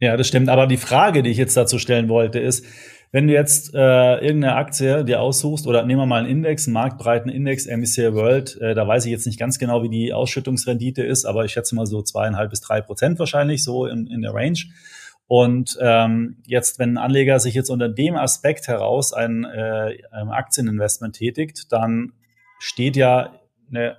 Ja, 0.02 0.16
das 0.16 0.26
stimmt. 0.26 0.48
Aber 0.48 0.66
die 0.66 0.78
Frage, 0.78 1.22
die 1.22 1.30
ich 1.30 1.36
jetzt 1.36 1.56
dazu 1.56 1.78
stellen 1.78 2.08
wollte, 2.08 2.40
ist, 2.40 2.66
Wenn 3.14 3.26
du 3.26 3.34
jetzt 3.34 3.74
äh, 3.74 4.14
irgendeine 4.24 4.54
Aktie 4.54 5.04
dir 5.04 5.20
aussuchst 5.20 5.66
oder 5.66 5.84
nehmen 5.84 6.00
wir 6.00 6.06
mal 6.06 6.20
einen 6.20 6.30
Index, 6.30 6.66
einen 6.66 6.72
marktbreiten 6.72 7.30
Index, 7.30 7.66
MSCI 7.66 8.14
World, 8.14 8.58
äh, 8.62 8.74
da 8.74 8.88
weiß 8.88 9.04
ich 9.04 9.12
jetzt 9.12 9.26
nicht 9.26 9.38
ganz 9.38 9.58
genau, 9.58 9.82
wie 9.82 9.90
die 9.90 10.14
Ausschüttungsrendite 10.14 11.02
ist, 11.02 11.26
aber 11.26 11.44
ich 11.44 11.52
schätze 11.52 11.74
mal 11.74 11.84
so 11.84 12.00
zweieinhalb 12.00 12.48
bis 12.48 12.62
drei 12.62 12.80
Prozent 12.80 13.18
wahrscheinlich, 13.18 13.62
so 13.62 13.84
in, 13.84 14.06
in 14.06 14.22
der 14.22 14.32
Range. 14.32 14.58
Und 15.26 15.76
ähm, 15.82 16.38
jetzt, 16.46 16.78
wenn 16.78 16.94
ein 16.94 16.98
Anleger 16.98 17.38
sich 17.38 17.52
jetzt 17.52 17.68
unter 17.68 17.90
dem 17.90 18.16
Aspekt 18.16 18.66
heraus 18.66 19.12
ein, 19.12 19.44
äh, 19.44 19.98
ein 20.10 20.30
Aktieninvestment 20.30 21.14
tätigt, 21.14 21.70
dann 21.70 22.14
steht 22.60 22.96
ja 22.96 23.34
eine 23.70 23.98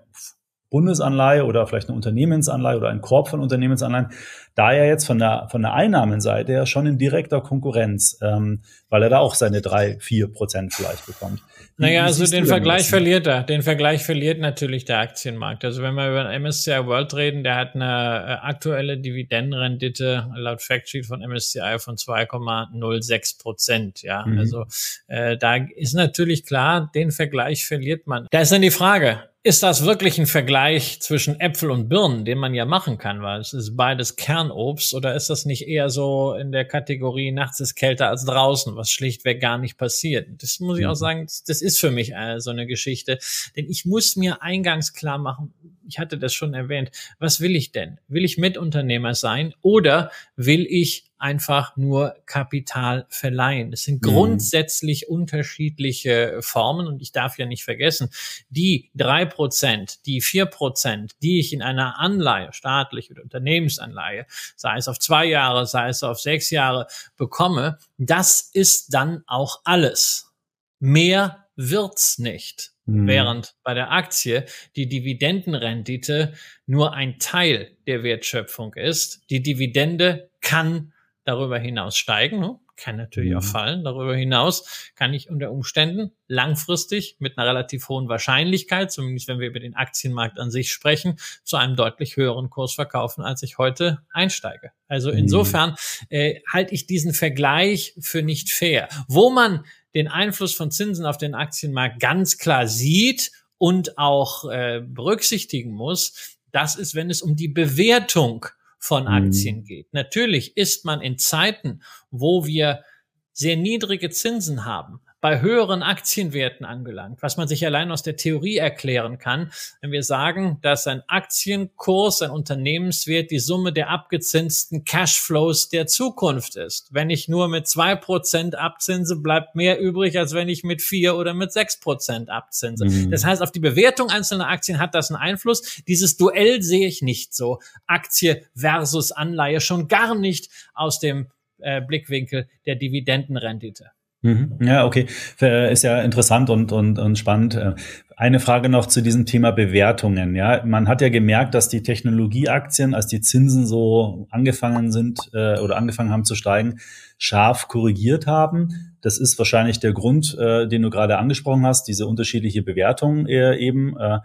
Bundesanleihe 0.73 1.45
oder 1.45 1.67
vielleicht 1.67 1.87
eine 1.87 1.95
Unternehmensanleihe 1.95 2.77
oder 2.77 2.89
ein 2.89 3.01
Korb 3.01 3.27
von 3.27 3.41
Unternehmensanleihen, 3.41 4.07
da 4.55 4.71
er 4.71 4.87
jetzt 4.87 5.05
von 5.05 5.17
der, 5.17 5.47
von 5.49 5.61
der 5.61 5.73
Einnahmenseite 5.73 6.51
ja 6.51 6.65
schon 6.65 6.85
in 6.85 6.97
direkter 6.97 7.41
Konkurrenz, 7.41 8.17
ähm, 8.21 8.61
weil 8.89 9.03
er 9.03 9.09
da 9.09 9.19
auch 9.19 9.35
seine 9.35 9.61
drei, 9.61 9.97
vier 9.99 10.31
Prozent 10.31 10.73
vielleicht 10.73 11.05
bekommt. 11.05 11.41
Wie, 11.77 11.83
naja, 11.83 12.03
also 12.03 12.25
den 12.25 12.45
Vergleich 12.45 12.87
verliert 12.87 13.25
er. 13.25 13.41
Den 13.41 13.63
Vergleich 13.63 14.03
verliert 14.03 14.39
natürlich 14.39 14.85
der 14.85 14.99
Aktienmarkt. 14.99 15.65
Also 15.65 15.81
wenn 15.81 15.95
wir 15.95 16.07
über 16.07 16.23
den 16.23 16.43
MSCI 16.43 16.85
World 16.85 17.15
reden, 17.15 17.43
der 17.43 17.55
hat 17.55 17.73
eine 17.73 17.85
äh, 17.85 18.45
aktuelle 18.45 18.99
Dividendenrendite 18.99 20.29
laut 20.35 20.61
Factsheet 20.61 21.07
von 21.07 21.21
MSCI 21.21 21.77
von 21.79 21.95
2,06 21.95 23.41
Prozent. 23.41 24.03
Ja, 24.03 24.23
mhm. 24.23 24.37
also 24.37 24.65
äh, 25.07 25.35
da 25.35 25.55
ist 25.55 25.95
natürlich 25.95 26.45
klar, 26.45 26.91
den 26.93 27.09
Vergleich 27.09 27.65
verliert 27.65 28.05
man. 28.05 28.27
Da 28.29 28.41
ist 28.41 28.51
dann 28.51 28.61
die 28.61 28.69
Frage, 28.69 29.23
ist 29.45 29.61
das 29.61 29.83
wirklich 29.83 30.17
ein 30.17 30.25
Vergleich 30.25 31.01
zwischen 31.01 31.37
Äpfel 31.39 31.69
und 31.69 31.89
Birnen, 31.89 32.23
den 32.23 32.37
man 32.37 32.53
ja 32.53 32.65
machen 32.65 32.97
kann, 32.97 33.21
weil 33.21 33.41
es 33.41 33.51
ist 33.51 33.75
beides 33.75 34.15
Kernobst, 34.43 34.93
oder 34.93 35.15
ist 35.15 35.29
das 35.29 35.45
nicht 35.45 35.67
eher 35.67 35.89
so 35.89 36.33
in 36.33 36.51
der 36.51 36.65
Kategorie 36.65 37.31
nachts 37.31 37.59
ist 37.59 37.75
kälter 37.75 38.09
als 38.09 38.25
draußen, 38.25 38.75
was 38.75 38.89
schlichtweg 38.89 39.39
gar 39.39 39.57
nicht 39.57 39.77
passiert? 39.77 40.27
Das 40.41 40.59
muss 40.59 40.79
ich 40.79 40.85
auch 40.85 40.91
mhm. 40.91 40.95
sagen, 40.95 41.27
das 41.47 41.61
ist 41.61 41.79
für 41.79 41.91
mich 41.91 42.13
äh, 42.13 42.39
so 42.39 42.51
eine 42.51 42.67
Geschichte, 42.67 43.19
denn 43.55 43.69
ich 43.69 43.85
muss 43.85 44.15
mir 44.15 44.41
eingangs 44.41 44.93
klar 44.93 45.17
machen, 45.17 45.53
ich 45.87 45.99
hatte 45.99 46.17
das 46.17 46.33
schon 46.33 46.53
erwähnt, 46.53 46.91
was 47.19 47.39
will 47.39 47.55
ich 47.55 47.71
denn? 47.71 47.99
Will 48.07 48.23
ich 48.25 48.37
Mitunternehmer 48.37 49.15
sein 49.15 49.53
oder 49.61 50.11
will 50.35 50.65
ich 50.69 51.05
einfach 51.23 51.77
nur 51.77 52.15
Kapital 52.25 53.05
verleihen? 53.07 53.71
Das 53.71 53.83
sind 53.83 54.03
mhm. 54.03 54.07
grundsätzlich 54.07 55.07
unterschiedliche 55.07 56.39
Formen 56.41 56.85
und 56.85 57.01
ich 57.01 57.13
darf 57.13 57.39
ja 57.39 57.45
nicht 57.45 57.63
vergessen, 57.63 58.09
die 58.49 58.91
drei 58.93 59.25
Prozent, 59.25 60.05
die 60.05 60.19
vier 60.19 60.45
Prozent, 60.45 61.13
die 61.23 61.39
ich 61.39 61.53
in 61.53 61.61
einer 61.61 61.97
Anleihe, 61.97 62.51
staatlich 62.51 63.09
oder 63.09 63.23
Unternehmensanleihe, 63.23 64.25
sei 64.57 64.75
es 64.75 64.89
auf 64.89 64.99
zwei 64.99 65.25
Jahre, 65.25 65.65
sei 65.65 65.87
es 65.87 66.03
auf 66.03 66.19
sechs 66.19 66.49
Jahre 66.49 66.87
bekomme, 67.15 67.77
das 67.97 68.41
ist 68.41 68.93
dann 68.93 69.23
auch 69.25 69.61
alles. 69.63 70.31
Mehr 70.79 71.47
wird's 71.55 72.19
nicht. 72.19 72.73
Mhm. 72.85 73.07
Während 73.07 73.55
bei 73.63 73.73
der 73.73 73.91
Aktie 73.91 74.45
die 74.75 74.89
Dividendenrendite 74.89 76.33
nur 76.65 76.93
ein 76.93 77.17
Teil 77.17 77.71
der 77.87 78.03
Wertschöpfung 78.03 78.73
ist. 78.73 79.21
Die 79.29 79.41
Dividende 79.41 80.29
kann 80.41 80.91
darüber 81.25 81.57
hinaus 81.57 81.97
steigen, 81.97 82.39
ne? 82.39 82.59
kann 82.75 82.97
natürlich 82.97 83.31
mhm. 83.31 83.37
auch 83.37 83.43
fallen. 83.43 83.83
Darüber 83.83 84.15
hinaus 84.15 84.91
kann 84.95 85.13
ich 85.13 85.29
unter 85.29 85.51
Umständen 85.51 86.11
langfristig 86.27 87.15
mit 87.19 87.37
einer 87.37 87.47
relativ 87.47 87.87
hohen 87.89 88.09
Wahrscheinlichkeit, 88.09 88.91
zumindest 88.91 89.27
wenn 89.27 89.39
wir 89.39 89.47
über 89.47 89.59
den 89.59 89.75
Aktienmarkt 89.75 90.39
an 90.39 90.51
sich 90.51 90.71
sprechen, 90.71 91.17
zu 91.43 91.57
einem 91.57 91.75
deutlich 91.75 92.17
höheren 92.17 92.49
Kurs 92.49 92.73
verkaufen, 92.73 93.23
als 93.23 93.43
ich 93.43 93.57
heute 93.57 93.99
einsteige. 94.11 94.71
Also 94.87 95.11
mhm. 95.11 95.19
insofern 95.19 95.75
äh, 96.09 96.41
halte 96.51 96.73
ich 96.73 96.87
diesen 96.87 97.13
Vergleich 97.13 97.95
für 97.99 98.21
nicht 98.21 98.51
fair. 98.51 98.89
Wo 99.07 99.29
man 99.29 99.65
den 99.93 100.07
Einfluss 100.07 100.55
von 100.55 100.71
Zinsen 100.71 101.05
auf 101.05 101.17
den 101.17 101.35
Aktienmarkt 101.35 101.99
ganz 101.99 102.37
klar 102.37 102.67
sieht 102.67 103.31
und 103.57 103.97
auch 103.97 104.49
äh, 104.49 104.81
berücksichtigen 104.83 105.71
muss, 105.71 106.37
das 106.51 106.75
ist, 106.75 106.95
wenn 106.95 107.09
es 107.09 107.21
um 107.21 107.35
die 107.35 107.47
Bewertung 107.47 108.47
von 108.83 109.03
mhm. 109.03 109.09
Aktien 109.09 109.59
mhm. 109.59 109.63
geht. 109.63 109.93
Natürlich 109.93 110.57
ist 110.57 110.83
man 110.83 110.99
in 110.99 111.17
Zeiten, 111.17 111.81
wo 112.11 112.45
wir 112.45 112.83
sehr 113.31 113.55
niedrige 113.55 114.09
Zinsen 114.09 114.65
haben, 114.65 114.99
bei 115.23 115.39
höheren 115.39 115.83
Aktienwerten 115.83 116.65
angelangt, 116.65 117.21
was 117.21 117.37
man 117.37 117.47
sich 117.47 117.65
allein 117.65 117.93
aus 117.93 118.03
der 118.03 118.17
Theorie 118.17 118.57
erklären 118.57 119.19
kann, 119.19 119.53
wenn 119.79 119.93
wir 119.93 120.03
sagen, 120.03 120.57
dass 120.61 120.85
ein 120.85 121.01
Aktienkurs, 121.07 122.21
ein 122.21 122.29
Unternehmenswert 122.29 123.31
die 123.31 123.39
Summe 123.39 123.71
der 123.71 123.89
abgezinsten 123.89 124.83
Cashflows 124.83 125.69
der 125.69 125.87
Zukunft 125.87 126.57
ist. 126.57 126.93
Wenn 126.93 127.09
ich 127.09 127.29
nur 127.29 127.47
mit 127.47 127.69
zwei 127.69 127.95
Prozent 127.95 128.55
abzinse, 128.55 129.15
bleibt 129.15 129.55
mehr 129.55 129.79
übrig, 129.79 130.19
als 130.19 130.33
wenn 130.33 130.49
ich 130.49 130.65
mit 130.65 130.81
vier 130.81 131.15
oder 131.15 131.33
mit 131.33 131.53
sechs 131.53 131.79
Prozent 131.79 132.29
abzinse. 132.29 132.83
Mhm. 132.83 133.09
Das 133.09 133.23
heißt, 133.23 133.41
auf 133.41 133.53
die 133.53 133.61
Bewertung 133.61 134.09
einzelner 134.09 134.49
Aktien 134.49 134.77
hat 134.77 134.93
das 134.93 135.09
einen 135.09 135.21
Einfluss. 135.21 135.81
Dieses 135.87 136.17
Duell 136.17 136.61
sehe 136.61 136.85
ich 136.85 137.01
nicht 137.01 137.33
so. 137.33 137.61
Aktie 137.87 138.43
versus 138.57 139.13
Anleihe 139.13 139.61
schon 139.61 139.87
gar 139.87 140.15
nicht 140.15 140.49
aus 140.73 140.99
dem 140.99 141.27
äh, 141.59 141.79
Blickwinkel 141.79 142.49
der 142.65 142.75
Dividendenrendite. 142.75 143.91
Mhm. 144.23 144.57
Ja, 144.61 144.85
okay. 144.85 145.05
Ist 145.39 145.83
ja 145.83 146.01
interessant 146.01 146.49
und, 146.49 146.71
und, 146.71 146.97
und 146.97 147.17
spannend. 147.17 147.55
Äh, 147.55 147.75
eine 148.15 148.39
Frage 148.39 148.69
noch 148.69 148.85
zu 148.85 149.01
diesem 149.01 149.25
Thema 149.25 149.51
Bewertungen. 149.51 150.35
Ja, 150.35 150.63
man 150.65 150.87
hat 150.87 151.01
ja 151.01 151.09
gemerkt, 151.09 151.53
dass 151.55 151.67
die 151.67 151.83
Technologieaktien, 151.83 152.93
als 152.93 153.07
die 153.07 153.19
Zinsen 153.19 153.65
so 153.65 154.27
angefangen 154.31 154.91
sind 154.91 155.19
äh, 155.33 155.59
oder 155.59 155.75
angefangen 155.75 156.11
haben 156.11 156.23
zu 156.23 156.35
steigen, 156.35 156.79
scharf 157.17 157.67
korrigiert 157.67 158.25
haben. 158.25 158.95
Das 159.01 159.17
ist 159.17 159.37
wahrscheinlich 159.37 159.81
der 159.81 159.91
Grund, 159.91 160.37
äh, 160.39 160.67
den 160.67 160.83
du 160.83 160.89
gerade 160.89 161.17
angesprochen 161.17 161.65
hast, 161.65 161.87
diese 161.89 162.07
unterschiedliche 162.07 162.63
Bewertung 162.63 163.27
äh, 163.27 163.57
eben. 163.57 163.97
Äh, 163.97 164.19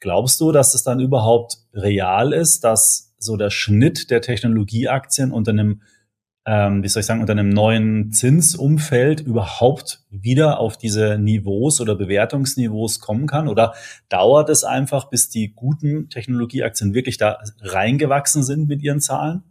glaubst 0.00 0.40
du, 0.40 0.50
dass 0.50 0.74
es 0.74 0.82
dann 0.82 0.98
überhaupt 0.98 1.58
real 1.72 2.32
ist, 2.32 2.64
dass 2.64 3.14
so 3.18 3.36
der 3.36 3.50
Schnitt 3.50 4.10
der 4.10 4.20
Technologieaktien 4.20 5.30
unter 5.30 5.52
einem 5.52 5.82
ähm, 6.46 6.82
wie 6.82 6.88
soll 6.88 7.00
ich 7.00 7.06
sagen, 7.06 7.20
unter 7.20 7.32
einem 7.32 7.48
neuen 7.48 8.12
Zinsumfeld 8.12 9.20
überhaupt 9.20 10.00
wieder 10.10 10.60
auf 10.60 10.76
diese 10.76 11.18
Niveaus 11.18 11.80
oder 11.80 11.94
Bewertungsniveaus 11.94 13.00
kommen 13.00 13.26
kann? 13.26 13.48
Oder 13.48 13.74
dauert 14.10 14.50
es 14.50 14.62
einfach, 14.62 15.08
bis 15.08 15.30
die 15.30 15.54
guten 15.54 16.10
Technologieaktien 16.10 16.92
wirklich 16.92 17.16
da 17.16 17.38
reingewachsen 17.62 18.42
sind 18.42 18.68
mit 18.68 18.82
ihren 18.82 19.00
Zahlen? 19.00 19.42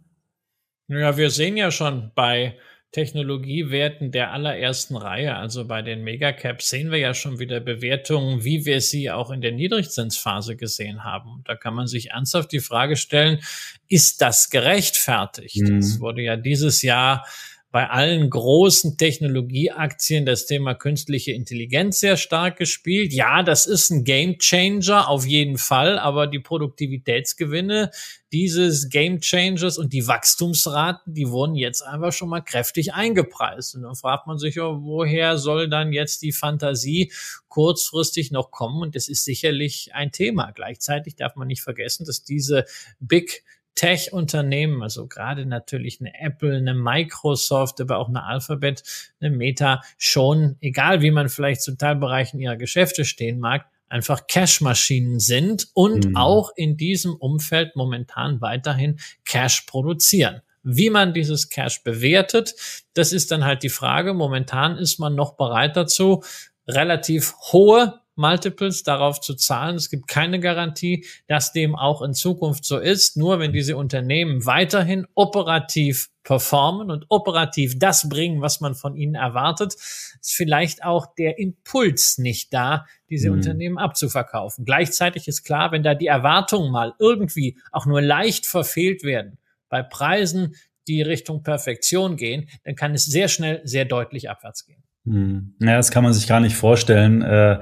Ja, 0.86 1.16
wir 1.16 1.30
sehen 1.30 1.56
ja 1.56 1.70
schon 1.70 2.12
bei 2.14 2.56
Technologiewerten 2.94 4.12
der 4.12 4.32
allerersten 4.32 4.96
Reihe, 4.96 5.34
also 5.34 5.66
bei 5.66 5.82
den 5.82 6.04
Megacaps, 6.04 6.70
sehen 6.70 6.92
wir 6.92 6.98
ja 6.98 7.12
schon 7.12 7.40
wieder 7.40 7.58
Bewertungen, 7.58 8.44
wie 8.44 8.66
wir 8.66 8.80
sie 8.80 9.10
auch 9.10 9.32
in 9.32 9.40
der 9.40 9.50
Niedrigzinsphase 9.50 10.54
gesehen 10.54 11.02
haben. 11.02 11.42
Da 11.44 11.56
kann 11.56 11.74
man 11.74 11.88
sich 11.88 12.12
ernsthaft 12.12 12.52
die 12.52 12.60
Frage 12.60 12.94
stellen, 12.94 13.40
ist 13.88 14.22
das 14.22 14.48
gerechtfertigt? 14.48 15.56
Mhm. 15.56 15.78
Es 15.78 15.98
wurde 15.98 16.22
ja 16.22 16.36
dieses 16.36 16.82
Jahr 16.82 17.26
bei 17.74 17.90
allen 17.90 18.30
großen 18.30 18.98
Technologieaktien 18.98 20.24
das 20.24 20.46
Thema 20.46 20.74
künstliche 20.74 21.32
Intelligenz 21.32 21.98
sehr 21.98 22.16
stark 22.16 22.56
gespielt. 22.56 23.12
Ja, 23.12 23.42
das 23.42 23.66
ist 23.66 23.90
ein 23.90 24.04
Game 24.04 24.38
Changer 24.38 25.08
auf 25.08 25.26
jeden 25.26 25.58
Fall, 25.58 25.98
aber 25.98 26.28
die 26.28 26.38
Produktivitätsgewinne 26.38 27.90
dieses 28.30 28.90
Game 28.90 29.20
Changers 29.20 29.76
und 29.76 29.92
die 29.92 30.06
Wachstumsraten, 30.06 31.14
die 31.14 31.28
wurden 31.30 31.56
jetzt 31.56 31.82
einfach 31.82 32.12
schon 32.12 32.28
mal 32.28 32.42
kräftig 32.42 32.94
eingepreist. 32.94 33.74
Und 33.74 33.82
dann 33.82 33.96
fragt 33.96 34.28
man 34.28 34.38
sich, 34.38 34.56
woher 34.56 35.36
soll 35.36 35.68
dann 35.68 35.92
jetzt 35.92 36.22
die 36.22 36.32
Fantasie 36.32 37.12
kurzfristig 37.48 38.30
noch 38.30 38.52
kommen? 38.52 38.82
Und 38.82 38.94
das 38.94 39.08
ist 39.08 39.24
sicherlich 39.24 39.94
ein 39.94 40.12
Thema. 40.12 40.52
Gleichzeitig 40.52 41.16
darf 41.16 41.34
man 41.34 41.48
nicht 41.48 41.62
vergessen, 41.62 42.04
dass 42.06 42.22
diese 42.22 42.66
Big 43.00 43.42
Tech-Unternehmen, 43.74 44.82
also 44.82 45.06
gerade 45.06 45.46
natürlich 45.46 46.00
eine 46.00 46.12
Apple, 46.20 46.56
eine 46.56 46.74
Microsoft, 46.74 47.80
aber 47.80 47.98
auch 47.98 48.08
eine 48.08 48.24
Alphabet, 48.24 48.82
eine 49.20 49.30
Meta, 49.30 49.82
schon, 49.98 50.56
egal 50.60 51.02
wie 51.02 51.10
man 51.10 51.28
vielleicht 51.28 51.62
zu 51.62 51.76
Teilbereichen 51.76 52.40
ihrer 52.40 52.56
Geschäfte 52.56 53.04
stehen 53.04 53.40
mag, 53.40 53.66
einfach 53.88 54.26
Cash-Maschinen 54.26 55.20
sind 55.20 55.68
und 55.74 56.08
mhm. 56.08 56.16
auch 56.16 56.50
in 56.56 56.76
diesem 56.76 57.14
Umfeld 57.14 57.76
momentan 57.76 58.40
weiterhin 58.40 58.98
Cash 59.24 59.62
produzieren. 59.62 60.42
Wie 60.62 60.88
man 60.88 61.12
dieses 61.12 61.50
Cash 61.50 61.82
bewertet, 61.82 62.54
das 62.94 63.12
ist 63.12 63.30
dann 63.30 63.44
halt 63.44 63.62
die 63.62 63.68
Frage. 63.68 64.14
Momentan 64.14 64.78
ist 64.78 64.98
man 64.98 65.14
noch 65.14 65.36
bereit 65.36 65.76
dazu, 65.76 66.24
relativ 66.66 67.34
hohe 67.52 68.00
Multiples 68.16 68.82
darauf 68.82 69.20
zu 69.20 69.34
zahlen. 69.34 69.76
Es 69.76 69.90
gibt 69.90 70.08
keine 70.08 70.40
Garantie, 70.40 71.06
dass 71.26 71.52
dem 71.52 71.74
auch 71.74 72.02
in 72.02 72.14
Zukunft 72.14 72.64
so 72.64 72.78
ist. 72.78 73.16
Nur 73.16 73.38
wenn 73.38 73.52
diese 73.52 73.76
Unternehmen 73.76 74.46
weiterhin 74.46 75.06
operativ 75.14 76.10
performen 76.22 76.90
und 76.90 77.06
operativ 77.08 77.78
das 77.78 78.08
bringen, 78.08 78.40
was 78.40 78.60
man 78.60 78.74
von 78.74 78.96
ihnen 78.96 79.14
erwartet, 79.14 79.74
ist 79.74 80.34
vielleicht 80.34 80.84
auch 80.84 81.06
der 81.14 81.38
Impuls 81.38 82.18
nicht 82.18 82.52
da, 82.54 82.86
diese 83.10 83.28
mhm. 83.28 83.36
Unternehmen 83.36 83.78
abzuverkaufen. 83.78 84.64
Gleichzeitig 84.64 85.28
ist 85.28 85.44
klar, 85.44 85.70
wenn 85.72 85.82
da 85.82 85.94
die 85.94 86.06
Erwartungen 86.06 86.72
mal 86.72 86.94
irgendwie 86.98 87.58
auch 87.72 87.86
nur 87.86 88.00
leicht 88.00 88.46
verfehlt 88.46 89.02
werden, 89.02 89.38
bei 89.68 89.82
Preisen, 89.82 90.54
die 90.86 91.02
Richtung 91.02 91.42
Perfektion 91.42 92.16
gehen, 92.16 92.48
dann 92.64 92.74
kann 92.74 92.94
es 92.94 93.04
sehr 93.06 93.28
schnell 93.28 93.60
sehr 93.64 93.84
deutlich 93.84 94.30
abwärts 94.30 94.66
gehen. 94.66 94.82
Hm. 95.06 95.54
Ja, 95.60 95.76
das 95.76 95.90
kann 95.90 96.04
man 96.04 96.12
sich 96.12 96.26
gar 96.26 96.40
nicht 96.40 96.56
vorstellen. 96.56 97.22
Äh, 97.22 97.60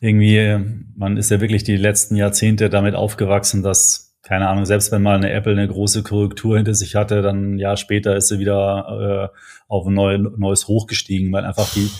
irgendwie, 0.00 0.58
man 0.96 1.16
ist 1.16 1.30
ja 1.30 1.40
wirklich 1.40 1.64
die 1.64 1.76
letzten 1.76 2.16
Jahrzehnte 2.16 2.68
damit 2.68 2.94
aufgewachsen, 2.94 3.62
dass, 3.62 4.16
keine 4.22 4.48
Ahnung, 4.48 4.64
selbst 4.64 4.92
wenn 4.92 5.02
mal 5.02 5.16
eine 5.16 5.30
Apple 5.30 5.52
eine 5.52 5.68
große 5.68 6.02
Korrektur 6.02 6.56
hinter 6.56 6.74
sich 6.74 6.94
hatte, 6.94 7.22
dann 7.22 7.54
ein 7.54 7.58
Jahr 7.58 7.76
später 7.76 8.16
ist 8.16 8.28
sie 8.28 8.38
wieder 8.38 9.30
äh, 9.32 9.38
auf 9.68 9.86
ein 9.86 9.94
neu, 9.94 10.18
neues 10.18 10.68
Hoch 10.68 10.86
gestiegen, 10.86 11.32
weil 11.32 11.44
einfach 11.44 11.72
die 11.72 11.90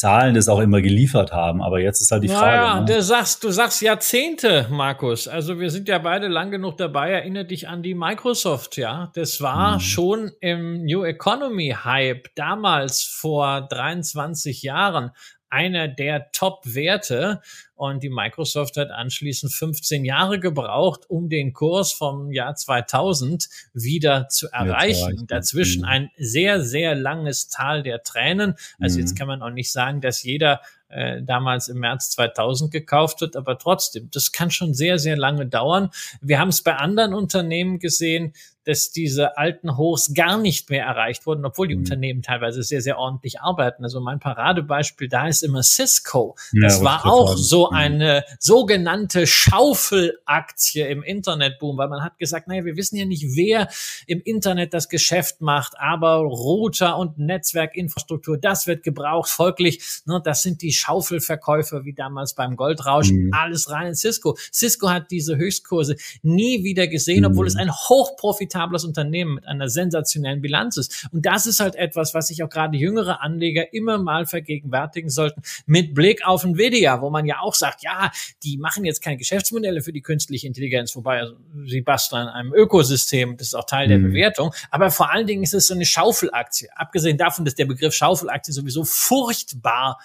Zahlen 0.00 0.34
das 0.34 0.48
auch 0.48 0.60
immer 0.60 0.80
geliefert 0.80 1.30
haben. 1.30 1.60
Aber 1.62 1.78
jetzt 1.78 2.00
ist 2.00 2.10
halt 2.10 2.22
die 2.22 2.28
Frage. 2.28 2.56
Ja, 2.56 2.80
ne? 2.80 2.86
du 2.86 3.02
sagst, 3.02 3.44
du 3.44 3.50
sagst 3.50 3.82
Jahrzehnte, 3.82 4.66
Markus. 4.70 5.28
Also 5.28 5.60
wir 5.60 5.70
sind 5.70 5.88
ja 5.88 5.98
beide 5.98 6.26
lang 6.26 6.50
genug 6.50 6.78
dabei. 6.78 7.10
Erinnere 7.10 7.44
dich 7.44 7.68
an 7.68 7.82
die 7.82 7.94
Microsoft, 7.94 8.78
ja. 8.78 9.12
Das 9.14 9.42
war 9.42 9.74
hm. 9.74 9.80
schon 9.80 10.30
im 10.40 10.86
New 10.86 11.04
Economy 11.04 11.76
Hype 11.84 12.28
damals 12.34 13.02
vor 13.02 13.68
23 13.68 14.62
Jahren 14.62 15.10
einer 15.50 15.86
der 15.88 16.30
Top-Werte. 16.32 17.42
Und 17.80 18.02
die 18.02 18.10
Microsoft 18.10 18.76
hat 18.76 18.90
anschließend 18.90 19.54
15 19.54 20.04
Jahre 20.04 20.38
gebraucht, 20.38 21.08
um 21.08 21.30
den 21.30 21.54
Kurs 21.54 21.94
vom 21.94 22.30
Jahr 22.30 22.54
2000 22.54 23.48
wieder 23.72 24.28
zu 24.28 24.50
erreichen. 24.50 25.16
Ja, 25.20 25.24
Dazwischen 25.26 25.80
mhm. 25.80 25.88
ein 25.88 26.10
sehr, 26.18 26.62
sehr 26.62 26.94
langes 26.94 27.48
Tal 27.48 27.82
der 27.82 28.02
Tränen. 28.02 28.56
Also 28.78 28.98
mhm. 28.98 29.00
jetzt 29.00 29.18
kann 29.18 29.28
man 29.28 29.40
auch 29.40 29.48
nicht 29.48 29.72
sagen, 29.72 30.02
dass 30.02 30.22
jeder 30.22 30.60
äh, 30.90 31.22
damals 31.22 31.68
im 31.68 31.78
März 31.78 32.10
2000 32.10 32.70
gekauft 32.70 33.22
wird, 33.22 33.34
aber 33.34 33.56
trotzdem, 33.56 34.10
das 34.12 34.30
kann 34.30 34.50
schon 34.50 34.74
sehr, 34.74 34.98
sehr 34.98 35.16
lange 35.16 35.46
dauern. 35.46 35.88
Wir 36.20 36.38
haben 36.38 36.48
es 36.48 36.62
bei 36.62 36.76
anderen 36.76 37.14
Unternehmen 37.14 37.78
gesehen, 37.78 38.34
dass 38.64 38.90
diese 38.90 39.36
alten 39.38 39.76
Hochs 39.76 40.12
gar 40.14 40.38
nicht 40.38 40.70
mehr 40.70 40.84
erreicht 40.84 41.26
wurden, 41.26 41.44
obwohl 41.44 41.68
die 41.68 41.74
mhm. 41.74 41.80
Unternehmen 41.80 42.22
teilweise 42.22 42.62
sehr, 42.62 42.82
sehr 42.82 42.98
ordentlich 42.98 43.40
arbeiten. 43.40 43.84
Also 43.84 44.00
mein 44.00 44.20
Paradebeispiel 44.20 45.08
da 45.08 45.28
ist 45.28 45.42
immer 45.42 45.62
Cisco. 45.62 46.36
Das 46.60 46.78
ja, 46.78 46.84
war 46.84 47.06
auch 47.06 47.36
so 47.36 47.70
mhm. 47.70 47.76
eine 47.76 48.24
sogenannte 48.38 49.26
Schaufelaktie 49.26 50.86
im 50.86 51.02
Internetboom, 51.02 51.78
weil 51.78 51.88
man 51.88 52.04
hat 52.04 52.18
gesagt, 52.18 52.48
naja, 52.48 52.64
wir 52.64 52.76
wissen 52.76 52.96
ja 52.96 53.04
nicht, 53.04 53.34
wer 53.34 53.68
im 54.06 54.20
Internet 54.22 54.74
das 54.74 54.88
Geschäft 54.88 55.40
macht, 55.40 55.74
aber 55.78 56.16
Router 56.16 56.98
und 56.98 57.18
Netzwerkinfrastruktur, 57.18 58.38
das 58.38 58.66
wird 58.66 58.82
gebraucht. 58.82 59.30
Folglich, 59.30 60.02
ne, 60.04 60.20
das 60.22 60.42
sind 60.42 60.62
die 60.62 60.72
Schaufelverkäufer 60.72 61.84
wie 61.84 61.94
damals 61.94 62.34
beim 62.34 62.56
Goldrausch, 62.56 63.10
mhm. 63.10 63.30
alles 63.32 63.70
rein 63.70 63.88
in 63.88 63.94
Cisco. 63.94 64.36
Cisco 64.52 64.90
hat 64.90 65.10
diese 65.10 65.36
Höchstkurse 65.36 65.96
nie 66.22 66.62
wieder 66.62 66.86
gesehen, 66.88 67.24
obwohl 67.24 67.46
es 67.46 67.54
mhm. 67.54 67.60
ein 67.60 67.72
hochprofitables 67.72 68.50
profitables 68.60 68.84
Unternehmen 68.84 69.34
mit 69.36 69.46
einer 69.46 69.68
sensationellen 69.68 70.40
Bilanz 70.40 70.76
ist. 70.76 71.08
Und 71.12 71.26
das 71.26 71.46
ist 71.46 71.60
halt 71.60 71.76
etwas, 71.76 72.14
was 72.14 72.28
sich 72.28 72.42
auch 72.42 72.48
gerade 72.48 72.76
jüngere 72.76 73.22
Anleger 73.22 73.72
immer 73.72 73.98
mal 73.98 74.26
vergegenwärtigen 74.26 75.10
sollten 75.10 75.42
mit 75.66 75.94
Blick 75.94 76.26
auf 76.26 76.44
Nvidia, 76.44 77.00
wo 77.00 77.10
man 77.10 77.26
ja 77.26 77.40
auch 77.40 77.54
sagt, 77.54 77.82
ja, 77.82 78.10
die 78.42 78.58
machen 78.58 78.84
jetzt 78.84 79.02
keine 79.02 79.16
Geschäftsmodelle 79.16 79.80
für 79.80 79.92
die 79.92 80.02
künstliche 80.02 80.46
Intelligenz, 80.46 80.94
wobei 80.94 81.20
also, 81.20 81.36
sie 81.64 81.80
basteln 81.80 82.22
an 82.22 82.28
einem 82.28 82.54
Ökosystem, 82.54 83.36
das 83.36 83.48
ist 83.48 83.54
auch 83.54 83.64
Teil 83.64 83.86
mhm. 83.86 83.90
der 83.90 84.08
Bewertung, 84.08 84.54
aber 84.70 84.90
vor 84.90 85.10
allen 85.10 85.26
Dingen 85.26 85.42
ist 85.42 85.54
es 85.54 85.66
so 85.66 85.74
eine 85.74 85.86
Schaufelaktie. 85.86 86.68
Abgesehen 86.74 87.16
davon, 87.16 87.44
dass 87.44 87.54
der 87.54 87.66
Begriff 87.66 87.94
Schaufelaktie 87.94 88.52
sowieso 88.52 88.84
furchtbar 88.84 89.98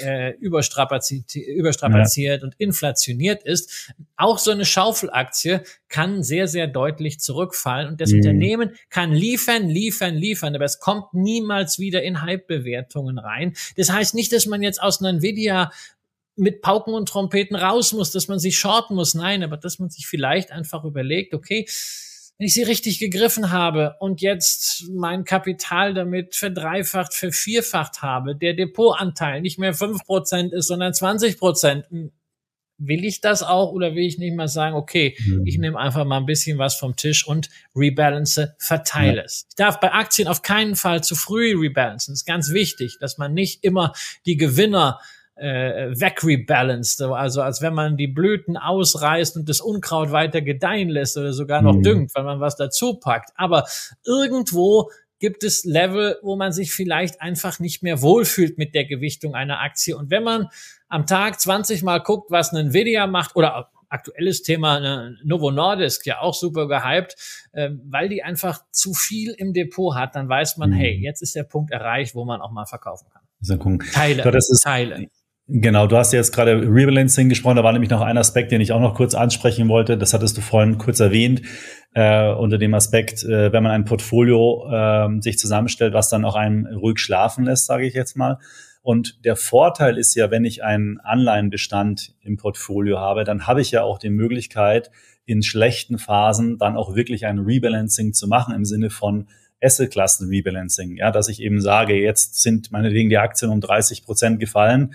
äh, 0.00 0.32
überstrapaziert, 0.38 1.34
überstrapaziert 1.34 2.40
ja. 2.40 2.46
und 2.46 2.54
inflationiert 2.58 3.42
ist. 3.42 3.92
Auch 4.16 4.38
so 4.38 4.50
eine 4.50 4.64
Schaufelaktie 4.64 5.60
kann 5.88 6.22
sehr, 6.22 6.48
sehr 6.48 6.66
deutlich 6.66 7.20
zurückfallen 7.20 7.88
und 7.88 8.00
das 8.00 8.10
mhm. 8.10 8.18
Unternehmen 8.18 8.76
kann 8.90 9.12
liefern, 9.12 9.68
liefern, 9.68 10.14
liefern, 10.14 10.54
aber 10.54 10.64
es 10.64 10.78
kommt 10.78 11.12
niemals 11.12 11.78
wieder 11.78 12.02
in 12.02 12.22
Hype-Bewertungen 12.22 13.18
rein. 13.18 13.54
Das 13.76 13.90
heißt 13.90 14.14
nicht, 14.14 14.32
dass 14.32 14.46
man 14.46 14.62
jetzt 14.62 14.82
aus 14.82 15.00
einer 15.00 15.10
Nvidia 15.10 15.70
mit 16.36 16.62
Pauken 16.62 16.94
und 16.94 17.08
Trompeten 17.08 17.56
raus 17.56 17.92
muss, 17.92 18.10
dass 18.10 18.28
man 18.28 18.38
sich 18.38 18.58
shorten 18.58 18.94
muss. 18.94 19.14
Nein, 19.14 19.42
aber 19.42 19.56
dass 19.56 19.78
man 19.78 19.90
sich 19.90 20.06
vielleicht 20.06 20.50
einfach 20.50 20.84
überlegt, 20.84 21.34
okay, 21.34 21.66
wenn 22.42 22.48
ich 22.48 22.54
sie 22.54 22.64
richtig 22.64 22.98
gegriffen 22.98 23.52
habe 23.52 23.94
und 24.00 24.20
jetzt 24.20 24.90
mein 24.90 25.22
Kapital 25.22 25.94
damit 25.94 26.34
verdreifacht, 26.34 27.14
vervierfacht 27.14 28.02
habe, 28.02 28.34
der 28.34 28.54
Depotanteil 28.54 29.40
nicht 29.40 29.60
mehr 29.60 29.74
fünf 29.74 30.04
Prozent 30.04 30.52
ist, 30.52 30.66
sondern 30.66 30.92
20%, 30.92 31.88
hm, 31.88 32.10
will 32.78 33.04
ich 33.04 33.20
das 33.20 33.44
auch 33.44 33.70
oder 33.70 33.94
will 33.94 34.04
ich 34.04 34.18
nicht 34.18 34.34
mal 34.34 34.48
sagen, 34.48 34.74
okay, 34.74 35.16
mhm. 35.24 35.46
ich 35.46 35.56
nehme 35.58 35.78
einfach 35.78 36.04
mal 36.04 36.16
ein 36.16 36.26
bisschen 36.26 36.58
was 36.58 36.74
vom 36.74 36.96
Tisch 36.96 37.24
und 37.24 37.48
rebalance, 37.76 38.56
verteile 38.58 39.18
ja. 39.18 39.22
es. 39.22 39.46
Ich 39.48 39.54
darf 39.54 39.78
bei 39.78 39.92
Aktien 39.92 40.26
auf 40.26 40.42
keinen 40.42 40.74
Fall 40.74 41.04
zu 41.04 41.14
früh 41.14 41.56
rebalancen. 41.56 42.12
Das 42.12 42.22
ist 42.22 42.26
ganz 42.26 42.52
wichtig, 42.52 42.98
dass 42.98 43.18
man 43.18 43.34
nicht 43.34 43.62
immer 43.62 43.92
die 44.26 44.36
Gewinner 44.36 44.98
äh, 45.36 45.90
wegrebalanced, 45.98 47.02
also 47.02 47.42
als 47.42 47.62
wenn 47.62 47.74
man 47.74 47.96
die 47.96 48.06
Blüten 48.06 48.56
ausreißt 48.56 49.36
und 49.36 49.48
das 49.48 49.60
Unkraut 49.60 50.12
weiter 50.12 50.42
gedeihen 50.42 50.88
lässt 50.88 51.16
oder 51.16 51.32
sogar 51.32 51.62
noch 51.62 51.76
mhm. 51.76 51.82
düngt, 51.82 52.14
weil 52.14 52.24
man 52.24 52.40
was 52.40 52.56
dazu 52.56 52.94
packt. 52.98 53.30
Aber 53.36 53.66
irgendwo 54.04 54.90
gibt 55.18 55.44
es 55.44 55.64
Level, 55.64 56.18
wo 56.22 56.36
man 56.36 56.52
sich 56.52 56.72
vielleicht 56.72 57.20
einfach 57.22 57.60
nicht 57.60 57.82
mehr 57.82 58.02
wohlfühlt 58.02 58.58
mit 58.58 58.74
der 58.74 58.84
Gewichtung 58.84 59.34
einer 59.34 59.60
Aktie. 59.60 59.96
Und 59.96 60.10
wenn 60.10 60.24
man 60.24 60.48
am 60.88 61.06
Tag 61.06 61.40
20 61.40 61.82
Mal 61.82 61.98
guckt, 61.98 62.30
was 62.30 62.52
ein 62.52 62.66
Nvidia 62.66 63.06
macht 63.06 63.36
oder 63.36 63.70
aktuelles 63.88 64.42
Thema 64.42 64.80
ne, 64.80 65.16
Novo 65.22 65.50
Nordisk, 65.50 66.06
ja 66.06 66.20
auch 66.20 66.34
super 66.34 66.66
gehypt, 66.66 67.14
äh, 67.52 67.70
weil 67.84 68.08
die 68.08 68.22
einfach 68.22 68.62
zu 68.72 68.94
viel 68.94 69.34
im 69.36 69.52
Depot 69.52 69.94
hat, 69.94 70.16
dann 70.16 70.28
weiß 70.28 70.56
man, 70.56 70.70
mhm. 70.70 70.74
hey, 70.74 70.98
jetzt 71.00 71.22
ist 71.22 71.36
der 71.36 71.44
Punkt 71.44 71.70
erreicht, 71.70 72.14
wo 72.14 72.24
man 72.24 72.40
auch 72.40 72.50
mal 72.50 72.66
verkaufen 72.66 73.06
kann. 73.12 73.22
Teile, 73.92 74.22
das 74.30 74.50
ist, 74.50 74.62
Teile. 74.62 75.08
Genau, 75.48 75.88
du 75.88 75.96
hast 75.96 76.12
jetzt 76.12 76.32
gerade 76.32 76.52
Rebalancing 76.52 77.28
gesprochen, 77.28 77.56
da 77.56 77.64
war 77.64 77.72
nämlich 77.72 77.90
noch 77.90 78.00
ein 78.00 78.16
Aspekt, 78.16 78.52
den 78.52 78.60
ich 78.60 78.72
auch 78.72 78.80
noch 78.80 78.94
kurz 78.94 79.14
ansprechen 79.14 79.68
wollte. 79.68 79.98
Das 79.98 80.14
hattest 80.14 80.36
du 80.36 80.40
vorhin 80.40 80.78
kurz 80.78 81.00
erwähnt, 81.00 81.42
äh, 81.94 82.30
unter 82.30 82.58
dem 82.58 82.74
Aspekt, 82.74 83.24
äh, 83.24 83.52
wenn 83.52 83.62
man 83.64 83.72
ein 83.72 83.84
Portfolio 83.84 84.70
äh, 84.70 85.20
sich 85.20 85.38
zusammenstellt, 85.38 85.94
was 85.94 86.08
dann 86.08 86.24
auch 86.24 86.36
einen 86.36 86.66
ruhig 86.66 87.00
schlafen 87.00 87.44
lässt, 87.44 87.66
sage 87.66 87.86
ich 87.86 87.94
jetzt 87.94 88.16
mal. 88.16 88.38
Und 88.82 89.24
der 89.24 89.36
Vorteil 89.36 89.98
ist 89.98 90.14
ja, 90.14 90.30
wenn 90.30 90.44
ich 90.44 90.62
einen 90.62 91.00
Anleihenbestand 91.00 92.14
im 92.22 92.36
Portfolio 92.36 92.98
habe, 92.98 93.24
dann 93.24 93.46
habe 93.46 93.60
ich 93.60 93.72
ja 93.72 93.82
auch 93.82 93.98
die 93.98 94.10
Möglichkeit, 94.10 94.90
in 95.24 95.42
schlechten 95.42 95.98
Phasen 95.98 96.58
dann 96.58 96.76
auch 96.76 96.94
wirklich 96.94 97.26
ein 97.26 97.40
Rebalancing 97.40 98.12
zu 98.12 98.28
machen 98.28 98.54
im 98.54 98.64
Sinne 98.64 98.90
von 98.90 99.28
Asset-Klassen-Rebalancing. 99.60 100.96
Ja, 100.96 101.10
dass 101.10 101.28
ich 101.28 101.40
eben 101.40 101.60
sage, 101.60 101.94
jetzt 101.94 102.42
sind 102.42 102.72
meinetwegen 102.72 103.08
die 103.08 103.18
Aktien 103.18 103.50
um 103.50 103.60
30 103.60 104.04
Prozent 104.04 104.40
gefallen 104.40 104.94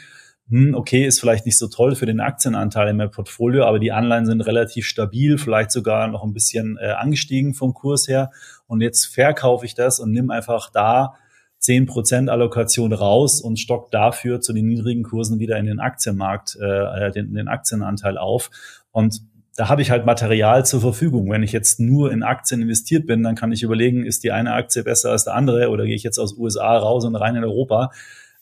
hm, 0.50 0.76
okay, 0.76 1.06
ist 1.06 1.20
vielleicht 1.20 1.46
nicht 1.46 1.58
so 1.58 1.68
toll 1.68 1.96
für 1.96 2.06
den 2.06 2.22
Aktienanteil 2.22 2.88
in 2.88 2.98
meinem 2.98 3.12
Portfolio, 3.12 3.66
aber 3.66 3.80
die 3.80 3.92
Anleihen 3.92 4.26
sind 4.26 4.40
relativ 4.42 4.86
stabil, 4.86 5.38
vielleicht 5.38 5.72
sogar 5.72 6.08
noch 6.08 6.24
ein 6.24 6.34
bisschen 6.34 6.78
äh, 6.78 6.92
angestiegen 6.92 7.54
vom 7.54 7.74
Kurs 7.74 8.08
her. 8.08 8.32
Und 8.66 8.82
jetzt 8.82 9.08
verkaufe 9.08 9.66
ich 9.66 9.76
das 9.76 10.00
und 10.00 10.12
nimm 10.12 10.32
einfach 10.32 10.70
da 10.72 11.16
zehn 11.60 11.86
Prozent 11.86 12.30
Allokation 12.30 12.94
raus 12.94 13.42
und 13.42 13.60
stock 13.60 13.92
dafür 13.92 14.40
zu 14.40 14.54
den 14.54 14.68
niedrigen 14.68 15.04
Kursen 15.04 15.40
wieder 15.40 15.58
in 15.58 15.66
den 15.66 15.80
Aktienmarkt, 15.82 16.58
äh, 16.62 17.12
den, 17.12 17.34
den 17.34 17.50
Aktienanteil 17.50 18.18
auf. 18.18 18.50
Und 18.92 19.22
da 19.58 19.68
habe 19.68 19.82
ich 19.82 19.92
halt 19.92 20.06
Material 20.06 20.66
zur 20.66 20.80
Verfügung. 20.80 21.30
Wenn 21.30 21.44
ich 21.44 21.52
jetzt 21.52 21.80
nur 21.80 22.12
in 22.12 22.24
Aktien 22.24 22.62
investiert 22.62 23.06
bin, 23.06 23.24
dann 23.24 23.36
kann 23.36 23.52
ich 23.52 23.64
überlegen, 23.64 24.06
ist 24.06 24.24
die 24.24 24.32
eine 24.32 24.54
Aktie 24.54 24.84
besser 24.84 25.12
als 25.12 25.26
der 25.26 25.34
andere 25.34 25.70
oder 25.70 25.86
gehe 25.86 25.96
ich 25.96 26.04
jetzt 26.04 26.20
aus 26.20 26.38
USA 26.38 26.78
raus 26.78 27.04
und 27.04 27.16
rein 27.16 27.36
in 27.36 27.44
Europa 27.44 27.92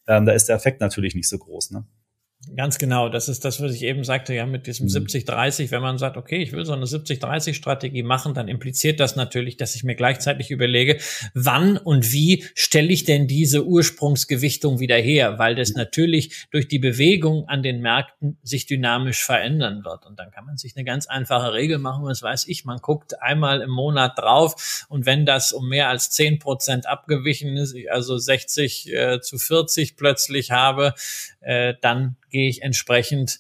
ähm, 0.08 0.26
da 0.26 0.34
ist 0.34 0.50
der 0.50 0.56
Effekt 0.56 0.82
natürlich 0.82 1.16
nicht 1.16 1.28
so 1.28 1.38
groß. 1.38 1.72
Ne? 1.72 1.86
Ganz 2.54 2.78
genau, 2.78 3.10
das 3.10 3.28
ist 3.28 3.44
das, 3.44 3.62
was 3.62 3.74
ich 3.74 3.84
eben 3.84 4.04
sagte, 4.04 4.34
ja, 4.34 4.46
mit 4.46 4.68
diesem 4.68 4.88
mhm. 4.88 5.08
70-30, 5.08 5.72
wenn 5.72 5.82
man 5.82 5.98
sagt, 5.98 6.16
okay, 6.16 6.38
ich 6.44 6.52
will 6.52 6.66
so 6.66 6.74
eine 6.74 6.86
70-30-Strategie 6.86 8.04
machen, 8.04 8.34
dann 8.34 8.48
impliziert 8.48 9.00
das 9.00 9.16
natürlich, 9.16 9.58
dass 9.58 9.76
ich 9.76 9.84
mir 9.84 9.96
gleichzeitig 9.96 10.52
überlege, 10.52 10.98
wann 11.34 11.78
und 11.78 12.12
wie 12.12 12.46
stelle 12.54 12.90
ich 12.90 13.04
denn 13.04 13.28
diese 13.28 13.66
Ursprungsgewichtung 13.66 14.80
wieder 14.80 14.98
her, 14.98 15.40
weil 15.40 15.56
das 15.56 15.70
mhm. 15.70 15.78
natürlich 15.78 16.48
durch 16.52 16.68
die 16.68 16.80
Bewegung 16.80 17.48
an 17.48 17.64
den 17.64 17.82
Märkten 17.82 18.38
sich 18.44 18.66
dynamisch 18.66 19.24
verändern 19.24 19.84
wird. 19.84 20.06
Und 20.06 20.20
dann 20.20 20.30
kann 20.32 20.46
man 20.46 20.58
sich 20.58 20.76
eine 20.76 20.86
ganz 20.86 21.08
einfache 21.08 21.54
Regel 21.54 21.80
machen, 21.80 22.04
was 22.06 22.22
weiß 22.22 22.48
ich, 22.48 22.66
man 22.66 22.78
guckt 22.78 23.22
einmal 23.22 23.62
im 23.62 23.72
Monat 23.72 24.20
drauf 24.20 24.86
und 24.90 25.06
wenn 25.06 25.26
das 25.26 25.52
um 25.52 25.68
mehr 25.68 25.90
als 25.90 26.12
10 26.12 26.40
Prozent 26.40 26.86
abgewichen 26.86 27.58
ist, 27.58 27.76
also 27.90 28.18
60 28.18 28.94
äh, 28.94 29.22
zu 29.22 29.38
40 29.38 29.96
plötzlich 29.96 30.52
habe, 30.52 30.94
äh, 31.42 31.74
dann 31.82 32.18
gehe 32.36 32.50
ich 32.50 32.64
entsprechend 32.64 33.40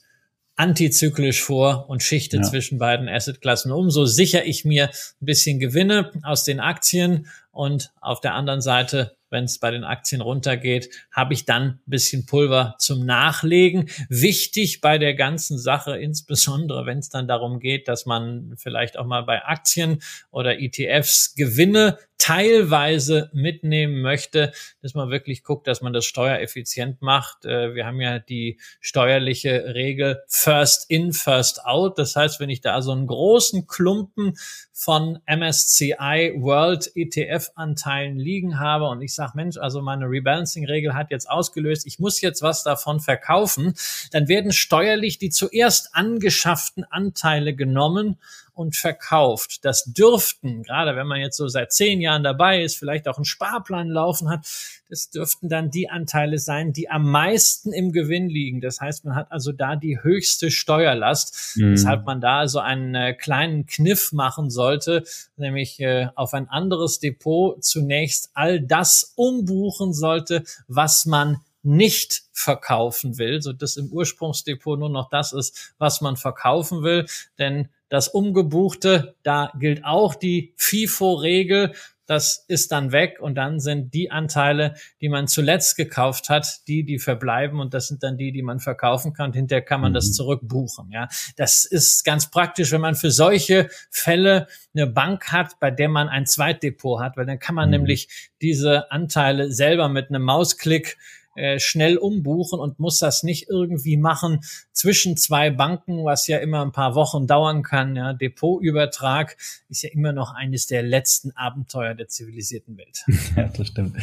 antizyklisch 0.56 1.44
vor 1.44 1.90
und 1.90 2.02
schichte 2.02 2.38
ja. 2.38 2.44
zwischen 2.44 2.78
beiden 2.78 3.10
Assetklassen 3.10 3.74
um. 3.74 3.92
So 3.92 4.06
sichere 4.06 4.46
ich 4.46 4.64
mir 4.64 4.86
ein 4.86 5.26
bisschen 5.26 5.60
Gewinne 5.60 6.14
aus 6.24 6.46
den 6.46 6.62
Aktien 6.62 7.28
und 7.52 7.92
auf 8.00 8.22
der 8.22 8.36
anderen 8.36 8.62
Seite, 8.62 9.18
wenn 9.30 9.44
es 9.44 9.60
bei 9.60 9.70
den 9.70 9.84
Aktien 9.84 10.22
runtergeht, 10.22 10.90
habe 11.12 11.34
ich 11.34 11.44
dann 11.44 11.64
ein 11.64 11.80
bisschen 11.88 12.26
Pulver 12.26 12.76
zum 12.80 13.06
Nachlegen. 13.06 13.90
Wichtig 14.08 14.80
bei 14.80 14.98
der 14.98 15.14
ganzen 15.14 15.60
Sache, 15.60 15.98
insbesondere 15.98 16.86
wenn 16.86 17.00
es 17.00 17.10
dann 17.10 17.28
darum 17.28 17.60
geht, 17.60 17.90
dass 17.90 18.06
man 18.06 18.54
vielleicht 18.56 18.98
auch 18.98 19.06
mal 19.06 19.24
bei 19.24 19.44
Aktien 19.44 20.02
oder 20.32 20.58
ETFs 20.58 21.36
Gewinne 21.36 21.98
teilweise 22.26 23.30
mitnehmen 23.34 24.02
möchte, 24.02 24.52
dass 24.82 24.96
man 24.96 25.12
wirklich 25.12 25.44
guckt, 25.44 25.68
dass 25.68 25.82
man 25.82 25.94
das 25.94 26.06
steuereffizient 26.06 27.04
macht. 27.04 27.46
Äh, 27.46 27.76
wir 27.76 27.86
haben 27.86 28.02
ja 28.02 28.18
die 28.18 28.60
steuerliche 28.80 29.76
Regel 29.76 30.24
First 30.28 30.90
in, 30.90 31.14
First 31.14 31.64
out. 31.66 32.00
Das 32.00 32.16
heißt, 32.16 32.40
wenn 32.40 32.50
ich 32.50 32.62
da 32.62 32.82
so 32.82 32.94
einen 32.94 33.06
großen 33.06 33.68
Klumpen 33.68 34.34
von 34.74 35.20
MSCI 35.28 36.34
World 36.38 36.92
ETF-Anteilen 36.96 38.18
liegen 38.18 38.60
habe 38.60 38.86
und 38.86 39.04
ich 39.04 39.14
sage, 39.14 39.34
Mensch, 39.36 39.58
also 39.58 39.84
meine 39.84 40.06
Rebalancing-Regel 40.06 40.96
hat 40.96 41.12
jetzt 41.12 41.30
ausgelöst, 41.30 41.86
ich 41.86 42.00
muss 42.00 42.22
jetzt 42.22 42.42
was 42.42 42.64
davon 42.64 43.02
verkaufen, 43.02 43.76
dann 44.12 44.28
werden 44.28 44.52
steuerlich 44.52 45.20
die 45.20 45.30
zuerst 45.30 45.94
angeschafften 45.94 46.86
Anteile 46.86 47.54
genommen 47.54 48.18
und 48.56 48.76
verkauft. 48.76 49.64
Das 49.64 49.84
dürften, 49.84 50.64
gerade 50.64 50.96
wenn 50.96 51.08
man 51.08 51.20
jetzt 51.20 51.38
so 51.38 51.48
seit 51.48 51.74
zehn 51.74 52.02
Jahren 52.02 52.24
dabei 52.24 52.64
ist, 52.64 52.78
vielleicht 52.78 53.08
auch 53.08 53.18
einen 53.18 53.26
Sparplan 53.26 53.90
laufen 53.90 54.30
hat, 54.30 54.48
das 54.90 55.10
dürften 55.10 55.50
dann 55.50 55.72
die 55.72 55.90
Anteile 55.90 56.40
sein, 56.40 56.72
die 56.72 56.90
am 56.90 57.10
meisten 57.10 57.74
im 57.74 57.92
Gewinn 57.92 58.30
liegen. 58.30 58.62
Das 58.62 58.80
heißt, 58.80 59.06
man 59.06 59.16
hat 59.16 59.32
also 59.32 59.52
da 59.52 59.76
die 59.76 60.02
höchste 60.02 60.52
Steuerlast, 60.52 61.58
mhm. 61.58 61.74
weshalb 61.74 62.06
man 62.06 62.22
da 62.22 62.48
so 62.48 62.60
einen 62.60 62.96
äh, 62.96 63.14
kleinen 63.14 63.66
Kniff 63.66 64.14
machen 64.14 64.50
sollte, 64.50 65.04
nämlich 65.38 65.80
äh, 65.80 66.08
auf 66.16 66.34
ein 66.34 66.50
anderes 66.50 67.00
Depot 67.00 67.64
zunächst 67.64 68.32
all 68.34 68.62
das 68.62 69.14
umbuchen 69.16 69.94
sollte, 69.94 70.44
was 70.68 71.06
man 71.06 71.42
nicht 71.66 72.24
verkaufen 72.32 73.18
will, 73.18 73.42
so 73.42 73.52
dass 73.52 73.76
im 73.76 73.92
Ursprungsdepot 73.92 74.78
nur 74.78 74.90
noch 74.90 75.10
das 75.10 75.34
ist, 75.34 75.74
was 75.80 76.00
man 76.00 76.16
verkaufen 76.16 76.84
will. 76.84 77.08
Denn 77.40 77.70
das 77.90 78.08
Umgebuchte, 78.08 79.16
da 79.24 79.52
gilt 79.60 79.86
auch 79.86 80.16
die 80.16 80.54
FIFO-Regel. 80.58 81.74
Das 82.08 82.46
ist 82.48 82.72
dann 82.72 82.92
weg 82.92 83.18
und 83.20 83.34
dann 83.34 83.60
sind 83.60 83.96
die 83.96 84.12
Anteile, 84.12 84.76
die 85.02 85.10
man 85.10 85.28
zuletzt 85.28 85.76
gekauft 85.76 86.30
hat, 86.30 86.68
die, 86.68 86.84
die 86.84 87.00
verbleiben 87.00 87.60
und 87.60 87.74
das 87.74 87.88
sind 87.88 88.04
dann 88.04 88.16
die, 88.16 88.32
die 88.32 88.44
man 88.44 88.60
verkaufen 88.60 89.14
kann. 89.14 89.32
Und 89.32 89.36
hinterher 89.36 89.64
kann 89.64 89.82
man 89.82 89.92
mhm. 89.92 89.96
das 89.96 90.14
zurückbuchen. 90.14 90.92
Ja, 90.92 91.08
das 91.36 91.66
ist 91.66 92.04
ganz 92.04 92.30
praktisch, 92.30 92.72
wenn 92.72 92.82
man 92.82 92.94
für 92.94 93.10
solche 93.10 93.70
Fälle 93.90 94.48
eine 94.76 94.86
Bank 94.86 95.32
hat, 95.32 95.60
bei 95.60 95.72
der 95.72 95.90
man 95.90 96.08
ein 96.08 96.28
Zweitdepot 96.28 97.02
hat, 97.02 97.18
weil 97.18 97.26
dann 97.26 97.40
kann 97.40 97.56
man 97.56 97.70
mhm. 97.70 97.78
nämlich 97.78 98.08
diese 98.40 98.92
Anteile 98.92 99.52
selber 99.52 99.90
mit 99.90 100.10
einem 100.10 100.22
Mausklick 100.22 100.98
äh, 101.36 101.60
schnell 101.60 101.98
umbuchen 101.98 102.60
und 102.60 102.80
muss 102.80 102.98
das 102.98 103.24
nicht 103.24 103.50
irgendwie 103.50 103.98
machen 103.98 104.40
zwischen 104.72 105.18
zwei 105.18 105.50
Banken, 105.50 106.04
was 106.04 106.28
ja 106.28 106.38
immer 106.38 106.62
ein 106.64 106.72
paar 106.72 106.96
Wochen 106.96 107.28
dauern 107.28 107.62
kann. 107.62 107.96
Ja, 107.96 108.14
Depotübertrag 108.14 109.38
ist 109.70 109.84
ja 109.84 109.90
immer 109.92 110.14
noch 110.14 110.34
eines 110.34 110.68
der 110.68 110.82
letzten 110.82 111.32
Abenteuer 111.32 111.94
der 111.94 112.08
zivilisierten 112.08 112.78
Welt. 112.78 113.04
Ja, 113.36 113.50
das 113.58 113.68
stimmt. 113.68 113.98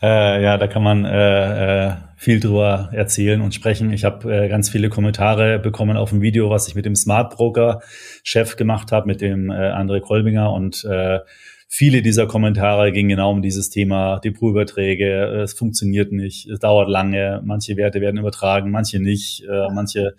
Äh, 0.00 0.42
ja, 0.42 0.56
da 0.56 0.66
kann 0.66 0.82
man 0.82 1.04
äh, 1.04 1.88
äh, 1.88 1.96
viel 2.16 2.40
drüber 2.40 2.90
erzählen 2.92 3.40
und 3.42 3.54
sprechen. 3.54 3.92
Ich 3.92 4.04
habe 4.04 4.44
äh, 4.44 4.48
ganz 4.48 4.70
viele 4.70 4.88
Kommentare 4.88 5.58
bekommen 5.58 5.96
auf 5.96 6.10
dem 6.10 6.22
Video, 6.22 6.48
was 6.48 6.66
ich 6.68 6.74
mit 6.74 6.86
dem 6.86 6.96
Smart 6.96 7.36
Broker 7.36 7.82
Chef 8.22 8.56
gemacht 8.56 8.90
habe, 8.92 9.06
mit 9.06 9.20
dem 9.20 9.50
äh, 9.50 9.54
André 9.54 10.00
Kolbinger 10.00 10.52
und 10.52 10.84
äh, 10.84 11.18
viele 11.72 12.02
dieser 12.02 12.26
Kommentare 12.26 12.90
gingen 12.90 13.10
genau 13.10 13.30
um 13.30 13.42
dieses 13.42 13.70
Thema 13.70 14.18
Depotüberträge. 14.18 15.40
Es 15.42 15.54
funktioniert 15.54 16.10
nicht, 16.10 16.48
es 16.48 16.58
dauert 16.58 16.88
lange, 16.88 17.40
manche 17.44 17.76
Werte 17.76 18.00
werden 18.00 18.18
übertragen, 18.18 18.72
manche 18.72 19.00
nicht, 19.00 19.44
äh, 19.44 19.68
manche 19.72 20.16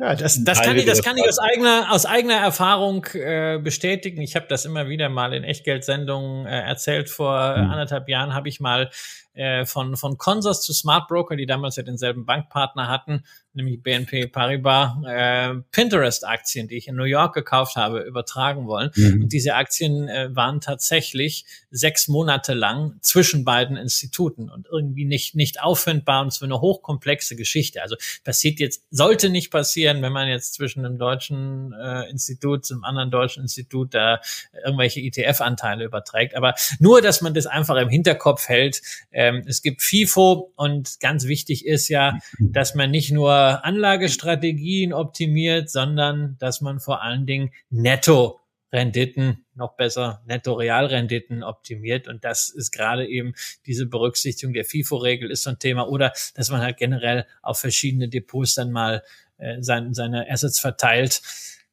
ja, 0.00 0.14
das, 0.14 0.42
das 0.42 0.62
kann 0.62 0.76
ich, 0.78 0.86
das 0.86 1.02
kann 1.02 1.18
ich 1.18 1.28
aus 1.28 1.38
eigener, 1.38 1.88
aus 1.92 2.06
eigener 2.06 2.36
Erfahrung 2.36 3.04
äh, 3.12 3.58
bestätigen. 3.62 4.22
Ich 4.22 4.34
habe 4.34 4.46
das 4.48 4.64
immer 4.64 4.88
wieder 4.88 5.10
mal 5.10 5.34
in 5.34 5.44
Echtgeldsendungen 5.44 6.46
äh, 6.46 6.62
erzählt. 6.62 7.10
Vor 7.10 7.56
mhm. 7.56 7.70
anderthalb 7.70 8.08
Jahren 8.08 8.32
habe 8.32 8.48
ich 8.48 8.60
mal 8.60 8.88
äh, 9.34 9.66
von, 9.66 9.96
von 9.96 10.16
Consors 10.16 10.62
zu 10.62 10.72
Smart 10.72 11.06
Broker, 11.06 11.36
die 11.36 11.44
damals 11.44 11.76
ja 11.76 11.82
denselben 11.82 12.24
Bankpartner 12.24 12.88
hatten, 12.88 13.24
nämlich 13.52 13.82
BNP 13.82 14.26
Paribas, 14.28 14.92
äh, 15.06 15.54
Pinterest-Aktien, 15.72 16.68
die 16.68 16.76
ich 16.76 16.88
in 16.88 16.96
New 16.96 17.04
York 17.04 17.34
gekauft 17.34 17.76
habe, 17.76 18.00
übertragen 18.00 18.66
wollen. 18.66 18.90
Mhm. 18.94 19.22
Und 19.22 19.32
diese 19.32 19.54
Aktien 19.54 20.08
äh, 20.08 20.34
waren 20.34 20.60
tatsächlich 20.60 21.44
sechs 21.70 22.08
Monate 22.08 22.54
lang 22.54 22.96
zwischen 23.00 23.44
beiden 23.44 23.76
Instituten 23.76 24.48
und 24.50 24.68
irgendwie 24.70 25.04
nicht, 25.04 25.34
nicht 25.34 25.62
auffindbar 25.62 26.22
und 26.22 26.40
war 26.40 26.46
eine 26.46 26.60
hochkomplexe 26.60 27.36
Geschichte. 27.36 27.82
Also 27.82 27.96
passiert 28.24 28.60
jetzt, 28.60 28.84
sollte 28.90 29.30
nicht 29.30 29.50
passieren, 29.50 30.02
wenn 30.02 30.12
man 30.12 30.28
jetzt 30.28 30.54
zwischen 30.54 30.84
einem 30.84 30.98
deutschen 30.98 31.72
äh, 31.72 32.08
Institut 32.08 32.64
zum 32.64 32.84
anderen 32.84 33.10
deutschen 33.10 33.42
Institut 33.42 33.94
da 33.94 34.20
irgendwelche 34.64 35.00
ETF-Anteile 35.00 35.84
überträgt. 35.84 36.36
Aber 36.36 36.54
nur, 36.78 37.02
dass 37.02 37.20
man 37.20 37.34
das 37.34 37.46
einfach 37.46 37.76
im 37.76 37.88
Hinterkopf 37.88 38.48
hält. 38.48 38.82
Ähm, 39.10 39.42
es 39.46 39.62
gibt 39.62 39.82
FIFO 39.82 40.52
und 40.56 41.00
ganz 41.00 41.26
wichtig 41.26 41.66
ist 41.66 41.88
ja, 41.88 42.18
dass 42.38 42.74
man 42.74 42.90
nicht 42.90 43.10
nur 43.10 43.39
Anlagestrategien 43.40 44.92
optimiert, 44.92 45.70
sondern 45.70 46.36
dass 46.38 46.60
man 46.60 46.80
vor 46.80 47.02
allen 47.02 47.26
Dingen 47.26 47.52
Netto-Renditen, 47.70 49.44
noch 49.54 49.76
besser 49.76 50.22
Netto-Realrenditen 50.26 51.42
optimiert. 51.42 52.08
Und 52.08 52.24
das 52.24 52.48
ist 52.48 52.70
gerade 52.70 53.06
eben 53.06 53.34
diese 53.66 53.86
Berücksichtigung 53.86 54.52
der 54.52 54.64
FIFO-Regel 54.64 55.30
ist 55.30 55.42
so 55.42 55.50
ein 55.50 55.58
Thema. 55.58 55.88
Oder 55.88 56.12
dass 56.34 56.50
man 56.50 56.60
halt 56.60 56.76
generell 56.76 57.26
auf 57.42 57.58
verschiedene 57.58 58.08
Depots 58.08 58.54
dann 58.54 58.72
mal 58.72 59.02
äh, 59.38 59.62
sein, 59.62 59.94
seine 59.94 60.30
Assets 60.30 60.58
verteilt. 60.58 61.22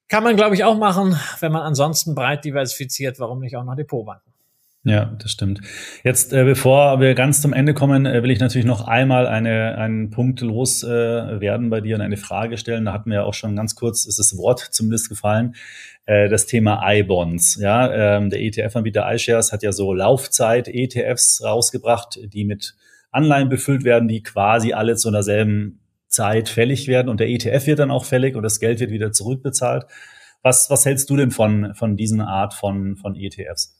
Kann 0.07 0.23
man, 0.23 0.35
glaube 0.35 0.55
ich, 0.55 0.63
auch 0.63 0.77
machen, 0.77 1.19
wenn 1.39 1.51
man 1.51 1.63
ansonsten 1.63 2.15
breit 2.15 2.45
diversifiziert. 2.45 3.19
Warum 3.19 3.39
nicht 3.39 3.57
auch 3.57 3.63
noch 3.63 3.75
Depotbanken? 3.75 4.36
Ja, 4.87 5.13
das 5.21 5.31
stimmt. 5.31 5.59
Jetzt, 6.05 6.31
äh, 6.31 6.45
bevor 6.45 7.01
wir 7.01 7.13
ganz 7.13 7.41
zum 7.41 7.51
Ende 7.51 7.73
kommen, 7.73 8.05
äh, 8.05 8.23
will 8.23 8.31
ich 8.31 8.39
natürlich 8.39 8.65
noch 8.65 8.87
einmal 8.87 9.27
eine, 9.27 9.77
einen 9.77 10.11
Punkt 10.11 10.39
loswerden 10.39 11.67
äh, 11.67 11.69
bei 11.69 11.81
dir 11.81 11.95
und 11.95 12.01
eine 12.01 12.15
Frage 12.15 12.57
stellen. 12.57 12.85
Da 12.85 12.93
hatten 12.93 13.09
wir 13.09 13.17
ja 13.17 13.23
auch 13.23 13.33
schon 13.33 13.57
ganz 13.57 13.75
kurz, 13.75 14.05
ist 14.05 14.17
das 14.17 14.37
Wort 14.37 14.61
zumindest 14.61 15.09
gefallen, 15.09 15.55
äh, 16.05 16.29
das 16.29 16.45
Thema 16.45 16.81
iBonds. 16.89 17.59
Ja, 17.59 18.17
ähm, 18.17 18.29
der 18.29 18.39
ETF-Anbieter 18.39 19.13
iShares 19.13 19.51
hat 19.51 19.61
ja 19.61 19.73
so 19.73 19.93
Laufzeit-ETFs 19.93 21.43
rausgebracht, 21.43 22.17
die 22.23 22.45
mit 22.45 22.77
Anleihen 23.11 23.49
befüllt 23.49 23.83
werden, 23.83 24.07
die 24.07 24.23
quasi 24.23 24.71
alle 24.71 24.95
zu 24.95 25.11
derselben 25.11 25.81
Zeit 26.07 26.47
fällig 26.47 26.87
werden 26.87 27.09
und 27.09 27.19
der 27.19 27.27
ETF 27.27 27.67
wird 27.67 27.79
dann 27.79 27.91
auch 27.91 28.05
fällig 28.05 28.37
und 28.37 28.43
das 28.43 28.61
Geld 28.61 28.79
wird 28.79 28.91
wieder 28.91 29.11
zurückbezahlt. 29.11 29.85
Was, 30.43 30.69
was 30.69 30.85
hältst 30.85 31.09
du 31.09 31.17
denn 31.17 31.31
von, 31.31 31.73
von 31.73 31.97
diesen 31.97 32.21
Art 32.21 32.53
von, 32.53 32.95
von 32.95 33.15
ETFs? 33.17 33.77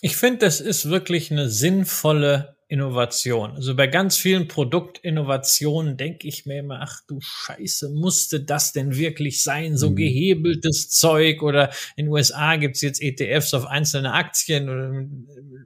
Ich 0.00 0.16
finde, 0.16 0.46
das 0.46 0.60
ist 0.60 0.88
wirklich 0.88 1.30
eine 1.30 1.50
sinnvolle 1.50 2.56
Innovation. 2.70 3.50
Also 3.56 3.74
bei 3.74 3.88
ganz 3.88 4.16
vielen 4.16 4.46
Produktinnovationen 4.46 5.96
denke 5.96 6.28
ich 6.28 6.46
mir 6.46 6.60
immer, 6.60 6.78
ach 6.80 7.00
du 7.08 7.18
Scheiße, 7.20 7.88
musste 7.88 8.40
das 8.40 8.72
denn 8.72 8.94
wirklich 8.94 9.42
sein? 9.42 9.76
So 9.76 9.90
mhm. 9.90 9.96
gehebeltes 9.96 10.88
Zeug 10.88 11.42
oder 11.42 11.70
in 11.96 12.06
den 12.06 12.12
USA 12.12 12.54
gibt's 12.54 12.80
jetzt 12.80 13.02
ETFs 13.02 13.54
auf 13.54 13.66
einzelne 13.66 14.12
Aktien 14.12 14.68
oder 14.68 15.04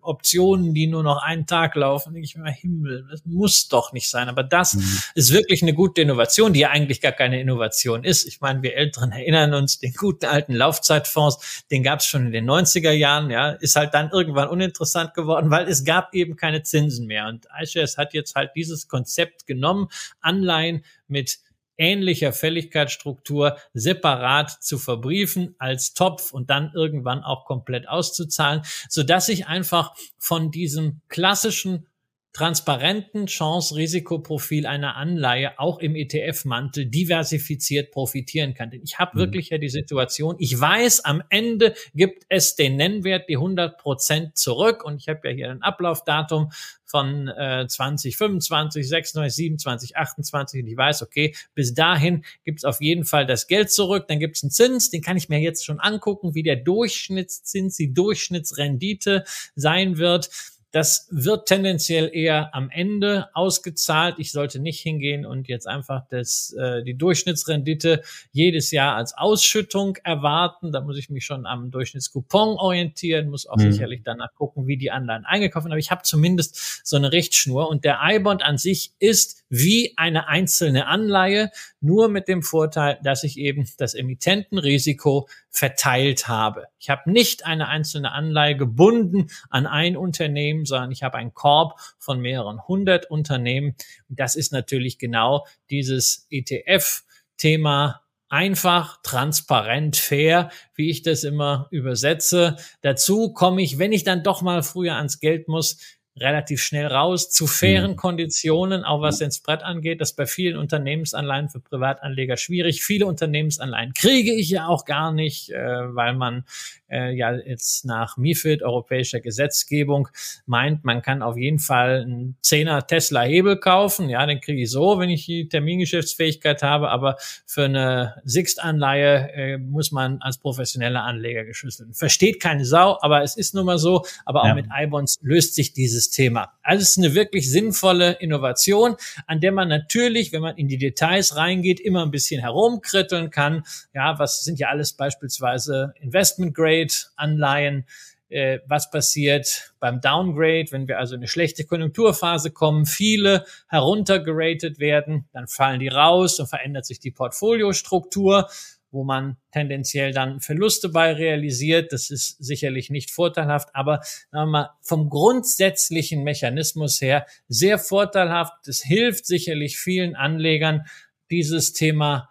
Optionen, 0.01 0.73
die 0.73 0.87
nur 0.87 1.03
noch 1.03 1.23
einen 1.23 1.47
Tag 1.47 1.75
laufen. 1.75 2.15
Denke 2.15 2.25
ich 2.25 2.37
mir, 2.37 2.51
Himmel, 2.51 3.07
das 3.11 3.27
muss 3.27 3.69
doch 3.69 3.93
nicht 3.93 4.09
sein. 4.09 4.31
Aber 4.31 4.43
das 4.43 4.73
mhm. 4.73 4.99
ist 5.15 5.31
wirklich 5.31 5.61
eine 5.61 5.75
gute 5.75 6.01
Innovation, 6.01 6.55
die 6.55 6.61
ja 6.61 6.71
eigentlich 6.71 7.03
gar 7.03 7.13
keine 7.13 7.39
Innovation 7.39 8.03
ist. 8.03 8.27
Ich 8.27 8.41
meine, 8.41 8.63
wir 8.63 8.77
Älteren 8.77 9.13
erinnern 9.13 9.53
uns, 9.53 9.79
den 9.79 9.93
guten 9.93 10.25
alten 10.25 10.55
Laufzeitfonds, 10.55 11.65
den 11.71 11.83
gab's 11.83 12.07
schon 12.07 12.25
in 12.25 12.33
den 12.33 12.49
90er 12.49 12.93
Jahren, 12.93 13.31
ja, 13.31 13.51
ist 13.51 13.77
halt 13.77 13.93
dann 13.93 14.09
irgendwann 14.11 14.49
uninteressant 14.49 15.13
geworden, 15.13 15.51
weil 15.51 15.69
es 15.69 15.85
gab 15.85 16.15
eben 16.15 16.37
keine 16.37 16.63
Zinsen 16.63 16.94
Zinsen 16.95 17.07
mehr. 17.07 17.27
Und 17.29 17.47
iShares 17.61 17.99
hat 17.99 18.15
jetzt 18.15 18.35
halt 18.35 18.53
dieses 18.55 18.89
Konzept 18.89 19.47
genommen, 19.47 19.89
Anleihen 20.21 20.85
mit 21.09 21.39
ähnlicher 21.77 22.33
Fälligkeitsstruktur 22.33 23.59
separat 23.73 24.63
zu 24.63 24.79
verbriefen 24.79 25.57
als 25.59 25.93
Topf 25.93 26.33
und 26.33 26.49
dann 26.49 26.71
irgendwann 26.73 27.25
auch 27.25 27.47
komplett 27.47 27.89
auszuzahlen, 27.89 28.63
so 28.89 29.03
dass 29.03 29.29
ich 29.29 29.49
einfach 29.49 29.93
von 30.17 30.53
diesem 30.53 31.01
klassischen 31.09 31.89
transparenten 32.35 33.27
Chance-Risikoprofil 33.27 34.67
einer 34.67 34.97
Anleihe 34.97 35.57
auch 35.61 35.79
im 35.79 35.95
ETF-Mantel 35.95 36.87
diversifiziert 36.87 37.93
profitieren 37.93 38.55
kann. 38.55 38.71
Denn 38.71 38.83
ich 38.83 38.99
habe 38.99 39.13
mhm. 39.15 39.21
wirklich 39.21 39.51
ja 39.51 39.59
die 39.59 39.69
Situation, 39.69 40.35
ich 40.41 40.61
weiß, 40.61 41.05
am 41.05 41.23
Ende 41.31 41.75
gibt 41.95 42.25
es 42.29 42.57
den 42.57 42.75
Nennwert, 42.75 43.29
die 43.29 43.37
100 43.37 43.79
Prozent 43.79 44.37
zurück 44.37 44.85
und 44.85 44.97
ich 44.97 45.09
habe 45.09 45.21
ja 45.29 45.35
hier 45.35 45.51
ein 45.53 45.63
Ablaufdatum 45.63 46.51
von 46.85 47.29
äh, 47.29 47.67
2025, 47.69 48.89
26, 48.89 49.35
27, 49.35 49.97
28 49.97 50.63
und 50.63 50.69
ich 50.69 50.77
weiß, 50.77 51.03
okay, 51.03 51.35
bis 51.55 51.73
dahin 51.73 52.25
gibt 52.45 52.61
es 52.61 52.65
auf 52.65 52.81
jeden 52.81 53.05
Fall 53.05 53.27
das 53.27 53.47
Geld 53.47 53.73
zurück, 53.73 54.07
dann 54.09 54.19
gibt 54.19 54.37
es 54.37 54.43
einen 54.43 54.51
Zins, 54.51 54.91
den 54.91 55.03
kann 55.03 55.17
ich 55.17 55.29
mir 55.29 55.41
jetzt 55.41 55.65
schon 55.65 55.81
angucken, 55.81 56.35
wie 56.35 56.43
der 56.43 56.57
Durchschnittszins, 56.57 57.77
die 57.77 57.95
Durchschnittsrendite 57.95 59.25
sein 59.55 59.99
wird 59.99 60.31
Das 60.75 61.07
wird 61.13 61.47
tendenziell 61.47 62.11
eher 62.13 62.53
am 62.53 62.69
Ende 62.69 63.29
ausgezahlt. 63.33 64.17
Ich 64.19 64.33
sollte 64.33 64.59
nicht 64.59 64.81
hingehen 64.81 65.25
und 65.25 65.47
jetzt 65.47 65.69
einfach 65.69 66.03
das, 66.11 66.53
äh, 66.59 66.83
die 66.83 66.99
Durchschnittsrendite 66.99 68.03
jedes 68.33 68.73
Jahr 68.73 68.97
als 68.97 69.17
Ausschüttung 69.17 69.99
erwarten. 70.03 70.73
Da 70.73 70.81
muss 70.81 70.99
ich 70.99 71.11
mich 71.11 71.25
schon 71.25 71.47
am 71.47 71.71
Durchschnittscoupon 71.71 72.57
orientieren, 72.59 73.31
muss 73.31 73.47
auch 73.47 73.57
mhm. 73.57 73.71
sicherlich 73.71 74.03
danach 74.03 74.35
gucken, 74.35 74.67
wie 74.67 74.77
die 74.77 74.91
Anleihen 74.91 75.25
eingekauft 75.25 75.65
werden. 75.65 75.75
Aber 75.75 75.79
ich 75.79 75.93
habe 75.93 76.03
zumindest 76.03 76.85
so 76.85 76.97
eine 76.97 77.13
Richtschnur. 77.13 77.69
Und 77.69 77.85
der 77.85 78.01
iBond 78.03 78.43
an 78.43 78.59
sich 78.59 78.95
ist 78.99 79.44
wie 79.57 79.95
eine 79.97 80.27
einzelne 80.27 80.89
Anleihe, 80.89 81.51
nur 81.81 82.09
mit 82.09 82.27
dem 82.27 82.43
Vorteil, 82.43 82.99
dass 83.05 83.23
ich 83.23 83.39
eben 83.39 83.69
das 83.79 83.95
Emittentenrisiko 83.95 85.29
verteilt 85.49 86.27
habe. 86.27 86.67
Ich 86.81 86.91
habe 86.91 87.09
nicht 87.11 87.47
eine 87.47 87.69
einzelne 87.69 88.11
Anleihe 88.11 88.57
gebunden 88.57 89.29
an 89.51 89.69
ein 89.69 89.97
Unternehmen, 89.97 90.65
sondern 90.65 90.91
ich 90.91 91.05
habe 91.05 91.19
einen 91.19 91.35
Korb 91.35 91.79
von 91.99 92.21
mehreren 92.21 92.67
hundert 92.67 93.09
Unternehmen. 93.11 93.77
das 94.09 94.35
ist 94.35 94.53
natürlich 94.53 94.99
genau 94.99 95.47
dieses 95.71 96.27
ETF-Thema 96.31 98.01
einfach, 98.29 99.01
transparent, 99.03 99.97
fair, 99.97 100.51
wie 100.75 100.91
ich 100.91 101.03
das 101.03 101.23
immer 101.23 101.69
übersetze. 101.71 102.57
Dazu 102.81 103.33
komme 103.33 103.63
ich, 103.63 103.79
wenn 103.79 103.93
ich 103.93 104.03
dann 104.03 104.25
doch 104.25 104.43
mal 104.43 104.65
früher 104.65 104.97
ans 104.97 105.21
Geld 105.21 105.47
muss, 105.47 105.79
relativ 106.17 106.63
schnell 106.63 106.87
raus 106.87 107.31
zu 107.31 107.47
fairen 107.47 107.93
mhm. 107.93 107.97
Konditionen, 107.97 108.85
auch 108.85 109.01
was 109.01 109.19
den 109.19 109.33
Spread 109.33 109.63
angeht. 109.63 110.01
Das 110.01 110.11
ist 110.11 110.17
bei 110.17 110.27
vielen 110.27 110.57
Unternehmensanleihen 110.57 111.49
für 111.49 111.61
Privatanleger 111.61 112.37
schwierig. 112.37 112.85
Viele 112.85 113.07
Unternehmensanleihen 113.07 113.95
kriege 113.95 114.33
ich 114.33 114.51
ja 114.51 114.69
auch 114.69 114.85
gar 114.85 115.13
nicht, 115.13 115.51
äh, 115.51 115.57
weil 115.57 116.15
man 116.15 116.45
äh, 116.89 117.13
ja 117.17 117.35
jetzt 117.35 117.85
nach 117.85 118.17
MIFID, 118.17 118.63
europäischer 118.63 119.21
Gesetzgebung, 119.21 120.09
meint, 120.47 120.85
man 120.85 121.03
kann 121.03 121.23
auf 121.23 121.37
jeden 121.37 121.59
Fall 121.59 122.03
einen 122.03 122.37
Zehner 122.43 122.87
Tesla 122.87 123.23
Hebel 123.23 123.59
kaufen. 123.59 124.09
Ja, 124.09 124.25
den 124.25 124.41
kriege 124.41 124.63
ich 124.63 124.71
so, 124.71 124.99
wenn 125.01 125.11
ich 125.11 125.27
die 125.27 125.49
Termingeschäftsfähigkeit 125.49 126.63
habe. 126.63 126.91
Aber 126.91 127.17
für 127.45 127.65
eine 127.65 128.23
Sixt-Anleihe 128.25 129.33
äh, 129.33 129.59
muss 129.59 129.91
man 129.91 130.21
als 130.21 130.39
professioneller 130.39 131.03
Anleger 131.03 131.45
geschlüsselt. 131.45 131.97
Versteht 131.97 132.41
keine 132.41 132.65
Sau, 132.65 132.99
aber 133.01 133.23
es 133.23 133.37
ist 133.37 133.55
nun 133.55 133.67
mal 133.67 133.79
so. 133.79 134.05
Aber 134.25 134.43
auch 134.43 134.47
ja. 134.47 134.55
mit 134.55 134.67
iBonds 134.73 135.19
löst 135.23 135.55
sich 135.57 135.73
dieses 135.73 136.04
Thema. 136.11 136.53
Also 136.63 136.83
es 136.83 136.91
ist 136.91 136.99
eine 136.99 137.15
wirklich 137.15 137.51
sinnvolle 137.51 138.13
Innovation, 138.13 138.97
an 139.27 139.41
der 139.41 139.53
man 139.53 139.69
natürlich, 139.69 140.33
wenn 140.33 140.43
man 140.43 140.57
in 140.57 140.69
die 140.69 140.79
Details 140.79 141.37
reingeht, 141.37 141.81
immer 141.81 142.05
ein 142.05 142.11
bisschen 142.11 142.41
herumkritteln 142.41 143.31
kann. 143.31 143.65
Ja, 143.95 144.19
was 144.19 144.45
sind 144.45 144.59
ja 144.59 144.69
alles 144.69 144.93
beispielsweise 144.93 145.95
Investment 146.01 146.55
Grade 146.55 146.93
Anleihen? 147.17 147.87
Äh, 148.31 148.61
was 148.67 148.91
passiert 148.91 149.75
beim 149.79 150.01
Downgrade, 150.01 150.67
wenn 150.71 150.89
wir 150.89 150.99
also 150.99 151.15
in 151.15 151.21
eine 151.21 151.29
schlechte 151.29 151.65
Konjunkturphase 151.65 152.51
kommen, 152.51 152.87
viele 152.87 153.45
heruntergeratet 153.69 154.79
werden, 154.79 155.29
dann 155.33 155.47
fallen 155.47 155.79
die 155.79 155.89
raus 155.89 156.41
und 156.41 156.49
verändert 156.49 156.87
sich 156.87 156.99
die 156.99 157.11
Portfoliostruktur 157.11 158.49
wo 158.95 159.05
man 159.05 159.37
tendenziell 159.53 160.13
dann 160.13 160.41
Verluste 160.41 160.89
bei 160.89 161.13
realisiert. 161.13 161.93
Das 161.93 162.11
ist 162.11 162.37
sicherlich 162.43 162.89
nicht 162.89 163.11
vorteilhaft, 163.11 163.69
aber 163.75 164.01
mal, 164.33 164.71
vom 164.81 165.11
grundsätzlichen 165.11 166.23
Mechanismus 166.23 167.01
her 167.01 167.27
sehr 167.49 167.79
vorteilhaft. 167.79 168.67
Es 168.69 168.83
hilft 168.83 169.27
sicherlich 169.27 169.77
vielen 169.77 170.15
Anlegern, 170.15 170.87
dieses 171.31 171.73
Thema 171.73 172.31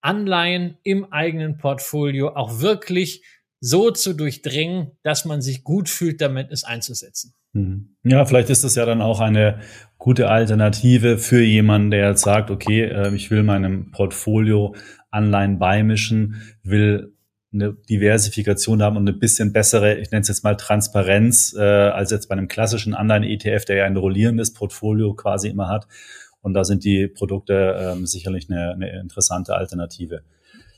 Anleihen 0.00 0.76
im 0.82 1.12
eigenen 1.12 1.56
Portfolio 1.56 2.36
auch 2.36 2.60
wirklich 2.60 3.24
so 3.60 3.90
zu 3.90 4.12
durchdringen, 4.12 4.90
dass 5.02 5.24
man 5.24 5.40
sich 5.40 5.64
gut 5.64 5.88
fühlt, 5.88 6.20
damit 6.20 6.50
es 6.50 6.64
einzusetzen. 6.64 7.34
Mhm. 7.54 7.96
Ja, 8.02 8.26
vielleicht 8.26 8.50
ist 8.50 8.64
das 8.64 8.74
ja 8.74 8.84
dann 8.84 9.00
auch 9.00 9.20
eine 9.20 9.60
gute 9.96 10.28
Alternative 10.28 11.16
für 11.16 11.42
jemanden, 11.42 11.90
der 11.90 12.10
jetzt 12.10 12.22
sagt, 12.22 12.50
okay, 12.50 12.82
äh, 12.82 13.14
ich 13.14 13.30
will 13.30 13.42
meinem 13.42 13.90
Portfolio 13.90 14.74
Anleihen 15.14 15.58
beimischen, 15.58 16.42
will 16.62 17.14
eine 17.54 17.74
Diversifikation 17.88 18.82
haben 18.82 18.96
und 18.96 19.08
eine 19.08 19.16
bisschen 19.16 19.52
bessere, 19.52 19.94
ich 19.94 20.10
nenne 20.10 20.22
es 20.22 20.28
jetzt 20.28 20.42
mal 20.42 20.56
Transparenz, 20.56 21.54
äh, 21.56 21.62
als 21.62 22.10
jetzt 22.10 22.28
bei 22.28 22.32
einem 22.34 22.48
klassischen 22.48 22.94
Anleihen-ETF, 22.94 23.64
der 23.64 23.76
ja 23.76 23.84
ein 23.84 23.96
rollierendes 23.96 24.52
Portfolio 24.52 25.14
quasi 25.14 25.48
immer 25.48 25.68
hat. 25.68 25.86
Und 26.40 26.52
da 26.54 26.64
sind 26.64 26.84
die 26.84 27.06
Produkte 27.06 27.76
ähm, 27.78 28.06
sicherlich 28.06 28.50
eine, 28.50 28.72
eine 28.72 29.00
interessante 29.00 29.54
Alternative. 29.54 30.22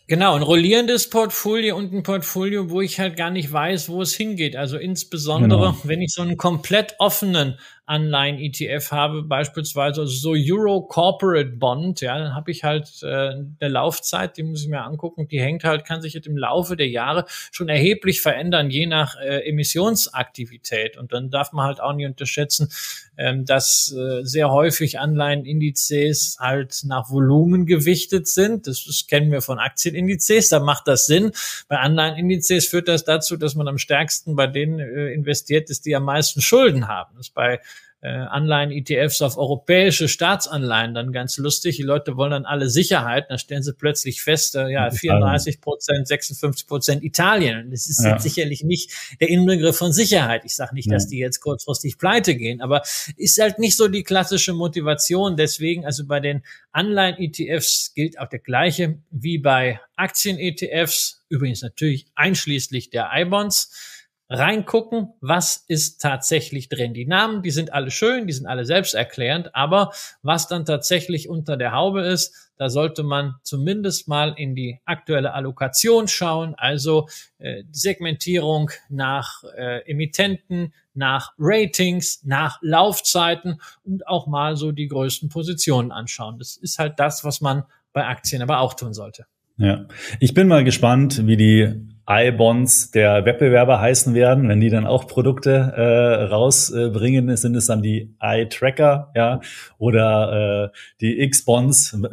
Genau, 0.09 0.37
ein 0.37 0.43
rollierendes 0.43 1.11
Portfolio 1.11 1.77
und 1.77 1.93
ein 1.93 2.05
Portfolio, 2.05 2.71
wo 2.71 2.81
ich 2.81 3.01
halt 3.01 3.17
gar 3.17 3.31
nicht 3.31 3.53
weiß, 3.53 3.89
wo 3.89 4.03
es 4.03 4.15
hingeht. 4.15 4.55
Also 4.55 4.77
insbesondere, 4.77 5.73
genau. 5.73 5.79
wenn 5.83 6.01
ich 6.01 6.13
so 6.13 6.23
einen 6.23 6.37
komplett 6.37 6.95
offenen 6.99 7.59
Anleihen-ETF 7.87 8.91
habe, 8.91 9.23
beispielsweise 9.23 10.07
so 10.09 10.35
Euro 10.37 10.83
Corporate 10.83 11.51
Bond, 11.51 12.01
ja, 12.01 12.19
dann 12.19 12.35
habe 12.35 12.51
ich 12.51 12.65
halt 12.65 13.01
äh, 13.03 13.07
eine 13.07 13.55
Laufzeit, 13.61 14.37
die 14.37 14.43
muss 14.43 14.63
ich 14.63 14.69
mir 14.69 14.83
angucken, 14.83 15.29
die 15.29 15.41
hängt 15.41 15.63
halt, 15.63 15.85
kann 15.85 16.03
sich 16.03 16.15
halt 16.15 16.27
im 16.27 16.37
Laufe 16.37 16.77
der 16.77 16.89
Jahre 16.89 17.27
schon 17.53 17.69
erheblich 17.69 18.21
verändern, 18.21 18.71
je 18.71 18.87
nach 18.87 19.15
äh, 19.17 19.49
Emissionsaktivität. 19.49 20.97
Und 20.97 21.13
dann 21.13 21.31
darf 21.31 21.53
man 21.53 21.65
halt 21.65 21.81
auch 21.81 21.93
nicht 21.93 22.07
unterschätzen, 22.07 22.71
ähm, 23.17 23.45
dass 23.45 23.95
äh, 23.97 24.25
sehr 24.25 24.51
häufig 24.51 24.99
Anleihenindizes 24.99 26.39
halt 26.41 26.83
nach 26.87 27.09
Volumen 27.09 27.67
gewichtet 27.67 28.27
sind. 28.27 28.67
Das, 28.67 28.85
das 28.85 29.07
kennen 29.07 29.31
wir 29.31 29.43
von 29.43 29.61
Aktienindizes, 29.61 30.49
da 30.49 30.59
macht 30.59 30.89
das 30.89 31.07
Sinn. 31.07 31.31
Bei 31.69 31.79
Anleihenindizes 31.79 32.67
führt 32.67 32.89
das 32.89 33.05
dazu, 33.05 33.37
dass 33.37 33.55
man 33.55 33.69
am 33.69 33.79
stärksten 33.79 34.35
bei 34.35 34.49
denen 34.49 34.81
äh, 34.81 35.13
investiert 35.13 35.71
ist, 35.71 35.87
die 35.87 35.95
am 35.95 36.05
meisten 36.05 36.41
Schulden 36.41 36.89
haben. 36.89 37.15
Das 37.17 37.29
ist 37.29 37.35
bei 37.35 37.61
äh, 38.03 38.09
Anleihen-ETFs 38.09 39.23
auf 39.23 39.39
europäische 39.39 40.09
Staatsanleihen 40.09 40.95
dann 40.95 41.13
ganz 41.13 41.39
lustig. 41.39 41.77
Die 41.77 41.83
Leute 41.83 42.17
wollen 42.17 42.31
dann 42.31 42.45
alle 42.45 42.69
Sicherheit, 42.69 43.27
dann 43.31 43.39
stellen 43.39 43.63
sie 43.63 43.73
plötzlich 43.73 44.23
fest, 44.23 44.55
äh, 44.55 44.69
ja, 44.69 44.91
34 44.91 45.61
Prozent, 45.61 46.07
56 46.07 46.67
Prozent 46.67 47.03
Italien. 47.03 47.71
Das 47.71 47.87
ist 47.87 48.05
ja. 48.05 48.13
jetzt 48.13 48.23
sicherlich 48.23 48.63
nicht 48.63 48.93
der 49.21 49.29
Inbegriff 49.29 49.77
von 49.77 49.93
Sicherheit. 49.93 50.43
Ich 50.45 50.55
sage 50.55 50.75
nicht, 50.75 50.87
ja. 50.87 50.95
dass 50.95 51.09
die 51.09 51.19
jetzt 51.19 51.41
kurzfristig 51.41 51.99
pleite 51.99 52.37
gehen, 52.37 52.61
aber 52.61 52.83
ist 53.17 53.41
halt 53.41 53.59
nicht 53.59 53.77
so 53.77 53.89
die 53.89 54.03
klassische 54.03 54.53
Motivation. 54.53 55.37
Deswegen, 55.37 55.87
also 55.87 56.07
bei 56.07 56.21
den 56.21 56.43
Anleihen-ETFs 56.73 57.95
gilt 57.95 58.19
auch 58.19 58.29
der 58.29 58.41
gleiche 58.41 58.99
wie 59.11 59.39
bei 59.39 59.81
Aktien-ETFs, 59.97 61.25
übrigens 61.29 61.63
natürlich 61.63 62.07
einschließlich 62.15 62.91
der 62.91 63.11
I-Bonds 63.15 63.96
reingucken, 64.29 65.13
was 65.21 65.65
ist 65.69 66.01
tatsächlich 66.01 66.69
drin. 66.69 66.95
Die 66.95 67.07
Namen, 67.07 67.43
die 67.43 67.51
sind 67.51 67.73
alle 67.73 67.91
schön, 67.91 68.27
die 68.27 68.33
sind 68.33 68.47
alle 68.47 68.65
selbsterklärend, 68.65 69.55
aber 69.55 69.93
was 70.23 70.49
dann 70.49 70.65
tatsächlich 70.65 71.29
unter 71.29 71.57
der 71.57 71.73
Haube 71.73 72.03
ist, 72.03 72.51
da 72.57 72.71
sollte 72.71 73.03
man 73.03 73.35
zumindest 73.43 74.09
mal 74.09 74.35
in 74.37 74.55
die 74.55 74.81
aktuelle 74.85 75.35
Allokation 75.35 76.09
schauen, 76.09 76.55
also 76.57 77.09
äh, 77.39 77.65
Segmentierung 77.71 78.71
nach 78.89 79.45
äh, 79.57 79.89
Emittenten, 79.91 80.73
nach 80.95 81.35
Ratings, 81.39 82.25
nach 82.25 82.59
Laufzeiten 82.63 83.61
und 83.85 84.07
auch 84.09 84.27
mal 84.27 84.57
so 84.57 84.73
die 84.73 84.89
größten 84.89 85.29
Positionen 85.29 85.93
anschauen. 85.93 86.39
Das 86.39 86.57
ist 86.57 86.79
halt 86.79 86.99
das, 86.99 87.25
was 87.25 87.41
man 87.41 87.65
bei 87.93 88.07
Aktien 88.07 88.43
aber 88.43 88.61
auch 88.61 88.75
tun 88.75 88.95
sollte. 88.95 89.27
Ja, 89.59 89.87
ich 90.19 90.35
bin 90.35 90.49
mal 90.49 90.65
gespannt, 90.65 91.27
wie 91.27 91.37
die 91.37 91.96
I-Bonds 92.09 92.93
der 92.93 93.25
Wettbewerber 93.25 93.81
heißen 93.81 94.15
werden, 94.15 94.49
wenn 94.49 94.61
die 94.61 94.71
dann 94.71 94.87
auch 94.87 95.09
Produkte 95.09 95.51
äh, 95.51 96.25
rausbringen, 96.25 97.29
äh, 97.29 97.37
sind 97.37 97.57
es 97.57 97.67
dann 97.67 97.83
die 97.83 98.15
I-Tracker, 98.23 99.11
ja, 99.17 99.41
oder 99.79 100.73
äh, 100.73 100.77
die 101.01 101.21
X-Bonds. 101.21 101.99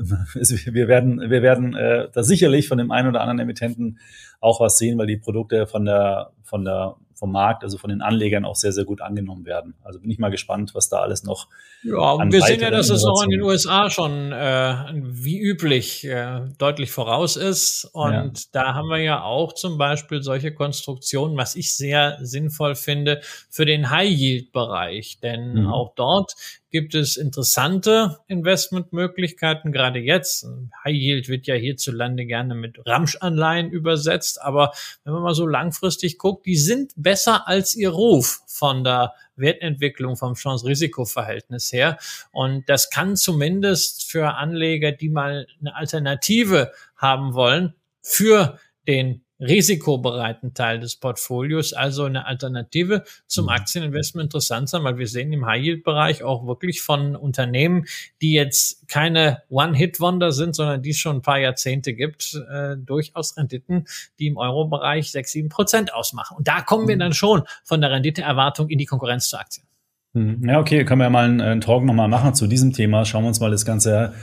Wir 0.73 0.87
werden, 0.87 1.19
wir 1.29 1.41
werden 1.41 1.75
äh, 1.75 2.07
da 2.11 2.23
sicherlich 2.23 2.67
von 2.67 2.77
dem 2.77 2.91
einen 2.91 3.09
oder 3.09 3.21
anderen 3.21 3.39
Emittenten 3.39 3.99
auch 4.39 4.59
was 4.59 4.77
sehen, 4.77 4.97
weil 4.97 5.07
die 5.07 5.17
Produkte 5.17 5.67
von 5.67 5.85
der 5.85 6.31
von 6.43 6.65
der 6.65 6.95
vom 7.23 7.31
Markt, 7.31 7.63
also 7.63 7.77
von 7.77 7.89
den 7.89 8.01
Anlegern 8.01 8.43
auch 8.43 8.57
sehr, 8.57 8.73
sehr 8.73 8.83
gut 8.83 8.99
angenommen 8.99 9.45
werden. 9.45 9.75
Also 9.81 10.01
bin 10.01 10.11
ich 10.11 10.19
mal 10.19 10.29
gespannt, 10.29 10.75
was 10.75 10.89
da 10.89 10.97
alles 10.97 11.23
noch. 11.23 11.47
Ja, 11.81 12.17
wir 12.19 12.41
sehen 12.41 12.59
ja, 12.59 12.69
dass 12.69 12.89
es 12.89 13.05
auch 13.05 13.23
in 13.23 13.29
den 13.29 13.41
USA 13.41 13.89
schon 13.89 14.33
äh, 14.33 14.75
wie 14.93 15.39
üblich 15.39 16.03
äh, 16.03 16.41
deutlich 16.57 16.91
voraus 16.91 17.37
ist. 17.37 17.89
Und 17.93 18.11
ja. 18.11 18.45
da 18.51 18.73
haben 18.73 18.89
wir 18.89 18.97
ja 18.97 19.23
auch 19.23 19.53
zum 19.53 19.77
Beispiel 19.77 20.21
solche 20.21 20.53
Konstruktionen, 20.53 21.37
was 21.37 21.55
ich 21.55 21.73
sehr 21.73 22.17
sinnvoll 22.19 22.75
finde, 22.75 23.21
für 23.49 23.63
den 23.63 23.89
High-Yield-Bereich. 23.89 25.21
Denn 25.21 25.61
mhm. 25.61 25.67
auch 25.67 25.93
dort 25.95 26.35
gibt 26.73 26.95
es 26.95 27.17
interessante 27.17 28.17
Investmentmöglichkeiten, 28.27 29.71
gerade 29.71 29.99
jetzt. 29.99 30.47
High 30.83 30.95
Yield 30.95 31.29
wird 31.29 31.45
ja 31.45 31.53
hierzulande 31.53 32.25
gerne 32.25 32.55
mit 32.55 32.79
Ramschanleihen 32.83 33.69
übersetzt, 33.69 34.41
aber 34.41 34.73
wenn 35.03 35.13
man 35.13 35.21
mal 35.21 35.35
so 35.35 35.45
langfristig 35.45 36.17
guckt, 36.17 36.47
die 36.47 36.57
sind 36.57 36.91
besser 36.95 37.47
als 37.47 37.75
ihr 37.75 37.91
Ruf 37.91 38.41
von 38.47 38.83
der 38.83 39.13
Wertentwicklung 39.35 40.17
vom 40.17 40.33
Chance-Risiko-Verhältnis 40.33 41.71
her. 41.71 41.99
Und 42.31 42.67
das 42.67 42.89
kann 42.89 43.15
zumindest 43.15 44.09
für 44.09 44.33
Anleger, 44.33 44.91
die 44.91 45.09
mal 45.09 45.45
eine 45.59 45.75
Alternative 45.75 46.71
haben 46.97 47.35
wollen, 47.35 47.75
für 48.01 48.57
den 48.87 49.22
risikobereiten 49.39 50.53
Teil 50.53 50.79
des 50.79 50.95
Portfolios, 50.95 51.73
also 51.73 52.05
eine 52.05 52.25
Alternative 52.25 53.03
zum 53.27 53.45
mhm. 53.45 53.49
Aktieninvestment 53.49 54.25
interessant 54.25 54.69
sein, 54.69 54.83
weil 54.83 54.97
wir 54.97 55.07
sehen 55.07 55.33
im 55.33 55.45
High-Yield-Bereich 55.45 56.23
auch 56.23 56.45
wirklich 56.47 56.81
von 56.81 57.15
Unternehmen, 57.15 57.85
die 58.21 58.33
jetzt 58.33 58.87
keine 58.87 59.41
One-Hit-Wonder 59.49 60.31
sind, 60.31 60.55
sondern 60.55 60.81
die 60.81 60.91
es 60.91 60.97
schon 60.97 61.17
ein 61.17 61.21
paar 61.21 61.39
Jahrzehnte 61.39 61.93
gibt, 61.93 62.39
äh, 62.51 62.77
durchaus 62.77 63.35
Renditen, 63.37 63.85
die 64.19 64.27
im 64.27 64.37
Euro-Bereich 64.37 65.11
6, 65.11 65.31
7 65.31 65.49
Prozent 65.49 65.93
ausmachen. 65.93 66.37
Und 66.37 66.47
da 66.47 66.61
kommen 66.61 66.87
wir 66.87 66.95
mhm. 66.95 66.99
dann 66.99 67.13
schon 67.13 67.43
von 67.63 67.81
der 67.81 67.91
Renditeerwartung 67.91 68.69
in 68.69 68.77
die 68.77 68.85
Konkurrenz 68.85 69.29
zu 69.29 69.37
Aktien. 69.37 69.65
Mhm. 70.13 70.47
Ja, 70.47 70.59
okay, 70.59 70.85
können 70.85 71.01
wir 71.01 71.05
ja 71.05 71.09
mal 71.09 71.25
einen, 71.25 71.41
einen 71.41 71.61
Talk 71.61 71.83
nochmal 71.83 72.07
machen 72.07 72.35
zu 72.35 72.47
diesem 72.47 72.71
Thema. 72.71 73.03
Schauen 73.05 73.23
wir 73.23 73.29
uns 73.29 73.39
mal 73.39 73.51
das 73.51 73.65
Ganze 73.65 74.13
äh, 74.13 74.17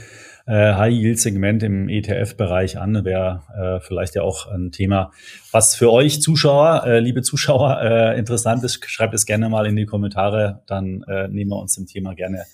High-Yield-Segment 0.53 1.63
im 1.63 1.89
ETF-Bereich 1.89 2.77
an. 2.77 3.05
Wäre 3.05 3.43
äh, 3.55 3.79
vielleicht 3.79 4.15
ja 4.15 4.23
auch 4.23 4.47
ein 4.47 4.71
Thema, 4.71 5.11
was 5.51 5.75
für 5.75 5.91
euch 5.91 6.21
Zuschauer, 6.21 6.83
äh, 6.85 6.99
liebe 6.99 7.21
Zuschauer, 7.21 7.81
äh, 7.81 8.19
interessant 8.19 8.63
ist. 8.63 8.83
Schreibt 8.89 9.13
es 9.13 9.25
gerne 9.25 9.49
mal 9.49 9.65
in 9.65 9.75
die 9.75 9.85
Kommentare, 9.85 10.63
dann 10.67 11.03
äh, 11.07 11.27
nehmen 11.27 11.51
wir 11.51 11.59
uns 11.59 11.75
dem 11.75 11.85
Thema 11.85 12.13
gerne 12.15 12.45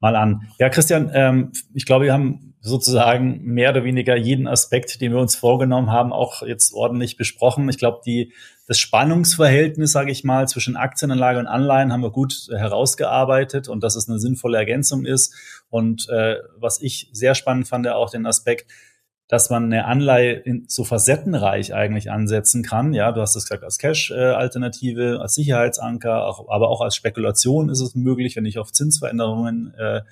mal 0.00 0.16
an. 0.16 0.48
Ja, 0.58 0.68
Christian, 0.68 1.10
ähm, 1.14 1.52
ich 1.74 1.84
glaube, 1.84 2.06
wir 2.06 2.12
haben 2.12 2.49
sozusagen 2.62 3.42
mehr 3.42 3.70
oder 3.70 3.84
weniger 3.84 4.16
jeden 4.16 4.46
Aspekt, 4.46 5.00
den 5.00 5.12
wir 5.12 5.18
uns 5.18 5.34
vorgenommen 5.34 5.90
haben, 5.90 6.12
auch 6.12 6.42
jetzt 6.42 6.74
ordentlich 6.74 7.16
besprochen. 7.16 7.68
Ich 7.68 7.78
glaube, 7.78 8.00
die 8.04 8.32
das 8.66 8.78
Spannungsverhältnis, 8.78 9.92
sage 9.92 10.12
ich 10.12 10.24
mal, 10.24 10.46
zwischen 10.46 10.76
Aktienanlage 10.76 11.38
und 11.38 11.46
Anleihen 11.46 11.92
haben 11.92 12.02
wir 12.02 12.10
gut 12.12 12.48
herausgearbeitet 12.50 13.68
und 13.68 13.82
dass 13.82 13.96
es 13.96 14.08
eine 14.08 14.20
sinnvolle 14.20 14.58
Ergänzung 14.58 15.04
ist. 15.06 15.34
Und 15.70 16.08
äh, 16.10 16.36
was 16.56 16.80
ich 16.80 17.08
sehr 17.12 17.34
spannend 17.34 17.66
fand, 17.66 17.88
auch 17.88 18.10
den 18.10 18.26
Aspekt, 18.26 18.70
dass 19.26 19.48
man 19.48 19.64
eine 19.64 19.86
Anleihe 19.86 20.32
in, 20.32 20.64
so 20.68 20.84
facettenreich 20.84 21.72
eigentlich 21.72 22.10
ansetzen 22.10 22.62
kann. 22.62 22.92
Ja, 22.92 23.12
du 23.12 23.20
hast 23.20 23.36
es 23.36 23.44
gesagt, 23.44 23.64
als 23.64 23.78
Cash-Alternative, 23.78 25.18
als 25.20 25.34
Sicherheitsanker, 25.34 26.26
auch, 26.26 26.48
aber 26.48 26.68
auch 26.68 26.80
als 26.80 26.94
Spekulation 26.94 27.70
ist 27.70 27.80
es 27.80 27.94
möglich, 27.94 28.36
wenn 28.36 28.44
ich 28.44 28.58
auf 28.58 28.72
Zinsveränderungen 28.72 29.72
äh, 29.78 30.02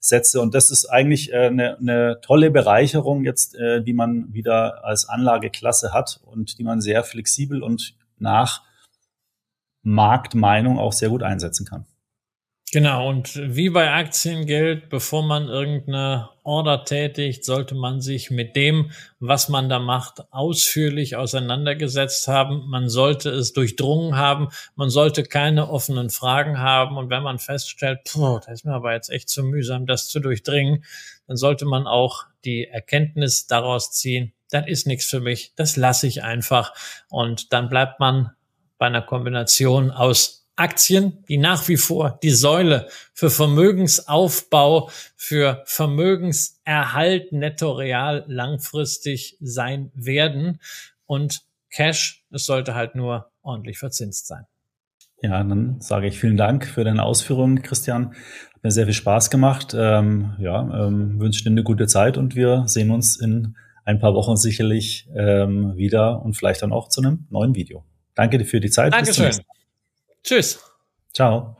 setze. 0.00 0.40
Und 0.40 0.54
das 0.54 0.70
ist 0.70 0.86
eigentlich 0.86 1.32
äh, 1.32 1.46
eine, 1.46 1.78
eine 1.78 2.20
tolle 2.22 2.50
Bereicherung 2.50 3.24
jetzt, 3.24 3.54
äh, 3.56 3.82
die 3.82 3.92
man 3.92 4.32
wieder 4.32 4.84
als 4.84 5.08
Anlageklasse 5.08 5.92
hat 5.92 6.20
und 6.24 6.58
die 6.58 6.64
man 6.64 6.80
sehr 6.80 7.04
flexibel 7.04 7.62
und 7.62 7.94
nach 8.18 8.62
Marktmeinung 9.82 10.78
auch 10.78 10.92
sehr 10.92 11.08
gut 11.08 11.22
einsetzen 11.22 11.66
kann. 11.66 11.86
Genau, 12.70 13.08
und 13.08 13.34
wie 13.36 13.70
bei 13.70 13.90
Aktien 13.90 14.44
gilt, 14.44 14.90
bevor 14.90 15.22
man 15.22 15.48
irgendeine 15.48 16.28
Order 16.42 16.84
tätigt, 16.84 17.44
sollte 17.44 17.74
man 17.74 18.02
sich 18.02 18.30
mit 18.30 18.56
dem, 18.56 18.90
was 19.20 19.48
man 19.48 19.70
da 19.70 19.78
macht, 19.78 20.30
ausführlich 20.32 21.16
auseinandergesetzt 21.16 22.28
haben. 22.28 22.68
Man 22.68 22.90
sollte 22.90 23.30
es 23.30 23.54
durchdrungen 23.54 24.16
haben. 24.16 24.48
Man 24.76 24.90
sollte 24.90 25.22
keine 25.22 25.70
offenen 25.70 26.10
Fragen 26.10 26.58
haben. 26.58 26.98
Und 26.98 27.08
wenn 27.08 27.22
man 27.22 27.38
feststellt, 27.38 28.00
puh, 28.04 28.38
das 28.38 28.48
ist 28.48 28.64
mir 28.66 28.74
aber 28.74 28.92
jetzt 28.92 29.08
echt 29.08 29.30
zu 29.30 29.44
mühsam, 29.44 29.86
das 29.86 30.08
zu 30.08 30.20
durchdringen, 30.20 30.84
dann 31.26 31.36
sollte 31.38 31.64
man 31.64 31.86
auch 31.86 32.26
die 32.44 32.66
Erkenntnis 32.66 33.46
daraus 33.46 33.92
ziehen, 33.92 34.32
das 34.50 34.66
ist 34.66 34.86
nichts 34.86 35.06
für 35.06 35.20
mich, 35.20 35.52
das 35.56 35.76
lasse 35.76 36.06
ich 36.06 36.22
einfach. 36.22 36.74
Und 37.08 37.52
dann 37.52 37.68
bleibt 37.68 38.00
man 38.00 38.30
bei 38.78 38.86
einer 38.86 39.02
Kombination 39.02 39.90
aus 39.90 40.37
Aktien, 40.58 41.24
die 41.28 41.38
nach 41.38 41.68
wie 41.68 41.76
vor 41.76 42.18
die 42.22 42.30
Säule 42.30 42.88
für 43.14 43.30
Vermögensaufbau, 43.30 44.90
für 45.16 45.62
Vermögenserhalt 45.66 47.32
netto 47.32 47.72
real 47.72 48.24
langfristig 48.26 49.36
sein 49.40 49.90
werden. 49.94 50.60
Und 51.06 51.42
Cash, 51.70 52.24
es 52.30 52.46
sollte 52.46 52.74
halt 52.74 52.94
nur 52.94 53.30
ordentlich 53.42 53.78
verzinst 53.78 54.26
sein. 54.26 54.46
Ja, 55.20 55.42
dann 55.42 55.80
sage 55.80 56.06
ich 56.06 56.18
vielen 56.18 56.36
Dank 56.36 56.66
für 56.66 56.84
deine 56.84 57.02
Ausführungen, 57.02 57.62
Christian. 57.62 58.14
Hat 58.54 58.62
mir 58.62 58.70
sehr 58.70 58.84
viel 58.84 58.94
Spaß 58.94 59.30
gemacht. 59.30 59.74
Ähm, 59.76 60.34
ja, 60.38 60.86
ähm, 60.86 61.20
wünsche 61.20 61.42
dir 61.42 61.50
eine 61.50 61.64
gute 61.64 61.86
Zeit 61.86 62.16
und 62.16 62.36
wir 62.36 62.64
sehen 62.66 62.90
uns 62.90 63.16
in 63.16 63.56
ein 63.84 63.98
paar 63.98 64.14
Wochen 64.14 64.36
sicherlich 64.36 65.08
ähm, 65.14 65.76
wieder 65.76 66.22
und 66.22 66.36
vielleicht 66.36 66.62
dann 66.62 66.72
auch 66.72 66.88
zu 66.88 67.00
einem 67.00 67.26
neuen 67.30 67.54
Video. 67.54 67.84
Danke 68.14 68.38
dir 68.38 68.44
für 68.44 68.60
die 68.60 68.70
Zeit. 68.70 68.92
Dankeschön. 68.92 69.32
Tschüss. 70.28 70.58
Ciao. 71.14 71.56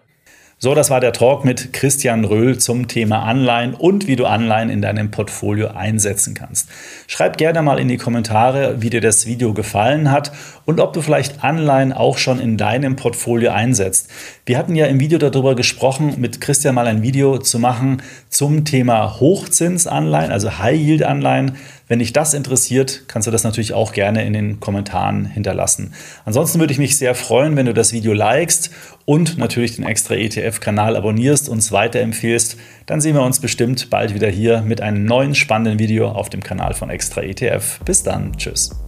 So, 0.58 0.74
das 0.74 0.90
war 0.90 1.00
der 1.00 1.14
Talk 1.14 1.42
mit 1.42 1.72
Christian 1.72 2.26
Röhl 2.26 2.58
zum 2.58 2.86
Thema 2.86 3.22
Anleihen 3.22 3.72
und 3.72 4.06
wie 4.08 4.16
du 4.16 4.26
Anleihen 4.26 4.68
in 4.68 4.82
deinem 4.82 5.10
Portfolio 5.10 5.68
einsetzen 5.68 6.34
kannst. 6.34 6.68
Schreib 7.06 7.38
gerne 7.38 7.62
mal 7.62 7.78
in 7.78 7.88
die 7.88 7.96
Kommentare, 7.96 8.82
wie 8.82 8.90
dir 8.90 9.00
das 9.00 9.24
Video 9.24 9.54
gefallen 9.54 10.10
hat 10.10 10.32
und 10.66 10.80
ob 10.80 10.92
du 10.92 11.00
vielleicht 11.00 11.42
Anleihen 11.42 11.94
auch 11.94 12.18
schon 12.18 12.40
in 12.40 12.58
deinem 12.58 12.96
Portfolio 12.96 13.52
einsetzt. 13.52 14.10
Wir 14.44 14.58
hatten 14.58 14.74
ja 14.74 14.84
im 14.84 15.00
Video 15.00 15.18
darüber 15.18 15.54
gesprochen, 15.54 16.16
mit 16.18 16.42
Christian 16.42 16.74
mal 16.74 16.88
ein 16.88 17.00
Video 17.00 17.38
zu 17.38 17.58
machen 17.58 18.02
zum 18.28 18.64
Thema 18.64 19.20
Hochzinsanleihen, 19.20 20.30
also 20.30 20.58
High-Yield-Anleihen. 20.58 21.56
Wenn 21.86 22.00
dich 22.00 22.12
das 22.12 22.34
interessiert, 22.34 23.04
kannst 23.08 23.26
du 23.26 23.30
das 23.30 23.44
natürlich 23.44 23.72
auch 23.72 23.92
gerne 23.92 24.24
in 24.26 24.32
den 24.32 24.60
Kommentaren 24.60 25.24
hinterlassen. 25.24 25.94
Ansonsten 26.24 26.60
würde 26.60 26.72
ich 26.72 26.78
mich 26.78 26.98
sehr 26.98 27.14
freuen, 27.14 27.56
wenn 27.56 27.66
du 27.66 27.74
das 27.74 27.92
Video 27.92 28.12
likest 28.12 28.70
und 29.06 29.38
natürlich 29.38 29.76
den 29.76 29.84
extra 29.84 30.14
ETF-Kanal 30.14 30.96
abonnierst, 30.96 31.48
und 31.48 31.58
es 31.58 31.72
weiterempfehlst. 31.72 32.56
Dann 32.86 33.00
sehen 33.00 33.14
wir 33.14 33.22
uns 33.22 33.40
bestimmt 33.40 33.90
bald 33.90 34.14
wieder 34.14 34.28
hier 34.28 34.62
mit 34.62 34.80
einem 34.80 35.04
neuen 35.04 35.34
spannenden 35.34 35.78
Video 35.78 36.08
auf 36.08 36.28
dem 36.28 36.42
Kanal 36.42 36.74
von 36.74 36.90
Extra 36.90 37.22
ETF. 37.22 37.80
Bis 37.84 38.02
dann, 38.02 38.36
tschüss. 38.36 38.87